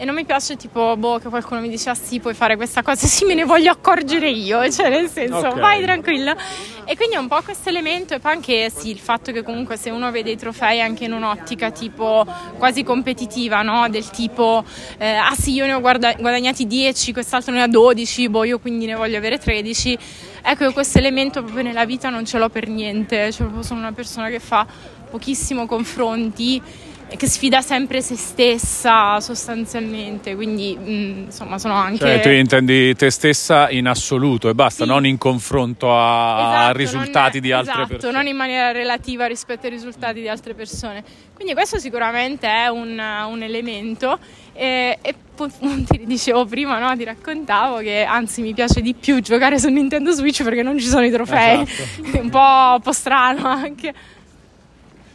e 0.02 0.06
non 0.06 0.16
mi 0.16 0.24
piace 0.24 0.56
tipo 0.56 0.96
boh, 0.96 1.20
che 1.20 1.28
qualcuno 1.28 1.60
mi 1.60 1.68
dice 1.68 1.90
ah 1.90 1.94
sì 1.94 2.22
puoi 2.22 2.34
fare 2.34 2.56
questa 2.56 2.82
cosa 2.82 3.06
sì 3.06 3.26
me 3.26 3.34
ne 3.34 3.44
voglio 3.44 3.70
accorgere 3.70 4.30
io 4.30 4.68
cioè 4.72 4.90
nel 4.90 5.10
senso 5.10 5.50
okay. 5.50 5.60
vai 5.60 5.82
tranquilla 5.82 6.38
e 6.86 6.96
quindi 6.96 7.16
è 7.16 7.18
un 7.18 7.28
po' 7.28 7.42
questo 7.42 7.68
elemento 7.68 8.14
e 8.14 8.20
poi 8.20 8.32
anche 8.32 8.72
sì 8.74 8.92
il 8.92 8.98
fatto 8.98 9.34
che 9.34 9.44
comunque 9.44 9.76
se 9.76 9.90
uno 9.90 10.10
vede 10.10 10.32
i 10.32 10.38
trofei 10.38 10.80
anche 10.80 11.04
in 11.04 11.12
un'ottica 11.12 11.72
tipo 11.72 12.26
quasi 12.58 12.84
competitiva 12.84 13.62
no? 13.62 13.90
del 13.90 14.10
tipo 14.10 14.64
eh, 14.98 15.16
ah 15.16 15.36
sì 15.36 15.52
io 15.52 15.66
ne 15.66 15.74
ho 15.74 15.82
guarda- 15.82 16.14
guadagnati 16.14 16.66
10 16.66 17.12
quest'altro 17.12 17.52
ne 17.52 17.62
ha 17.62 17.68
12 17.68 18.30
boh 18.30 18.46
io 18.46 18.60
quindi 18.60 18.86
ne 18.86 18.96
voglio 18.96 19.18
avere 19.18 19.38
13 19.38 19.98
ecco 20.42 20.72
questo 20.72 20.98
elemento 20.98 21.42
proprio 21.42 21.64
nella 21.64 21.84
vita 21.84 22.10
non 22.10 22.24
ce 22.24 22.38
l'ho 22.38 22.48
per 22.48 22.70
niente 22.70 23.34
cioè 23.34 23.42
proprio 23.42 23.64
sono 23.64 23.82
una 23.82 23.92
persona 23.92 24.30
che 24.30 24.40
fa 24.40 24.66
pochissimo 25.10 25.66
confronti 25.66 26.88
che 27.18 27.28
sfida 27.28 27.62
sempre 27.62 28.02
se 28.02 28.16
stessa 28.16 29.20
sostanzialmente, 29.20 30.36
quindi 30.36 30.78
mh, 30.78 30.92
mm, 30.92 31.24
insomma 31.26 31.58
sono 31.58 31.74
anche... 31.74 31.98
Cioè 31.98 32.20
tu 32.20 32.30
intendi 32.30 32.96
te 32.96 33.10
stessa 33.10 33.70
in 33.70 33.88
assoluto 33.88 34.50
e 34.50 34.54
basta, 34.54 34.84
sì. 34.84 34.90
non 34.90 35.06
in 35.06 35.18
confronto 35.18 35.96
a 35.96 36.50
esatto, 36.50 36.78
risultati 36.78 37.38
è, 37.40 37.42
di 37.42 37.52
altre 37.52 37.74
esatto, 37.74 37.88
persone. 37.88 38.14
non 38.14 38.28
in 38.28 38.36
maniera 38.36 38.72
relativa 38.72 39.26
rispetto 39.26 39.66
ai 39.66 39.72
risultati 39.72 40.22
di 40.22 40.28
altre 40.28 40.54
persone. 40.54 41.04
Quindi 41.34 41.54
questo 41.54 41.80
sicuramente 41.80 42.48
è 42.48 42.68
un, 42.68 43.00
un 43.00 43.42
elemento 43.42 44.20
e, 44.54 44.98
e 45.02 45.16
ti 45.88 46.06
dicevo 46.06 46.46
prima, 46.46 46.80
no? 46.80 46.96
ti 46.98 47.06
raccontavo 47.06 47.78
che 47.78 48.04
anzi 48.04 48.42
mi 48.42 48.54
piace 48.54 48.82
di 48.82 48.94
più 48.94 49.22
giocare 49.22 49.58
su 49.58 49.70
Nintendo 49.70 50.12
Switch 50.12 50.44
perché 50.44 50.64
non 50.64 50.78
ci 50.78 50.86
sono 50.86 51.06
i 51.06 51.12
trofei, 51.12 51.62
esatto. 51.62 52.12
è 52.18 52.20
un 52.20 52.30
po', 52.30 52.74
un 52.76 52.82
po' 52.82 52.92
strano 52.92 53.48
anche. 53.48 53.94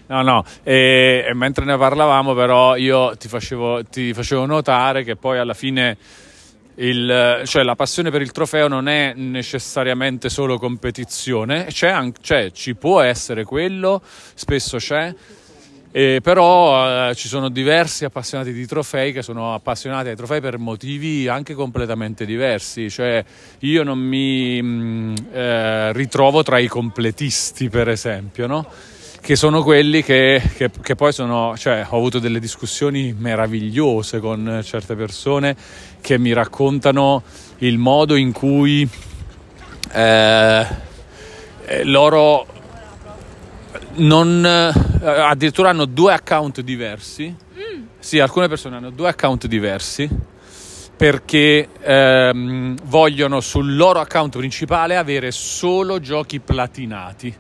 No, 0.07 0.20
no, 0.20 0.44
e, 0.62 1.24
e, 1.26 1.34
mentre 1.34 1.64
ne 1.64 1.78
parlavamo 1.78 2.34
però 2.34 2.76
io 2.76 3.16
ti 3.16 3.26
facevo, 3.26 3.84
ti 3.84 4.12
facevo 4.12 4.44
notare 4.44 5.02
che 5.02 5.16
poi 5.16 5.38
alla 5.38 5.55
fine 5.55 5.96
il, 6.76 7.42
cioè 7.46 7.62
la 7.62 7.74
passione 7.74 8.11
per 8.11 8.20
il 8.20 8.30
trofeo 8.30 8.68
non 8.68 8.88
è 8.88 9.14
necessariamente 9.14 10.28
solo 10.28 10.59
competizione, 10.59 11.66
c'è 11.66 11.88
anche, 11.88 12.20
cioè, 12.22 12.50
ci 12.52 12.74
può 12.74 13.00
essere 13.00 13.44
quello, 13.44 14.02
spesso 14.34 14.76
c'è, 14.76 15.14
eh, 15.96 16.18
però 16.20 17.11
eh, 17.11 17.14
ci 17.14 17.28
sono 17.28 17.48
diversi 17.48 18.05
appassionati 18.05 18.52
di 18.52 18.66
trofei 18.66 19.12
che 19.12 19.22
sono 19.22 19.55
appassionati 19.55 20.09
ai 20.09 20.16
trofei 20.16 20.40
per 20.40 20.59
motivi 20.59 21.28
anche 21.28 21.55
completamente 21.55 22.26
diversi, 22.26 22.90
cioè 22.90 23.24
io 23.61 23.84
non 23.84 24.00
mi 24.00 24.61
mh, 24.61 24.66
mm, 24.66 25.14
eh, 25.32 25.92
ritrovo 25.92 26.42
tra 26.42 26.59
i 26.59 26.66
completisti 26.66 27.68
per 27.68 27.88
esempio, 27.88 28.48
no? 28.48 28.66
Che 29.25 29.37
sono 29.37 29.62
quelli 29.62 30.03
che, 30.03 30.43
che, 30.55 30.70
che 30.83 30.95
poi 30.95 31.11
sono, 31.11 31.57
cioè 31.57 31.87
ho 31.89 31.97
avuto 31.97 32.18
delle 32.18 32.39
discussioni 32.39 33.14
meravigliose 33.16 34.20
con 34.20 34.61
certe 34.62 34.95
persone 34.95 35.57
che 36.03 36.18
mi 36.18 36.35
raccontano 36.35 37.22
il 37.61 37.79
modo 37.79 38.16
in 38.16 38.33
cui 38.33 38.87
eh, 39.93 40.66
eh 41.64 41.85
loro 41.85 42.47
non, 43.95 44.45
eh, 44.45 45.09
addirittura 45.09 45.70
hanno 45.70 45.87
due 45.87 46.12
account 46.12 46.61
diversi. 46.61 47.35
Mm. 47.55 47.83
Sì, 47.99 48.20
alcune 48.20 48.47
persone 48.47 48.77
hanno 48.77 48.91
due 48.91 49.09
account 49.09 49.47
diversi 49.47 50.07
perché 50.95 51.70
ehm, 51.81 52.77
vogliono 52.85 53.41
sul 53.41 53.75
loro 53.75 54.01
account 54.01 54.37
principale 54.37 54.97
avere 54.97 55.31
solo 55.31 55.99
giochi 55.99 56.41
platinati. 56.41 57.35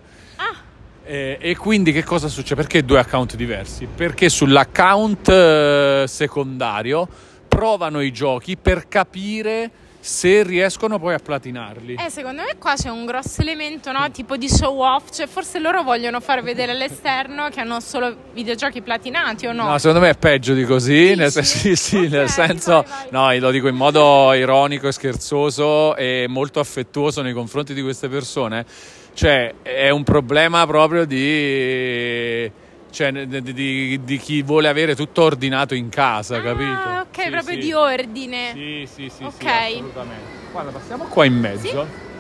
Eh, 1.06 1.36
e 1.40 1.56
quindi 1.56 1.92
che 1.92 2.02
cosa 2.02 2.28
succede? 2.28 2.62
Perché 2.62 2.84
due 2.84 2.98
account 2.98 3.36
diversi? 3.36 3.86
Perché 3.86 4.28
sull'account 4.28 5.28
eh, 5.28 6.04
secondario 6.06 7.06
provano 7.46 8.00
i 8.00 8.10
giochi 8.10 8.56
per 8.56 8.88
capire 8.88 9.70
se 10.04 10.42
riescono 10.42 10.98
poi 10.98 11.14
a 11.14 11.18
platinarli. 11.18 11.94
Eh, 11.94 12.10
secondo 12.10 12.42
me 12.42 12.56
qua 12.58 12.74
c'è 12.74 12.90
un 12.90 13.06
grosso 13.06 13.40
elemento, 13.40 13.90
no? 13.90 14.10
Tipo 14.10 14.36
di 14.36 14.50
show 14.50 14.78
off, 14.82 15.10
cioè 15.10 15.26
forse 15.26 15.58
loro 15.58 15.82
vogliono 15.82 16.20
far 16.20 16.42
vedere 16.42 16.72
all'esterno 16.72 17.48
che 17.48 17.60
hanno 17.60 17.80
solo 17.80 18.14
videogiochi 18.34 18.82
platinati 18.82 19.46
o 19.46 19.52
no? 19.52 19.66
No, 19.66 19.78
secondo 19.78 20.00
me 20.00 20.10
è 20.10 20.14
peggio 20.14 20.52
di 20.52 20.64
così, 20.64 21.14
nel, 21.14 21.32
sì, 21.32 21.74
sì, 21.74 21.96
okay, 21.96 22.08
nel 22.10 22.28
senso, 22.28 22.84
vai, 22.86 23.08
vai. 23.10 23.38
no, 23.38 23.46
lo 23.46 23.50
dico 23.50 23.68
in 23.68 23.76
modo 23.76 24.34
ironico 24.34 24.88
e 24.88 24.92
scherzoso 24.92 25.96
e 25.96 26.26
molto 26.28 26.60
affettuoso 26.60 27.22
nei 27.22 27.32
confronti 27.32 27.72
di 27.72 27.80
queste 27.80 28.08
persone 28.08 28.66
cioè, 29.14 29.54
è 29.62 29.88
un 29.90 30.02
problema 30.02 30.66
proprio 30.66 31.04
di... 31.04 32.50
cioè 32.90 33.12
di, 33.12 33.42
di, 33.42 34.00
di, 34.02 34.18
chi 34.18 34.42
vuole 34.42 34.68
avere 34.68 34.94
tutto 34.94 35.22
ordinato 35.22 35.74
in 35.74 35.88
casa, 35.88 36.36
ah, 36.38 36.42
capito? 36.42 36.88
ok, 37.00 37.22
sì, 37.22 37.30
proprio 37.30 37.54
sì. 37.54 37.58
di 37.60 37.72
ordine. 37.72 38.50
Sì, 38.52 38.88
sì, 38.92 39.08
sì, 39.08 39.24
Ok. 39.24 39.34
sì, 39.38 39.46
assolutamente. 39.46 40.42
Guarda, 40.52 40.70
passiamo 40.70 41.04
qua 41.04 41.24
in 41.24 41.34
mezzo. 41.34 42.12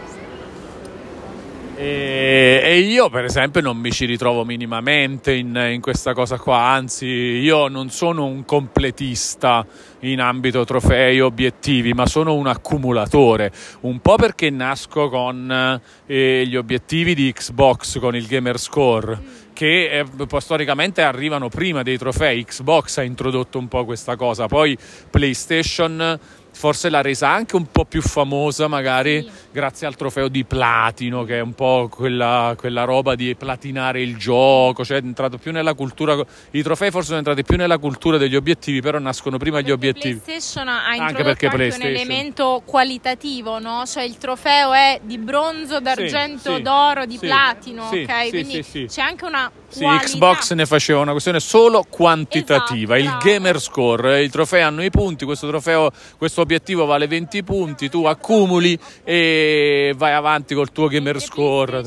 E, 1.76 2.60
e 2.62 2.78
io, 2.78 3.10
per 3.10 3.24
esempio, 3.24 3.60
non 3.60 3.76
mi 3.76 3.90
ci 3.90 4.04
ritrovo 4.04 4.44
minimamente 4.44 5.32
in, 5.32 5.70
in 5.72 5.80
questa 5.80 6.14
cosa 6.14 6.38
qua, 6.38 6.58
anzi, 6.68 7.06
io 7.06 7.66
non 7.66 7.90
sono 7.90 8.26
un 8.26 8.44
completista 8.44 9.66
in 10.00 10.20
ambito 10.20 10.64
trofei 10.64 11.20
obiettivi, 11.20 11.92
ma 11.92 12.06
sono 12.06 12.34
un 12.34 12.46
accumulatore, 12.46 13.50
un 13.80 13.98
po' 13.98 14.14
perché 14.14 14.50
nasco 14.50 15.08
con 15.08 15.80
eh, 16.06 16.44
gli 16.46 16.54
obiettivi 16.54 17.14
di 17.14 17.32
Xbox 17.32 17.98
con 17.98 18.14
il 18.14 18.26
Gamer 18.26 18.58
Score 18.58 19.42
che 19.52 19.88
eh, 20.00 20.04
storicamente 20.40 21.02
arrivano 21.02 21.48
prima 21.48 21.82
dei 21.82 21.96
trofei. 21.96 22.44
Xbox 22.44 22.98
ha 22.98 23.02
introdotto 23.02 23.58
un 23.58 23.68
po' 23.68 23.84
questa 23.84 24.16
cosa, 24.16 24.46
poi 24.46 24.76
PlayStation 25.10 26.18
forse 26.54 26.88
l'ha 26.88 27.00
resa 27.02 27.28
anche 27.28 27.56
un 27.56 27.66
po' 27.70 27.84
più 27.84 28.00
famosa 28.00 28.68
magari 28.68 29.22
Sì. 29.22 29.30
grazie 29.50 29.86
al 29.86 29.96
trofeo 29.96 30.28
di 30.28 30.44
platino 30.44 31.24
che 31.24 31.38
è 31.38 31.40
un 31.40 31.52
po' 31.52 31.88
quella, 31.90 32.54
quella 32.56 32.84
roba 32.84 33.14
di 33.16 33.34
platinare 33.34 34.00
il 34.00 34.16
gioco 34.16 34.84
cioè 34.84 34.98
è 34.98 35.02
entrato 35.04 35.36
più 35.36 35.50
nella 35.52 35.74
cultura 35.74 36.16
i 36.52 36.62
trofei 36.62 36.90
forse 36.90 37.06
sono 37.08 37.18
entrati 37.18 37.42
più 37.42 37.56
nella 37.56 37.78
cultura 37.78 38.16
degli 38.18 38.36
obiettivi 38.36 38.80
però 38.80 38.98
nascono 38.98 39.36
prima 39.36 39.58
gli 39.60 39.64
Perché 39.64 39.72
obiettivi 39.88 40.20
PlayStation 40.24 40.68
ha 40.68 40.84
Anche 40.84 40.94
introdotto 40.96 41.22
perché 41.24 41.46
anche, 41.46 41.46
un 41.46 41.52
PlayStation. 41.68 41.94
elemento 41.94 42.62
qualitativo, 42.64 43.58
no? 43.58 43.82
Cioè 43.86 44.02
il 44.04 44.16
trofeo 44.18 44.72
è 44.72 45.00
di 45.02 45.18
bronzo, 45.18 45.80
d'argento, 45.80 46.56
sì, 46.56 46.62
d'oro, 46.62 47.04
di 47.06 47.16
sì, 47.16 47.26
platino, 47.26 47.88
sì, 47.88 48.06
ok? 48.08 48.22
sì, 48.24 48.28
Quindi 48.30 48.52
sì, 48.52 48.62
sì. 48.62 48.86
c'è 48.88 49.00
anche 49.02 49.24
una 49.24 49.50
Sì. 49.74 49.84
Xbox 49.84 50.52
ne 50.52 50.66
faceva 50.66 51.00
una 51.00 51.10
questione 51.10 51.40
solo 51.40 51.84
quantitativa, 51.88 52.96
Esatto, 52.96 53.26
il 53.26 53.32
gamer 53.32 53.60
score, 53.60 54.22
i 54.22 54.30
trofei 54.30 54.62
hanno 54.62 54.84
i 54.84 54.90
punti, 54.90 55.24
questo 55.24 55.48
trofeo, 55.48 55.90
questo 56.16 56.40
obiettivo 56.42 56.84
vale 56.84 57.06
20 57.06 57.42
punti, 57.42 57.88
tu 57.88 58.04
accumuli 58.04 58.78
e 59.02 59.92
vai 59.96 60.12
avanti 60.12 60.54
col 60.54 60.70
tuo 60.72 60.86
gamer 60.88 61.20
score. 61.20 61.82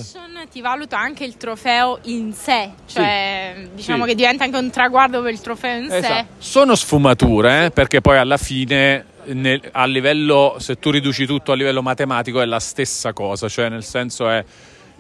Ti 0.50 0.62
valuta 0.62 0.98
anche 0.98 1.24
il 1.26 1.36
trofeo 1.38 2.00
in 2.04 2.32
sé, 2.34 2.70
cioè 2.86 3.68
diciamo 3.74 4.04
Sì. 4.04 4.10
che 4.10 4.16
diventa 4.16 4.46
anche 4.46 4.58
un 4.58 4.70
traguardo 4.70 5.22
per 5.22 5.32
il 5.34 5.42
trofeo 5.42 5.78
in 5.82 5.90
sé. 5.90 5.98
Esatto. 5.98 6.26
Sono 6.38 6.76
sfumature, 6.76 7.66
eh, 7.66 7.72
perché 7.72 8.00
poi 8.02 8.18
alla 8.18 8.38
fine 8.38 9.06
nel- 9.26 9.62
a 9.74 9.86
livello, 9.86 10.56
se 10.60 10.80
tu 10.80 10.90
riduci 10.90 11.26
tutto 11.26 11.52
a 11.52 11.56
livello 11.56 11.82
matematico 11.82 12.40
è 12.42 12.46
la 12.46 12.62
stessa 12.62 13.12
cosa, 13.12 13.50
cioè 13.50 13.68
nel 13.68 13.84
senso 13.84 14.30
è 14.30 14.44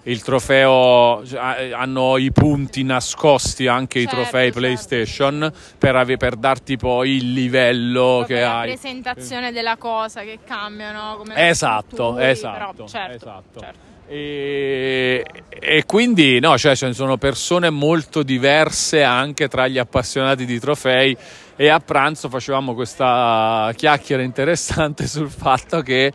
il 0.07 0.21
trofeo, 0.21 1.25
cioè, 1.25 1.39
ha- 1.39 1.79
hanno 1.79 2.17
i 2.17 2.31
punti 2.31 2.83
nascosti 2.83 3.67
anche 3.67 3.99
Certo, 4.01 4.15
i 4.15 4.19
trofei 4.21 4.43
certo. 4.45 4.59
PlayStation 4.59 5.53
per, 5.77 5.95
ave- 5.95 6.17
per 6.17 6.35
darti 6.35 6.77
poi 6.77 7.17
il 7.17 7.33
livello 7.33 8.15
Proprio 8.19 8.37
che 8.37 8.43
la 8.43 8.59
hai. 8.59 8.67
presentazione 8.69 9.51
della 9.51 9.75
cosa 9.77 10.21
che 10.21 10.39
cambia, 10.45 10.91
no? 10.91 11.17
Come 11.17 11.33
Esatto, 11.49 11.95
strutturi, 11.95 12.25
esatto, 12.29 12.71
però, 12.73 12.87
certo, 12.87 13.15
esatto. 13.15 13.59
certo. 13.59 13.85
E, 14.09 15.25
e 15.49 15.83
quindi 15.85 16.39
no, 16.39 16.57
cioè 16.57 16.75
ci 16.77 16.93
sono 16.93 17.17
persone 17.17 17.69
molto 17.69 18.23
diverse 18.23 19.03
anche 19.03 19.49
tra 19.49 19.67
gli 19.67 19.77
appassionati 19.77 20.45
di 20.45 20.57
trofei 20.59 21.15
e 21.57 21.67
a 21.67 21.79
pranzo 21.81 22.29
facevamo 22.29 22.73
questa 22.73 23.69
chiacchiera 23.75 24.21
interessante 24.21 25.05
sul 25.07 25.29
fatto 25.29 25.81
che 25.81 26.13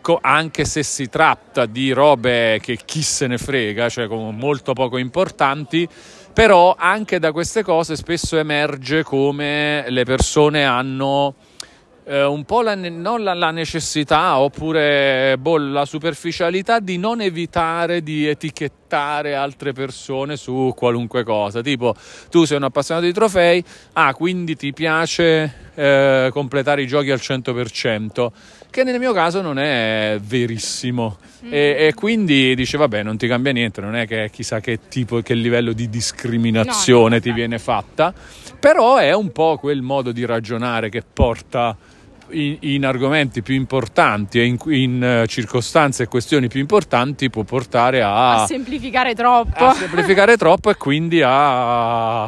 co- 0.00 0.18
anche 0.20 0.64
se 0.64 0.82
si 0.82 1.08
tratta 1.08 1.66
di 1.66 1.92
robe 1.92 2.58
che 2.62 2.78
chi 2.84 3.02
se 3.02 3.26
ne 3.26 3.38
frega, 3.38 3.88
cioè 3.88 4.06
molto 4.06 4.72
poco 4.72 4.96
importanti, 4.96 5.88
però 6.32 6.74
anche 6.78 7.18
da 7.18 7.32
queste 7.32 7.62
cose 7.62 7.96
spesso 7.96 8.36
emerge 8.38 9.02
come 9.02 9.84
le 9.88 10.04
persone 10.04 10.64
hanno 10.64 11.34
eh, 12.08 12.24
un 12.24 12.44
po' 12.44 12.62
la, 12.62 12.74
non 12.74 13.22
la, 13.22 13.34
la 13.34 13.50
necessità 13.50 14.38
oppure 14.38 15.36
boh, 15.38 15.58
la 15.58 15.84
superficialità 15.84 16.80
di 16.80 16.96
non 16.96 17.20
evitare 17.20 18.02
di 18.02 18.26
etichettare 18.26 19.34
altre 19.34 19.72
persone 19.72 20.36
su 20.36 20.72
qualunque 20.74 21.22
cosa. 21.22 21.60
Tipo, 21.60 21.94
tu 22.30 22.44
sei 22.44 22.56
un 22.56 22.64
appassionato 22.64 23.04
di 23.04 23.12
trofei, 23.12 23.62
ah, 23.92 24.14
quindi 24.14 24.56
ti 24.56 24.72
piace 24.72 25.70
eh, 25.74 26.30
completare 26.32 26.82
i 26.82 26.86
giochi 26.86 27.10
al 27.10 27.20
100%, 27.20 28.28
che 28.70 28.84
nel 28.84 28.98
mio 28.98 29.12
caso 29.12 29.40
non 29.40 29.58
è 29.58 30.18
verissimo. 30.22 31.18
E, 31.48 31.76
e 31.88 31.94
quindi 31.94 32.54
dice, 32.54 32.76
vabbè, 32.76 33.02
non 33.02 33.16
ti 33.16 33.26
cambia 33.26 33.52
niente, 33.52 33.80
non 33.80 33.94
è 33.94 34.06
che 34.06 34.28
chissà 34.32 34.60
che 34.60 34.80
tipo, 34.88 35.20
che 35.20 35.34
livello 35.34 35.72
di 35.72 35.88
discriminazione 35.88 37.08
No, 37.08 37.14
no, 37.14 37.20
ti 37.20 37.32
viene 37.32 37.58
fatta, 37.58 38.12
però 38.58 38.96
è 38.96 39.14
un 39.14 39.30
po' 39.32 39.56
quel 39.58 39.82
modo 39.82 40.12
di 40.12 40.24
ragionare 40.24 40.88
che 40.88 41.02
porta 41.10 41.76
in, 42.30 42.56
in 42.60 42.84
argomenti 42.84 43.42
più 43.42 43.54
importanti 43.54 44.40
e 44.40 44.44
in, 44.44 44.58
in, 44.66 45.02
eh, 45.02 45.26
circostanze 45.26 46.02
e 46.04 46.06
questioni 46.06 46.48
più 46.48 46.60
importanti 46.60 47.30
può 47.30 47.42
portare 47.44 48.02
a, 48.02 48.42
A 48.42 48.46
semplificare 48.46 49.14
troppo. 49.14 49.64
a 49.64 49.74
semplificare 49.74 50.36
troppo 50.36 50.70
e 50.70 50.74
quindi 50.76 51.22
a 51.24 52.24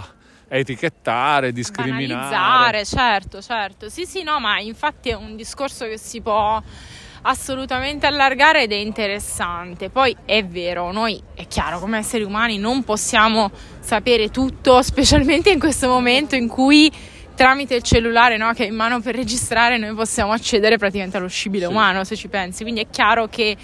etichettare, 0.52 1.52
discriminare. 1.52 2.06
Banalizzare, 2.06 2.84
certo, 2.84 3.40
certo. 3.40 3.88
Sì, 3.88 4.04
sì, 4.04 4.22
no, 4.22 4.40
ma 4.40 4.58
infatti 4.58 5.10
è 5.10 5.14
un 5.14 5.36
discorso 5.36 5.86
che 5.86 5.96
si 5.96 6.20
può 6.20 6.60
assolutamente 7.22 8.06
allargare 8.06 8.62
ed 8.64 8.72
è 8.72 8.76
interessante. 8.76 9.90
Poi 9.90 10.16
è 10.24 10.44
vero, 10.44 10.90
noi 10.90 11.20
è 11.34 11.46
chiaro, 11.46 11.78
come 11.78 11.98
esseri 11.98 12.24
umani 12.24 12.58
non 12.58 12.82
possiamo 12.82 13.50
sapere 13.78 14.30
tutto, 14.30 14.82
specialmente 14.82 15.50
in 15.50 15.58
questo 15.60 15.86
momento 15.88 16.34
in 16.34 16.48
cui 16.48 16.90
tramite 17.34 17.74
il 17.76 17.82
cellulare 17.82 18.36
no, 18.36 18.52
che 18.52 18.64
è 18.64 18.68
in 18.68 18.74
mano 18.74 19.00
per 19.00 19.14
registrare 19.14 19.78
noi 19.78 19.94
possiamo 19.94 20.32
accedere 20.32 20.76
praticamente 20.76 21.16
allo 21.16 21.28
scibile 21.28 21.66
Sì. 21.66 21.70
umano, 21.70 22.04
se 22.04 22.16
ci 22.16 22.28
pensi. 22.28 22.62
Quindi 22.62 22.80
è 22.80 22.86
chiaro 22.90 23.28
che 23.28 23.56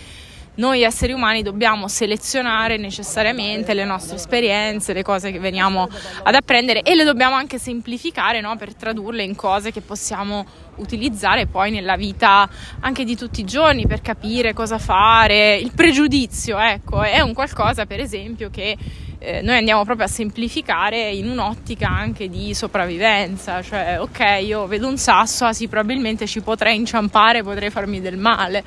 noi 0.57 0.83
esseri 0.83 1.13
umani 1.13 1.43
dobbiamo 1.43 1.89
selezionare 1.89 2.77
necessariamente 2.77 3.75
le 3.75 3.85
nostre 3.85 4.17
esperienze, 4.17 4.93
le 4.93 5.03
cose 5.03 5.31
che 5.31 5.39
veniamo 5.39 5.89
ad 6.23 6.35
apprendere 6.35 6.83
e 6.83 6.95
le 6.95 7.05
dobbiamo 7.05 7.35
anche 7.35 7.59
semplificare 7.59 8.41
no? 8.41 8.57
per 8.57 8.75
tradurle 8.75 9.23
in 9.23 9.35
cose 9.35 9.71
che 9.71 9.81
possiamo 9.81 10.47
utilizzare 10.77 11.47
poi 11.47 11.71
nella 11.71 11.97
vita 11.97 12.49
anche 12.81 13.05
di 13.05 13.17
tutti 13.17 13.41
i 13.41 13.45
giorni 13.45 13.87
per 13.87 14.01
capire 14.01 14.53
cosa 14.53 14.79
fare. 14.79 15.57
Il 15.57 15.73
pregiudizio, 15.75 16.59
ecco, 16.59 17.03
è 17.03 17.21
un 17.21 17.33
qualcosa 17.33 17.87
per 17.87 18.01
esempio 18.01 18.51
che 18.51 18.77
eh, 19.19 19.41
noi 19.43 19.57
andiamo 19.57 19.85
proprio 19.85 20.07
a 20.07 20.09
semplificare 20.09 21.11
in 21.11 21.29
un'ottica 21.29 21.89
anche 21.89 22.29
di 22.29 22.55
sopravvivenza, 22.55 23.63
cioè 23.63 23.99
ok 24.01 24.41
io 24.43 24.67
vedo 24.67 24.89
un 24.89 24.99
sasso, 24.99 25.45
ah 25.45 25.53
sì 25.53 25.69
probabilmente 25.69 26.27
ci 26.27 26.41
potrei 26.43 26.77
inciampare, 26.77 27.43
potrei 27.43 27.71
farmi 27.71 28.01
del 28.01 28.17
male, 28.17 28.63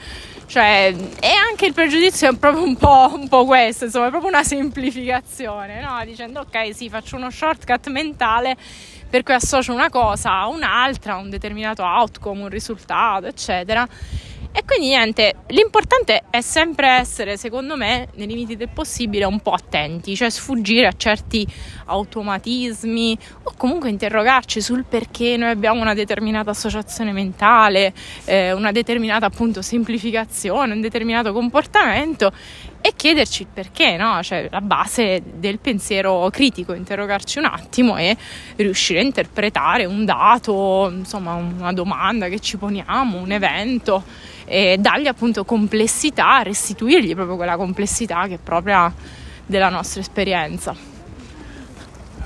cioè 0.48 0.94
e 1.20 1.30
anche 1.50 1.66
il 1.66 1.74
pregiudizio 1.74 2.30
è 2.30 2.36
proprio 2.36 2.64
un 2.64 2.76
po', 2.76 3.12
un 3.14 3.28
po' 3.28 3.46
questo, 3.46 3.86
insomma 3.86 4.08
è 4.08 4.10
proprio 4.10 4.30
una 4.32 4.44
semplificazione, 4.44 5.82
no? 5.82 6.04
dicendo 6.06 6.42
ok 6.42 6.74
sì 6.74 6.90
faccio 6.90 7.16
uno 7.16 7.30
shortcut 7.30 7.88
mentale 7.90 8.58
per 9.10 9.24
cui 9.24 9.34
associo 9.34 9.74
una 9.74 9.90
cosa 9.90 10.34
a 10.34 10.48
un'altra, 10.48 11.14
a 11.14 11.18
un 11.18 11.30
determinato 11.30 11.84
outcome, 11.84 12.44
un 12.44 12.50
risultato, 12.50 13.26
eccetera. 13.26 13.88
E 14.52 14.66
quindi 14.66 14.88
niente, 14.88 15.36
l'importante 15.50 16.24
è 16.32 16.42
sempre 16.42 16.88
essere, 16.88 17.38
secondo 17.38 17.78
me, 17.78 18.08
nei 18.16 18.26
limiti 18.26 18.58
del 18.58 18.70
possibile, 18.70 19.26
un 19.26 19.40
po' 19.42 19.52
attenti, 19.52 20.16
cioè 20.16 20.30
sfuggire 20.32 20.88
a 20.88 20.94
certi 20.98 21.48
automatismi 21.86 23.18
o 23.44 23.54
comunque 23.56 23.90
interrogarci 23.90 24.60
sul 24.60 24.86
perché 24.86 25.38
noi 25.38 25.52
abbiamo 25.52 25.82
una 25.82 25.94
determinata 25.94 26.50
associazione 26.50 27.12
mentale, 27.12 27.94
eh, 28.26 28.52
una 28.52 28.72
determinata 28.72 29.28
appunto 29.28 29.62
semplificazione, 29.62 30.74
un 30.74 30.82
determinato 30.82 31.32
comportamento 31.32 32.32
e 32.82 32.94
chiederci 32.96 33.44
il 33.44 33.48
perché, 33.54 33.98
no? 33.98 34.22
Cioè 34.24 34.48
la 34.50 34.62
base 34.62 35.22
del 35.36 35.60
pensiero 35.60 36.30
critico, 36.32 36.74
interrogarci 36.74 37.40
un 37.40 37.46
attimo 37.46 37.98
e 37.98 38.16
riuscire 38.56 39.00
a 39.00 39.04
interpretare 39.04 39.86
un 39.86 40.06
dato, 40.06 40.90
insomma 40.92 41.34
una 41.34 41.74
domanda 41.74 42.28
che 42.30 42.40
ci 42.40 42.58
poniamo, 42.58 43.18
un 43.18 43.32
evento 43.32 44.04
e 44.46 44.78
dargli 44.80 45.08
appunto 45.08 45.44
complessità, 45.46 46.42
restituirgli 46.42 47.14
proprio 47.14 47.36
quella 47.36 47.58
complessità 47.58 48.28
che 48.28 48.36
è 48.36 48.40
propria 48.42 48.92
della 49.46 49.70
nostra 49.70 50.02
esperienza. 50.02 50.76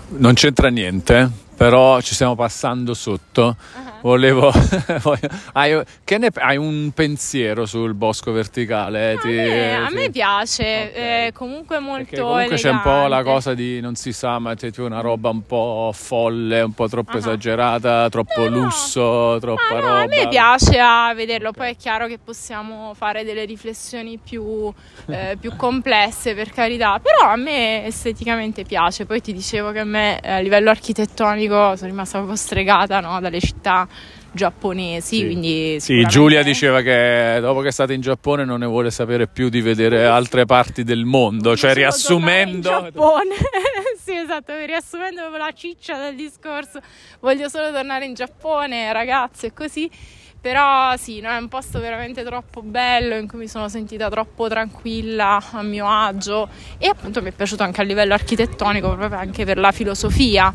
Non 0.10 0.34
c'entra 0.36 0.70
niente, 0.70 1.30
però 1.56 2.02
ci 2.02 2.14
stiamo 2.14 2.36
passando 2.36 2.94
sotto. 2.94 3.56
Uh-huh. 3.76 3.92
volevo... 4.02 4.52
hai, 5.54 5.82
ne, 6.18 6.30
hai, 6.34 6.58
un 6.58 6.92
pensiero 6.94 7.66
sul 7.66 7.94
bosco 7.94 8.32
verticale? 8.32 9.18
Ti, 9.22 9.30
a, 9.30 9.32
me, 9.32 9.76
a 9.76 9.90
me 9.92 10.10
piace, 10.10 10.90
okay. 10.92 11.28
eh, 11.28 11.32
comunque 11.34 11.80
molto 11.80 12.04
Perché 12.04 12.22
comunque 12.22 12.44
elegante. 12.46 12.64
c'è 12.64 12.70
un 12.72 12.82
po' 12.82 13.08
la 13.08 13.24
cosa 13.24 13.54
di 13.54 13.80
non 13.80 13.96
si 13.96 14.12
sa, 14.12 14.40
ma 14.40 14.56
c'è 14.56 14.72
una 14.78 15.02
roba 15.02 15.30
un 15.30 15.46
po' 15.46 15.92
folle, 15.94 16.62
un 16.62 16.74
po' 16.74 16.88
troppo 16.88 17.12
uh-huh. 17.12 17.18
esagerata, 17.18 18.10
troppo 18.10 18.50
no, 18.50 18.64
lusso, 18.64 19.02
no. 19.02 19.40
troppa 19.40 19.74
no, 19.76 19.80
roba. 19.80 20.02
A 20.02 20.08
me 20.08 20.28
piace 20.28 20.80
a 20.80 21.14
vederlo, 21.16 21.52
poi 21.52 21.72
è 21.72 21.76
chiaro 21.76 22.08
che 22.08 22.18
possiamo 22.24 22.94
fare 22.96 23.24
delle 23.24 23.46
riflessioni 23.46 24.18
più, 24.18 24.72
eh, 25.08 25.38
più 25.40 25.56
complesse 25.56 26.34
per 26.34 26.52
carità, 26.52 27.00
però 27.00 27.32
a 27.32 27.36
me 27.36 27.86
esteticamente 27.86 28.64
piace, 28.64 29.06
poi 29.06 29.22
ti 29.22 29.34
dicevo 29.34 29.72
che 29.72 29.80
a 29.80 29.86
me 29.86 30.20
a 30.20 30.40
livello 30.40 30.70
architettonico 30.70 31.43
sono 31.48 31.90
rimasta 31.90 32.18
proprio 32.18 32.38
stregata 32.38 33.00
no, 33.00 33.20
dalle 33.20 33.40
città 33.40 33.88
giapponesi. 34.34 35.18
Sì. 35.18 35.26
Quindi 35.26 35.80
sì, 35.80 36.04
Giulia 36.06 36.44
diceva 36.44 36.82
che 36.82 37.38
dopo 37.40 37.62
che 37.62 37.70
è 37.70 37.72
stata 37.72 37.94
in 37.94 38.02
Giappone 38.02 38.44
non 38.44 38.60
ne 38.60 38.66
vuole 38.66 38.92
sapere 38.92 39.28
più 39.28 39.50
di 39.50 39.62
vedere 39.62 40.06
altre 40.06 40.46
parti 40.46 40.84
del 40.84 41.06
mondo, 41.06 41.56
cioè 41.56 41.74
riassumendo. 41.74 42.70
Giappone. 42.70 43.36
sì, 43.98 44.16
esatto, 44.16 44.54
riassumendo 44.66 45.30
la 45.30 45.52
ciccia 45.54 45.98
del 45.98 46.16
discorso, 46.16 46.80
voglio 47.22 47.48
solo 47.48 47.72
tornare 47.72 48.06
in 48.06 48.14
Giappone, 48.14 48.92
ragazze, 48.92 49.48
e 49.48 49.54
così. 49.54 49.90
Però 50.44 50.98
sì, 50.98 51.22
no, 51.22 51.30
è 51.30 51.38
un 51.38 51.48
posto 51.48 51.80
veramente 51.80 52.22
troppo 52.22 52.62
bello 52.62 53.16
in 53.16 53.30
cui 53.30 53.40
mi 53.40 53.48
sono 53.48 53.70
sentita 53.70 54.10
troppo 54.10 54.50
tranquilla, 54.50 55.42
a 55.54 55.62
mio 55.62 55.88
agio 55.88 56.50
e 56.78 56.90
appunto 56.90 57.22
mi 57.22 57.30
è 57.30 57.32
piaciuto 57.32 57.64
anche 57.64 57.80
a 57.80 57.86
livello 57.86 58.14
architettonico, 58.14 58.94
proprio 58.94 59.18
anche 59.18 59.46
per 59.46 59.58
la 59.58 59.72
filosofia 59.72 60.54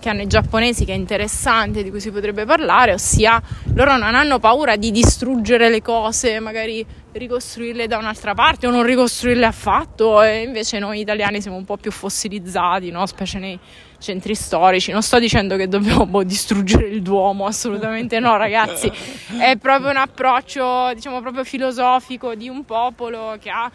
che 0.00 0.08
hanno 0.08 0.22
i 0.22 0.26
giapponesi 0.26 0.84
che 0.84 0.92
è 0.92 0.96
interessante, 0.96 1.84
di 1.84 1.90
cui 1.90 2.00
si 2.00 2.10
potrebbe 2.10 2.44
parlare, 2.44 2.94
ossia 2.94 3.40
loro 3.74 3.96
non 3.96 4.16
hanno 4.16 4.40
paura 4.40 4.74
di 4.76 4.90
distruggere 4.90 5.68
le 5.68 5.82
cose, 5.82 6.40
magari 6.40 6.84
ricostruirle 7.12 7.86
da 7.86 7.98
un'altra 7.98 8.34
parte 8.34 8.66
o 8.66 8.70
non 8.70 8.84
ricostruirle 8.84 9.44
affatto 9.44 10.22
e 10.22 10.42
invece 10.42 10.78
noi 10.78 11.00
italiani 11.00 11.40
siamo 11.40 11.56
un 11.56 11.64
po' 11.64 11.76
più 11.76 11.90
fossilizzati, 11.90 12.90
no? 12.90 13.04
specie 13.06 13.38
nei 13.38 13.58
centri 13.98 14.34
storici. 14.34 14.92
Non 14.92 15.02
sto 15.02 15.18
dicendo 15.18 15.56
che 15.56 15.68
dobbiamo 15.68 16.06
boh, 16.06 16.22
distruggere 16.22 16.86
il 16.88 17.02
Duomo, 17.02 17.46
assolutamente 17.46 18.18
no, 18.18 18.36
ragazzi. 18.36 18.90
È 19.38 19.56
proprio 19.56 19.90
un 19.90 19.96
approccio, 19.96 20.92
diciamo, 20.94 21.20
proprio 21.20 21.44
filosofico 21.44 22.34
di 22.34 22.48
un 22.48 22.64
popolo 22.64 23.36
che 23.40 23.50
ha 23.50 23.70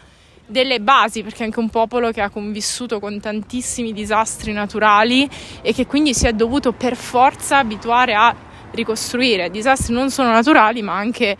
delle 0.46 0.80
basi, 0.80 1.22
perché 1.22 1.42
è 1.42 1.44
anche 1.46 1.58
un 1.58 1.68
popolo 1.68 2.10
che 2.10 2.20
ha 2.20 2.30
convissuto 2.30 3.00
con 3.00 3.20
tantissimi 3.20 3.92
disastri 3.92 4.52
naturali 4.52 5.28
e 5.62 5.72
che 5.72 5.86
quindi 5.86 6.14
si 6.14 6.26
è 6.26 6.32
dovuto 6.32 6.72
per 6.72 6.96
forza 6.96 7.58
abituare 7.58 8.14
a 8.14 8.34
ricostruire. 8.70 9.50
Disastri 9.50 9.92
non 9.92 10.10
solo 10.10 10.30
naturali, 10.30 10.82
ma 10.82 10.94
anche 10.94 11.36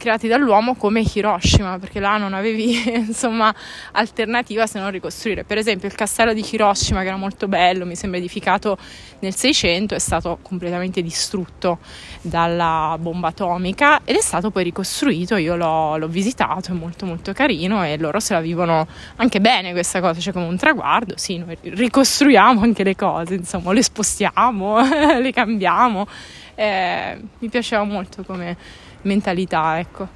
creati 0.00 0.26
dall'uomo 0.28 0.74
come 0.74 1.02
Hiroshima, 1.02 1.78
perché 1.78 2.00
là 2.00 2.16
non 2.16 2.32
avevi 2.32 2.88
insomma 2.90 3.54
alternativa 3.92 4.66
se 4.66 4.80
non 4.80 4.90
ricostruire. 4.90 5.44
Per 5.44 5.58
esempio 5.58 5.86
il 5.86 5.94
castello 5.94 6.32
di 6.32 6.44
Hiroshima, 6.50 7.02
che 7.02 7.08
era 7.08 7.16
molto 7.16 7.46
bello, 7.46 7.84
mi 7.84 7.94
sembra 7.94 8.18
edificato 8.18 8.78
nel 9.20 9.34
600, 9.34 9.94
è 9.94 9.98
stato 9.98 10.38
completamente 10.40 11.02
distrutto 11.02 11.78
dalla 12.22 12.96
bomba 12.98 13.28
atomica 13.28 14.00
ed 14.04 14.16
è 14.16 14.22
stato 14.22 14.50
poi 14.50 14.64
ricostruito. 14.64 15.36
Io 15.36 15.54
l'ho, 15.54 15.98
l'ho 15.98 16.08
visitato, 16.08 16.72
è 16.72 16.74
molto 16.74 17.04
molto 17.04 17.34
carino 17.34 17.84
e 17.84 17.98
loro 17.98 18.18
se 18.20 18.32
la 18.32 18.40
vivono 18.40 18.86
anche 19.16 19.40
bene 19.40 19.72
questa 19.72 20.00
cosa, 20.00 20.18
c'è 20.18 20.32
come 20.32 20.46
un 20.46 20.56
traguardo. 20.56 21.14
Sì, 21.18 21.36
noi 21.36 21.58
ricostruiamo 21.60 22.62
anche 22.62 22.82
le 22.82 22.96
cose, 22.96 23.34
insomma, 23.34 23.72
le 23.74 23.82
spostiamo, 23.82 24.80
le 25.20 25.30
cambiamo. 25.32 26.06
Eh, 26.54 27.18
mi 27.38 27.48
piaceva 27.48 27.84
molto 27.84 28.22
come 28.22 28.56
mentalità, 29.02 29.78
ecco. 29.78 30.08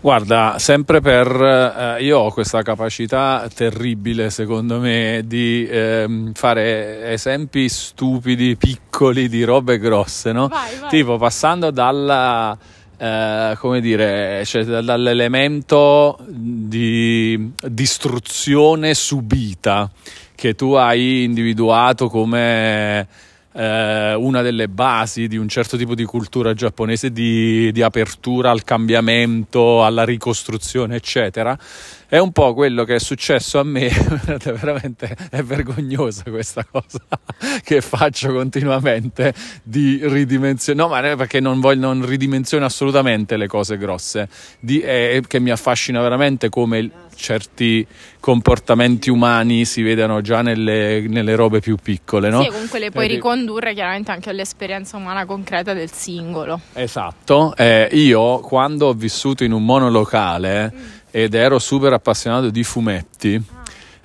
Guarda, 0.00 0.56
sempre 0.58 1.00
per... 1.00 1.96
Eh, 1.98 2.04
io 2.04 2.18
ho 2.18 2.30
questa 2.30 2.62
capacità 2.62 3.48
terribile, 3.52 4.30
secondo 4.30 4.78
me, 4.78 5.22
di 5.26 5.66
eh, 5.66 6.30
fare 6.34 7.12
esempi 7.12 7.68
stupidi, 7.68 8.56
piccoli, 8.56 9.28
di 9.28 9.42
robe 9.42 9.78
grosse, 9.78 10.30
no? 10.30 10.46
Vai, 10.46 10.76
vai. 10.76 10.88
Tipo, 10.88 11.16
passando 11.16 11.70
dalla... 11.70 12.56
Eh, 13.00 13.56
come 13.58 13.80
dire, 13.80 14.44
cioè 14.44 14.64
dall'elemento 14.64 16.18
di 16.26 17.52
distruzione 17.68 18.92
subita 18.92 19.88
che 20.34 20.56
tu 20.56 20.72
hai 20.72 21.22
individuato 21.22 22.08
come 22.08 23.06
eh, 23.52 24.14
una 24.14 24.42
delle 24.42 24.68
basi 24.68 25.26
di 25.26 25.36
un 25.36 25.48
certo 25.48 25.76
tipo 25.76 25.94
di 25.94 26.04
cultura 26.04 26.54
giapponese 26.54 27.10
di, 27.10 27.72
di 27.72 27.82
apertura 27.82 28.50
al 28.50 28.64
cambiamento, 28.64 29.84
alla 29.84 30.04
ricostruzione, 30.04 30.96
eccetera. 30.96 31.58
È 32.06 32.16
un 32.16 32.32
po' 32.32 32.54
quello 32.54 32.84
che 32.84 32.94
è 32.94 32.98
successo 32.98 33.58
a 33.58 33.64
me, 33.64 33.90
veramente 34.42 35.14
è 35.30 35.42
vergognosa 35.42 36.22
questa 36.24 36.64
cosa 36.64 37.00
che 37.62 37.82
faccio 37.82 38.32
continuamente 38.32 39.34
di 39.62 40.00
ridimensionare, 40.02 40.88
no 40.88 41.10
ma 41.10 41.16
perché 41.16 41.40
non, 41.40 41.60
voglio, 41.60 41.92
non 41.92 42.06
ridimensiono 42.06 42.64
assolutamente 42.64 43.36
le 43.36 43.46
cose 43.46 43.76
grosse, 43.76 44.28
di, 44.58 44.80
eh, 44.80 45.22
che 45.26 45.38
mi 45.38 45.50
affascina 45.50 46.00
veramente 46.00 46.48
come 46.48 46.90
certi 47.18 47.86
comportamenti 48.20 49.10
umani 49.10 49.64
si 49.64 49.82
vedono 49.82 50.20
già 50.20 50.40
nelle, 50.40 51.00
nelle 51.08 51.34
robe 51.34 51.60
più 51.60 51.76
piccole, 51.76 52.30
no? 52.30 52.42
Sì, 52.42 52.48
comunque 52.48 52.78
le 52.78 52.90
puoi 52.90 53.04
eh, 53.06 53.08
ricondurre 53.08 53.74
chiaramente 53.74 54.10
anche 54.10 54.30
all'esperienza 54.30 54.96
umana 54.96 55.26
concreta 55.26 55.74
del 55.74 55.90
singolo. 55.90 56.60
Esatto, 56.72 57.54
eh, 57.56 57.88
io 57.92 58.38
quando 58.40 58.86
ho 58.86 58.92
vissuto 58.92 59.44
in 59.44 59.52
un 59.52 59.64
monolocale 59.64 60.72
mm 60.72 60.96
ed 61.10 61.34
ero 61.34 61.58
super 61.58 61.92
appassionato 61.92 62.50
di 62.50 62.62
fumetti, 62.62 63.42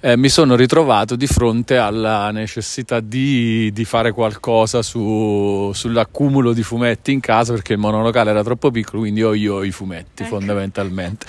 eh, 0.06 0.18
mi 0.18 0.28
sono 0.28 0.58
ritrovato 0.58 1.16
di 1.16 1.28
fronte 1.28 1.78
alla 1.78 2.30
necessità 2.32 3.00
di, 3.00 3.72
di 3.72 3.86
fare 3.86 4.12
qualcosa 4.12 4.82
su, 4.82 5.72
sull'accumulo 5.74 6.52
di 6.52 6.62
fumetti 6.62 7.14
in 7.14 7.22
casa 7.22 7.54
perché 7.54 7.72
il 7.72 7.80
monolocale 7.80 8.32
era 8.32 8.44
troppo 8.44 8.70
piccolo, 8.70 9.04
quindi 9.04 9.24
ho 9.24 9.34
io 9.34 9.64
i 9.64 9.72
fumetti 9.72 10.24
ecco. 10.24 10.36
fondamentalmente. 10.36 11.26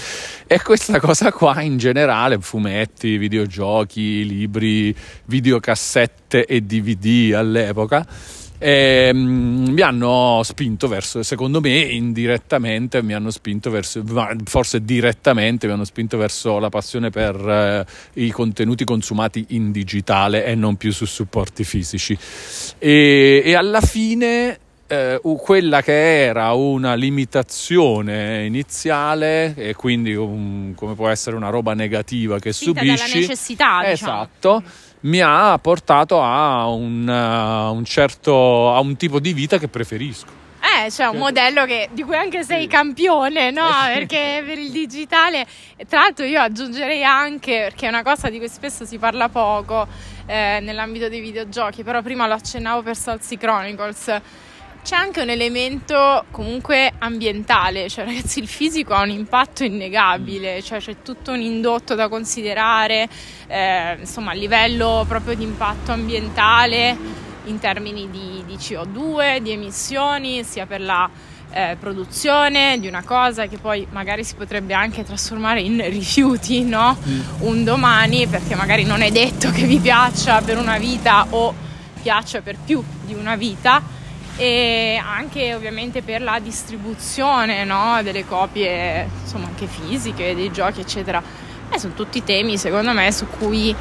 E 0.49 0.61
questa 0.61 0.99
cosa 0.99 1.31
qua 1.31 1.63
in 1.63 1.79
generale, 1.79 2.37
fumetti, 2.41 3.17
videogiochi, 3.17 4.27
libri, 4.27 4.93
videocassette 5.27 6.45
e 6.45 6.61
DVD 6.61 7.33
all'epoca 7.33 8.05
e, 8.65 9.11
um, 9.13 9.69
mi 9.69 9.83
hanno 9.83 10.41
spinto 10.43 10.89
verso, 10.89 11.23
secondo 11.23 11.61
me 11.61 11.81
indirettamente 11.81 13.03
mi 13.03 13.13
hanno 13.13 13.31
spinto 13.31 13.69
verso, 13.69 14.03
forse 14.45 14.83
direttamente 14.83 15.67
mi 15.67 15.75
hanno 15.75 15.85
spinto 15.85 16.17
verso 16.17 16.59
la 16.59 16.71
passione 16.71 17.11
per 17.11 17.37
uh, 17.37 18.21
i 18.21 18.31
contenuti 18.31 18.85
consumati 18.85 19.45
in 19.49 19.71
digitale 19.71 20.47
e 20.47 20.55
non 20.55 20.77
più 20.77 20.93
su 20.93 21.05
supporti 21.05 21.63
fisici. 21.63 22.17
E, 22.79 23.43
e 23.45 23.55
alla 23.55 23.83
fine 23.83 24.59
eh, 24.87 25.21
quella 25.23 25.83
che 25.83 26.25
era 26.25 26.53
una 26.53 26.95
limitazione 26.95 28.47
iniziale 28.47 29.55
e 29.57 29.75
quindi 29.75 30.15
un, 30.15 30.73
come 30.75 30.95
può 30.95 31.09
essere 31.09 31.37
una 31.37 31.51
roba 31.51 31.75
negativa 31.75 32.39
che 32.39 32.55
Spinta 32.55 32.81
subisci 32.81 33.03
dalla 33.03 33.19
necessità 33.21 33.81
diciamo. 33.91 34.29
Mi 35.05 35.21
ha 35.21 35.59
portato 35.59 36.23
a 36.23 36.67
un, 36.69 37.07
uh, 37.07 37.75
un 37.75 37.85
certo 37.85 38.75
a 38.75 38.81
un 38.81 38.97
tipo 38.97 39.21
di 39.21 39.33
vita 39.33 39.59
che 39.59 39.69
preferisco. 39.69 40.43
Eh, 40.65 40.91
cioè 40.91 41.09
un 41.09 41.19
modello 41.19 41.67
che, 41.67 41.91
di 41.93 42.03
cui 42.03 42.17
anche 42.17 42.43
sei 42.43 42.63
sì. 42.63 42.69
campione, 42.69 43.51
no? 43.51 43.69
Eh 43.69 43.93
perché 43.93 44.43
per 44.47 44.59
il 44.59 44.71
digitale, 44.71 45.47
tra 45.87 46.01
l'altro 46.01 46.25
io 46.25 46.41
aggiungerei 46.41 47.05
anche, 47.05 47.67
perché 47.69 47.85
è 47.85 47.89
una 47.91 48.03
cosa 48.03 48.31
di 48.31 48.39
cui 48.39 48.49
spesso 48.49 48.87
si 48.87 48.97
parla 48.97 49.29
poco 49.29 49.87
eh, 50.25 50.61
nell'ambito 50.63 51.11
dei 51.11 51.21
videogiochi, 51.21 51.85
però 51.85 52.01
prima 52.01 52.27
lo 52.27 52.33
accennavo 52.33 52.83
per 52.83 52.97
Salsi 52.97 53.37
Chronicles, 53.37 54.21
c'è 54.85 54.97
anche 54.97 55.23
un 55.23 55.31
elemento 55.31 56.27
comunque 56.31 56.93
ambientale, 56.99 57.89
cioè 57.89 58.05
ragazzi 58.05 58.39
il 58.39 58.47
fisico 58.47 58.93
ha 58.93 59.01
un 59.01 59.09
impatto 59.09 59.65
innegabile, 59.65 60.63
cioè 60.63 60.79
c'è 60.79 60.97
tutto 61.03 61.33
un 61.33 61.41
indotto 61.41 61.95
da 61.95 62.09
considerare, 62.09 63.09
eh, 63.47 63.97
insomma 63.99 64.33
a 64.33 64.35
livello 64.35 65.07
proprio 65.09 65.35
di 65.35 65.43
impatto 65.43 65.91
ambientale 65.91 66.95
in 67.45 67.59
termini 67.59 68.11
di, 68.11 68.45
di 68.47 68.57
CO2, 68.57 69.39
di 69.39 69.53
emissioni, 69.53 70.45
sia 70.45 70.67
per 70.67 70.83
la 70.83 71.09
eh, 71.51 71.79
produzione 71.81 72.79
di 72.79 72.87
una 72.87 73.05
cosa 73.05 73.47
che 73.47 73.57
poi 73.57 73.87
magari 73.91 74.23
si 74.23 74.35
potrebbe 74.35 74.75
anche 74.75 75.03
trasformare 75.03 75.63
in 75.63 75.83
rifiuti, 75.89 76.63
no? 76.63 76.95
Mm. 77.09 77.21
Un 77.39 77.65
domani, 77.65 78.27
perché 78.27 78.55
magari 78.55 78.85
non 78.85 79.01
è 79.01 79.11
detto 79.11 79.51
che 79.51 79.65
vi 79.65 79.79
piaccia 79.79 80.43
per 80.43 80.59
una 80.59 80.77
vita 80.77 81.27
o 81.31 81.55
piaccia 82.03 82.43
per 82.43 82.59
più 82.63 82.85
di 83.07 83.15
una 83.15 83.35
vita 83.35 84.03
e 84.37 85.01
anche 85.03 85.55
ovviamente 85.55 86.03
per 86.03 86.21
la 86.21 86.41
distribuzione 86.41 87.65
no? 87.65 88.01
delle 88.03 88.27
copie 88.27 89.09
insomma 89.23 89.47
anche 89.47 89.67
fisiche 89.67 90.35
dei 90.35 90.51
giochi 90.51 90.81
eccetera 90.81 91.23
e 91.71 91.79
sono 91.79 91.95
tutti 91.95 92.23
temi 92.25 92.59
secondo 92.59 92.93
me 92.93 93.13
su 93.13 93.27
cui 93.27 93.75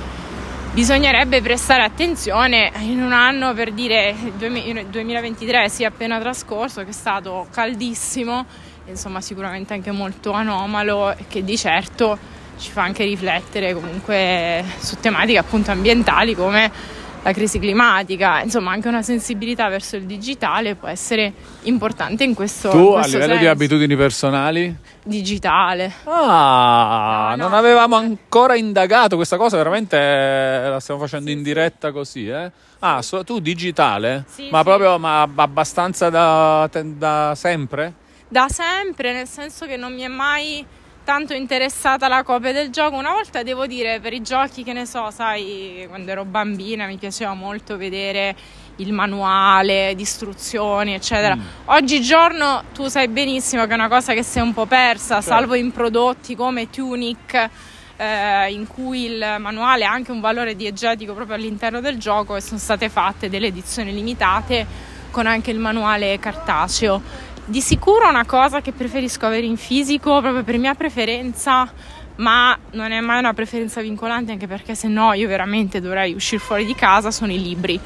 bisognerebbe 0.73 1.41
prestare 1.41 1.83
attenzione 1.83 2.71
in 2.81 3.01
un 3.01 3.13
anno 3.13 3.53
per 3.53 3.71
dire 3.71 4.15
il 4.23 4.85
2023 4.89 5.69
sia 5.69 5.87
appena 5.87 6.19
trascorso 6.19 6.83
che 6.83 6.89
è 6.89 6.93
stato 6.93 7.47
caldissimo 7.51 8.45
insomma 8.85 9.21
sicuramente 9.21 9.73
anche 9.73 9.91
molto 9.91 10.31
anomalo 10.31 11.15
e 11.15 11.25
che 11.27 11.43
di 11.43 11.57
certo 11.57 12.17
ci 12.59 12.71
fa 12.71 12.83
anche 12.83 13.03
riflettere 13.03 13.73
comunque 13.73 14.63
su 14.77 14.97
tematiche 14.99 15.39
appunto 15.39 15.71
ambientali 15.71 16.35
come 16.35 16.71
la 17.23 17.31
crisi 17.31 17.57
climatica, 17.57 18.41
insomma 18.41 18.71
anche 18.71 18.89
una 18.89 19.01
sensibilità 19.01 19.69
verso 19.69 19.95
il 19.95 20.03
digitale 20.03 20.75
può 20.75 20.89
essere 20.89 21.31
importante 21.63 22.23
in 22.25 22.33
questo 22.33 22.69
Tu 22.69 22.77
in 22.77 22.83
a 22.87 22.91
questo 22.99 23.11
livello 23.11 23.33
di 23.33 23.37
senso. 23.39 23.51
abitudini 23.51 23.95
personali? 23.95 24.75
digitale. 25.05 25.91
Ah, 26.03 27.33
No, 27.35 27.43
no. 27.43 27.49
non 27.49 27.53
avevamo 27.57 27.95
ancora 27.95 28.55
indagato 28.55 29.15
questa 29.15 29.37
cosa, 29.37 29.57
veramente 29.57 29.97
eh, 29.97 30.69
la 30.69 30.79
stiamo 30.79 30.99
facendo 30.99 31.29
in 31.31 31.41
diretta 31.43 31.91
così, 31.91 32.27
eh? 32.27 32.51
Ah, 32.79 33.01
so- 33.01 33.23
tu 33.23 33.39
digitale? 33.39 34.25
Sì, 34.27 34.49
ma 34.49 34.59
sì. 34.59 34.63
proprio 34.65 34.97
ma 34.99 35.21
abbastanza 35.35 36.09
da, 36.09 36.69
da 36.81 37.33
sempre? 37.35 37.93
Da 38.27 38.47
sempre, 38.49 39.13
nel 39.13 39.27
senso 39.27 39.65
che 39.65 39.77
non 39.77 39.93
mi 39.93 40.01
è 40.01 40.07
mai 40.07 40.65
tanto 41.03 41.33
interessata 41.33 42.07
la 42.07 42.23
copia 42.23 42.51
del 42.51 42.69
gioco. 42.69 42.95
Una 42.95 43.11
volta 43.11 43.43
devo 43.43 43.67
dire, 43.67 43.99
per 43.99 44.13
i 44.13 44.21
giochi 44.21 44.63
che 44.63 44.73
ne 44.73 44.85
so, 44.85 45.09
sai, 45.11 45.85
quando 45.87 46.11
ero 46.11 46.25
bambina 46.25 46.85
mi 46.85 46.97
piaceva 46.97 47.33
molto 47.33 47.77
vedere 47.77 48.35
il 48.77 48.91
manuale 48.91 49.93
di 49.95 50.01
istruzioni, 50.01 50.93
eccetera. 50.93 51.35
Mm. 51.35 51.41
Oggigiorno 51.65 52.63
tu 52.73 52.87
sai 52.87 53.07
benissimo 53.07 53.65
che 53.65 53.71
è 53.71 53.75
una 53.75 53.87
cosa 53.87 54.13
che 54.13 54.23
si 54.23 54.39
è 54.39 54.41
un 54.41 54.53
po' 54.53 54.65
persa, 54.65 55.15
Certo. 55.15 55.29
salvo 55.29 55.55
in 55.55 55.71
prodotti 55.71 56.35
come 56.35 56.69
Tunic. 56.69 57.49
eh, 57.95 58.51
in 58.51 58.65
cui 58.65 59.05
il 59.05 59.35
manuale 59.37 59.85
ha 59.85 59.91
anche 59.91 60.11
un 60.11 60.19
valore 60.19 60.55
diegetico 60.55 61.13
proprio 61.13 61.35
all'interno 61.35 61.79
del 61.79 61.99
gioco 61.99 62.35
e 62.35 62.41
sono 62.41 62.59
state 62.59 62.89
fatte 62.89 63.29
delle 63.29 63.47
edizioni 63.47 63.93
limitate 63.93 64.65
con 65.11 65.27
anche 65.27 65.51
il 65.51 65.59
manuale 65.59 66.17
cartaceo. 66.17 66.99
Di 67.45 67.59
sicuro 67.59 68.07
una 68.07 68.25
cosa 68.25 68.61
che 68.61 68.71
preferisco 68.71 69.25
avere 69.25 69.45
in 69.45 69.57
fisico 69.57 70.21
proprio 70.21 70.43
per 70.43 70.57
mia 70.57 70.75
preferenza, 70.75 71.69
ma 72.15 72.57
non 72.71 72.93
è 72.93 73.01
mai 73.01 73.19
una 73.19 73.33
preferenza 73.33 73.81
vincolante 73.81 74.31
anche 74.31 74.47
perché 74.47 74.75
se 74.75 74.87
no 74.87 75.11
io 75.11 75.27
veramente 75.27 75.81
dovrei 75.81 76.13
uscire 76.13 76.41
fuori 76.41 76.63
di 76.63 76.73
casa, 76.73 77.11
sono 77.11 77.33
i 77.33 77.41
libri. 77.41 77.77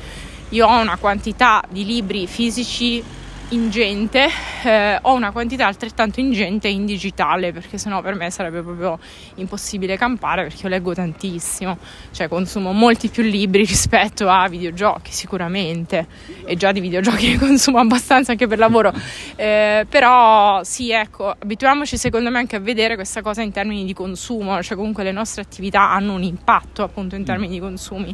Io 0.50 0.68
ho 0.68 0.80
una 0.80 0.98
quantità 0.98 1.64
di 1.70 1.86
libri 1.86 2.28
fisici 2.28 3.04
ingente, 3.50 4.28
eh, 4.66 5.00
ho 5.02 5.14
una 5.14 5.32
quantità 5.32 5.68
altrettanto 5.68 6.20
ingente 6.20 6.68
in 6.68 6.86
digitale 6.86 7.54
perché 7.54 7.78
sennò 7.78 8.02
per 8.02 8.16
me 8.16 8.30
sarebbe 8.30 8.62
proprio 8.62 9.00
impossibile 9.36 9.96
campare 9.96 10.44
perché 10.44 10.64
io 10.64 10.70
leggo 10.70 10.94
tantissimo, 10.94 11.78
cioè 12.12 12.28
consumo 12.28 12.74
molti 12.74 13.08
più 13.08 13.24
libri 13.24 13.64
rispetto 13.66 14.28
a 14.28 14.50
videogiochi 14.50 15.14
sicuramente 15.14 16.08
e 16.46 16.58
già 16.58 16.74
di 16.74 16.82
videogiochi 16.82 17.30
ne 17.32 17.38
consumo 17.38 17.80
abbastanza 17.80 18.32
anche 18.32 18.48
per 18.48 18.58
lavoro, 18.58 18.92
Eh, 19.36 19.86
però 19.88 20.62
sì 20.64 20.92
ecco, 20.92 21.30
abituiamoci 21.30 21.98
secondo 21.98 22.30
me 22.30 22.40
anche 22.40 22.58
a 22.58 22.60
vedere 22.60 22.96
questa 22.96 23.22
cosa 23.22 23.42
in 23.44 23.52
termini 23.52 23.86
di 23.86 23.94
consumo, 23.94 24.62
cioè 24.62 24.76
comunque 24.76 25.04
le 25.04 25.14
nostre 25.14 25.42
attività 25.42 25.92
hanno 25.92 26.14
un 26.14 26.24
impatto 26.24 26.84
appunto 26.84 27.16
in 27.16 27.24
termini 27.24 27.54
di 27.54 27.60
consumi, 27.60 28.14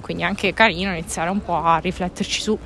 quindi 0.00 0.22
è 0.22 0.26
anche 0.26 0.54
carino 0.54 0.90
iniziare 0.92 1.28
un 1.28 1.42
po' 1.42 1.56
a 1.56 1.78
rifletterci 1.78 2.40
su. 2.40 2.58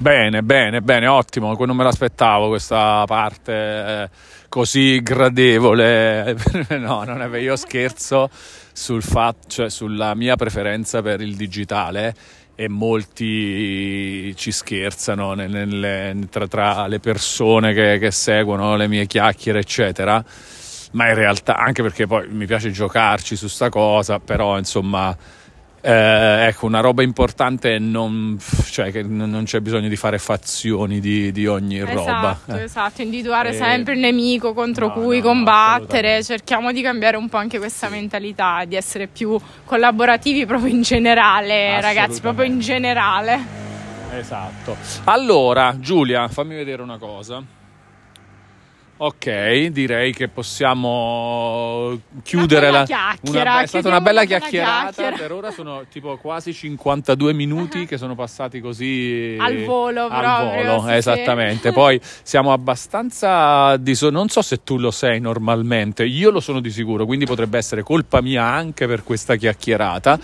Bene, 0.00 0.44
bene, 0.44 0.80
bene, 0.80 1.08
ottimo, 1.08 1.56
non 1.58 1.74
me 1.74 1.82
l'aspettavo 1.82 2.46
questa 2.46 3.02
parte 3.04 3.52
eh, 3.52 4.08
così 4.48 5.02
gradevole. 5.02 6.36
no, 6.78 7.02
non 7.02 7.20
è 7.20 7.28
vero, 7.28 7.42
io 7.42 7.56
scherzo 7.56 8.30
sul 8.72 9.02
fatto, 9.02 9.48
cioè 9.48 9.68
sulla 9.68 10.14
mia 10.14 10.36
preferenza 10.36 11.02
per 11.02 11.20
il 11.20 11.34
digitale 11.34 12.14
e 12.54 12.68
molti 12.68 14.32
ci 14.36 14.52
scherzano 14.52 15.34
nelle- 15.34 16.16
tra, 16.30 16.46
tra 16.46 16.86
le 16.86 17.00
persone 17.00 17.72
che, 17.74 17.98
che 17.98 18.12
seguono 18.12 18.76
le 18.76 18.86
mie 18.86 19.06
chiacchiere, 19.06 19.58
eccetera. 19.58 20.24
Ma 20.92 21.08
in 21.08 21.14
realtà, 21.14 21.56
anche 21.56 21.82
perché 21.82 22.06
poi 22.06 22.28
mi 22.28 22.46
piace 22.46 22.70
giocarci 22.70 23.34
su 23.34 23.48
sta 23.48 23.68
cosa, 23.68 24.20
però 24.20 24.58
insomma, 24.58 25.14
eh, 25.88 26.48
ecco, 26.48 26.66
una 26.66 26.80
roba 26.80 27.02
importante 27.02 27.78
non, 27.78 28.38
cioè 28.70 28.92
che 28.92 29.02
non 29.02 29.44
c'è 29.46 29.60
bisogno 29.60 29.88
di 29.88 29.96
fare 29.96 30.18
fazioni 30.18 31.00
di, 31.00 31.32
di 31.32 31.46
ogni 31.46 31.80
roba. 31.80 32.32
Esatto, 32.42 32.56
eh. 32.56 32.62
esatto, 32.64 33.02
individuare 33.02 33.50
Eh, 33.50 33.54
sempre 33.54 33.94
il 33.94 34.00
nemico 34.00 34.52
contro 34.52 34.88
no, 34.88 34.92
cui 34.92 35.18
no, 35.18 35.24
combattere, 35.24 36.22
cerchiamo 36.22 36.72
di 36.72 36.82
cambiare 36.82 37.16
un 37.16 37.30
po' 37.30 37.38
anche 37.38 37.58
questa 37.58 37.88
mentalità, 37.88 38.64
di 38.66 38.76
essere 38.76 39.06
più 39.06 39.38
collaborativi 39.64 40.44
proprio 40.44 40.74
in 40.74 40.82
generale, 40.82 41.80
ragazzi, 41.80 42.20
proprio 42.20 42.44
in 42.44 42.60
generale. 42.60 43.40
Esatto. 44.12 44.76
Allora, 45.04 45.74
Giulia, 45.78 46.28
fammi 46.28 46.54
vedere 46.54 46.82
una 46.82 46.98
cosa. 46.98 47.42
Ok, 49.00 49.66
direi 49.66 50.12
che 50.12 50.26
possiamo 50.26 51.96
chiudere 52.24 52.70
la 52.72 52.82
chiacchiera, 52.84 53.52
una- 53.52 53.60
è 53.62 53.66
stata 53.66 53.86
una 53.86 54.00
bella 54.00 54.24
chiacchierata. 54.24 54.90
chiacchiera. 54.92 55.16
Per 55.16 55.32
ora 55.32 55.50
sono 55.52 55.84
tipo 55.88 56.16
quasi 56.16 56.52
52 56.52 57.32
minuti 57.32 57.86
che 57.86 57.96
sono 57.96 58.16
passati 58.16 58.60
così 58.60 59.36
Al 59.38 59.62
volo 59.64 60.08
al 60.08 60.20
proprio, 60.40 60.64
volo, 60.72 60.80
sì, 60.82 60.88
sì. 60.88 60.94
esattamente. 60.96 61.72
Poi 61.72 62.00
siamo 62.22 62.52
abbastanza 62.52 63.76
diso- 63.76 64.10
non 64.10 64.28
so 64.30 64.42
se 64.42 64.64
tu 64.64 64.78
lo 64.78 64.90
sei 64.90 65.20
normalmente, 65.20 66.04
io 66.04 66.30
lo 66.30 66.40
sono 66.40 66.58
di 66.58 66.70
sicuro, 66.72 67.06
quindi 67.06 67.24
potrebbe 67.24 67.56
essere 67.56 67.84
colpa 67.84 68.20
mia 68.20 68.42
anche 68.42 68.88
per 68.88 69.04
questa 69.04 69.36
chiacchierata 69.36 70.18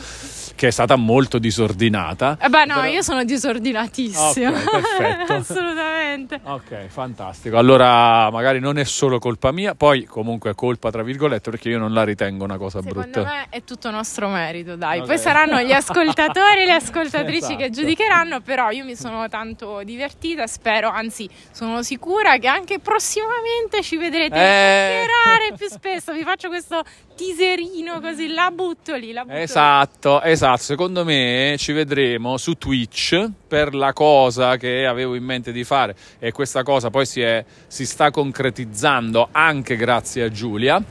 che 0.55 0.69
è 0.69 0.71
stata 0.71 0.97
molto 0.97 1.39
disordinata. 1.39 2.39
Eh 2.41 2.49
beh 2.49 2.65
no, 2.65 2.75
Però- 2.75 2.87
io 2.87 3.03
sono 3.03 3.25
disordinatissima. 3.25 4.51
Ok, 4.51 4.71
perfetto. 4.71 5.33
Assolutamente. 5.35 6.41
Ok, 6.45 6.87
fantastico. 6.89 7.57
Allora, 7.59 8.31
magari 8.31 8.61
non 8.61 8.79
è 8.79 8.85
solo 8.85 9.19
colpa 9.19 9.51
mia, 9.53 9.75
poi 9.75 10.05
comunque 10.05 10.51
è 10.51 10.55
colpa 10.55 10.91
tra 10.91 11.03
virgolette 11.03 11.51
perché 11.51 11.69
io 11.69 11.79
non 11.79 11.93
la 11.93 12.05
ritengo 12.05 12.45
una 12.45 12.57
cosa 12.57 12.81
Secondo 12.81 13.01
brutta. 13.11 13.23
me 13.25 13.47
è 13.51 13.65
tutto 13.65 13.91
nostro 13.91 14.29
merito, 14.29 14.77
dai. 14.77 15.01
Ok. 15.01 15.07
Poi 15.07 15.19
saranno 15.19 15.61
gli 15.61 15.73
ascoltatori 15.73 16.63
e 16.63 16.67
le 16.67 16.73
ascoltatrici 16.75 17.57
che 17.57 17.65
Esatto. 17.65 17.81
giudicheranno, 17.81 18.41
però 18.41 18.71
io 18.71 18.85
mi 18.85 18.95
sono 18.97 19.29
tanto 19.29 19.83
divertita, 19.85 20.47
spero, 20.47 20.89
anzi 20.89 21.29
sono 21.51 21.83
sicura 21.83 22.39
che 22.39 22.47
anche 22.49 22.79
prossimamente 22.79 23.83
ci 23.83 23.97
vedrete 23.97 24.35
Eh. 24.35 24.39
chiacchierare 24.39 25.55
più 25.57 25.69
spesso. 25.69 26.13
Vi 26.13 26.23
faccio 26.23 26.49
questo 26.49 26.83
teaserino 27.15 28.01
così, 28.01 28.29
la 28.33 28.51
butto 28.51 28.95
lì, 28.97 29.13
la 29.13 29.23
butto 29.23 29.35
lì. 29.37 29.43
Esatto, 29.43 30.21
esatto. 30.23 30.57
Secondo 30.63 31.05
me 31.05 31.55
ci 31.59 31.73
vedremo 31.73 32.37
su 32.37 32.55
Twitch 32.55 33.29
per 33.47 33.75
la 33.75 33.93
cosa 33.93 34.57
che 34.57 34.87
avevo 34.87 35.15
in 35.15 35.25
mente 35.25 35.53
di 35.53 35.65
fare 35.65 35.95
e 36.19 36.33
questa 36.33 36.63
cosa 36.63 36.91
poi 36.91 37.07
si, 37.07 37.21
è- 37.21 37.45
si 37.67 37.87
sta 37.87 38.11
concretizzando 38.11 39.29
anche 39.33 39.77
grazie 39.77 40.23
a 40.25 40.29
Giulia. 40.31 40.83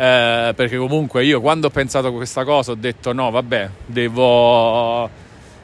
eh, 0.00 0.52
perché 0.54 0.76
comunque 0.76 1.24
io 1.24 1.40
quando 1.40 1.66
ho 1.66 1.70
pensato 1.70 2.06
a 2.06 2.12
questa 2.12 2.44
cosa 2.44 2.70
ho 2.70 2.76
detto 2.76 3.12
no, 3.12 3.30
vabbè, 3.32 3.68
devo 3.86 5.10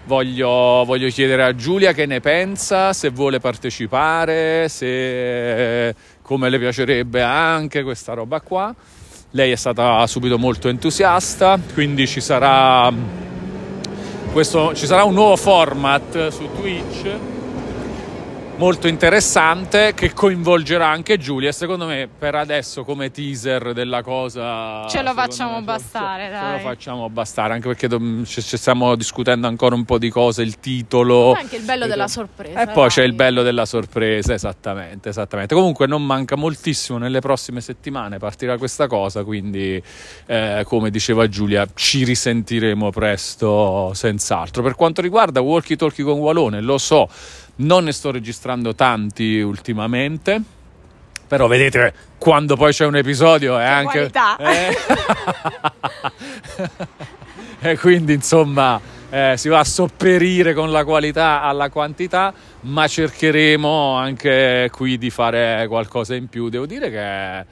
voglio, 0.06 0.84
voglio 0.84 1.08
chiedere 1.08 1.44
a 1.44 1.54
Giulia 1.54 1.92
che 1.92 2.04
ne 2.06 2.18
pensa, 2.20 2.92
se 2.92 3.10
vuole 3.10 3.38
partecipare, 3.38 4.68
se 4.68 5.94
come 6.20 6.48
le 6.50 6.58
piacerebbe 6.58 7.22
anche 7.22 7.82
questa 7.84 8.12
roba 8.14 8.40
qua. 8.40 8.74
Lei 9.36 9.50
è 9.50 9.56
stata 9.56 10.06
subito 10.06 10.38
molto 10.38 10.68
entusiasta, 10.68 11.58
quindi 11.72 12.06
ci 12.06 12.20
sarà, 12.20 12.88
questo, 14.30 14.72
ci 14.76 14.86
sarà 14.86 15.02
un 15.02 15.14
nuovo 15.14 15.34
format 15.34 16.28
su 16.28 16.48
Twitch 16.54 17.33
molto 18.56 18.86
interessante 18.86 19.94
che 19.94 20.12
coinvolgerà 20.12 20.86
anche 20.88 21.18
Giulia 21.18 21.50
secondo 21.50 21.86
me 21.86 22.08
per 22.16 22.36
adesso 22.36 22.84
come 22.84 23.10
teaser 23.10 23.72
della 23.72 24.02
cosa 24.02 24.86
Ce 24.86 25.02
lo 25.02 25.12
facciamo 25.12 25.58
me, 25.58 25.62
bastare, 25.64 26.26
ce, 26.26 26.30
dai. 26.30 26.40
ce 26.58 26.62
lo 26.62 26.68
facciamo 26.70 27.10
bastare 27.10 27.52
anche 27.54 27.66
perché 27.66 27.88
dom- 27.88 28.24
ci, 28.24 28.40
ci 28.40 28.56
stiamo 28.56 28.94
discutendo 28.94 29.48
ancora 29.48 29.74
un 29.74 29.84
po' 29.84 29.98
di 29.98 30.08
cose 30.08 30.42
il 30.42 30.60
titolo 30.60 31.32
Poi 31.32 31.42
anche 31.42 31.56
il 31.56 31.64
bello 31.64 31.86
della 31.88 32.06
sorpresa. 32.06 32.62
e 32.62 32.66
poi 32.72 32.88
c'è 32.88 33.00
dai. 33.00 33.08
il 33.10 33.14
bello 33.14 33.42
della 33.42 33.66
sorpresa, 33.66 34.32
esattamente, 34.34 35.08
esattamente. 35.08 35.54
Comunque 35.54 35.86
non 35.86 36.04
manca 36.06 36.36
moltissimo 36.36 36.98
nelle 36.98 37.18
prossime 37.20 37.60
settimane, 37.60 38.18
partirà 38.18 38.56
questa 38.56 38.86
cosa, 38.86 39.24
quindi 39.24 39.82
eh, 40.26 40.62
come 40.64 40.90
diceva 40.90 41.28
Giulia 41.28 41.66
ci 41.74 42.04
risentiremo 42.04 42.90
presto 42.90 43.90
senz'altro. 43.94 44.62
Per 44.62 44.74
quanto 44.76 45.00
riguarda 45.02 45.40
Walkie 45.40 45.76
Talkie 45.76 46.04
con 46.04 46.18
Walone, 46.18 46.60
lo 46.60 46.78
so, 46.78 47.08
non 47.56 47.84
ne 47.84 47.92
sto 47.92 48.10
registrando 48.10 48.74
tanti 48.74 49.40
ultimamente. 49.40 50.42
Però 51.26 51.46
vedete, 51.46 51.92
quando 52.18 52.56
poi 52.56 52.72
c'è 52.72 52.84
un 52.84 52.96
episodio 52.96 53.58
è 53.58 53.64
anche... 53.64 54.10
qualità. 54.10 54.36
eh, 54.38 54.76
e 57.70 57.78
quindi 57.78 58.12
insomma 58.12 58.80
eh, 59.10 59.34
si 59.36 59.48
va 59.48 59.60
a 59.60 59.64
sopperire 59.64 60.54
con 60.54 60.70
la 60.70 60.84
qualità 60.84 61.40
alla 61.42 61.70
quantità, 61.70 62.34
ma 62.62 62.86
cercheremo 62.86 63.94
anche 63.94 64.68
qui 64.72 64.98
di 64.98 65.10
fare 65.10 65.66
qualcosa 65.68 66.14
in 66.14 66.28
più. 66.28 66.48
Devo 66.48 66.66
dire 66.66 66.90
che 66.90 67.46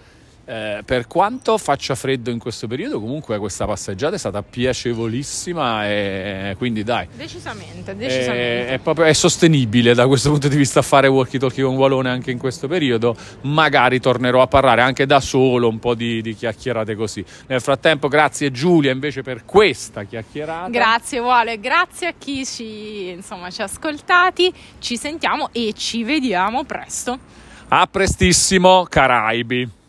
Eh, 0.45 0.83
per 0.85 1.07
quanto 1.07 1.57
faccia 1.57 1.95
freddo 1.95 2.31
in 2.31 2.41
questo 2.41 2.67
periodo, 2.67 2.99
comunque 2.99 3.39
questa 3.39 3.65
passeggiata 3.65 4.17
è 4.17 4.19
stata 4.19 4.43
piacevolissima 4.43 5.89
e 5.89 6.55
quindi 6.59 6.83
dai. 6.83 7.07
Decisamente, 7.15 7.95
decisamente. 7.95 8.67
È, 8.67 8.73
è, 8.73 8.79
proprio, 8.79 9.05
è 9.05 9.13
sostenibile 9.13 9.95
da 9.95 10.09
questo 10.09 10.31
punto 10.31 10.49
di 10.49 10.57
vista 10.57 10.83
fare 10.83 11.07
walkie 11.07 11.39
talkie 11.39 11.63
con 11.63 11.77
Walone 11.77 12.11
anche 12.11 12.33
in 12.33 12.39
questo 12.39 12.67
periodo. 12.67 13.15
Magari 13.43 14.01
tornerò 14.01 14.43
a 14.43 14.49
parlare 14.49 14.83
anche 14.83 15.07
da 15.07 15.21
solo 15.21 15.69
un 15.69 15.79
po' 15.79 15.95
di, 15.95 16.21
di 16.23 16.35
chiacchierate 16.35 16.97
così. 16.97 17.25
Nel 17.47 17.61
frattempo, 17.61 18.09
grazie 18.09 18.51
Giulia 18.51 18.91
invece 18.91 19.23
per 19.23 19.45
questa 19.45 20.03
chiacchierata. 20.03 20.71
Grazie 20.71 21.21
Wale, 21.21 21.61
grazie 21.61 22.09
a 22.09 22.15
chi 22.19 22.45
ci, 22.45 23.11
insomma, 23.11 23.49
ci 23.51 23.63
ha 23.63 23.65
ascoltati. 23.65 24.53
Ci 24.81 24.97
sentiamo 24.97 25.51
e 25.53 25.73
ci 25.77 26.03
vediamo 26.03 26.65
presto. 26.65 27.17
A 27.69 27.87
prestissimo, 27.87 28.87
Caraibi. 28.89 29.81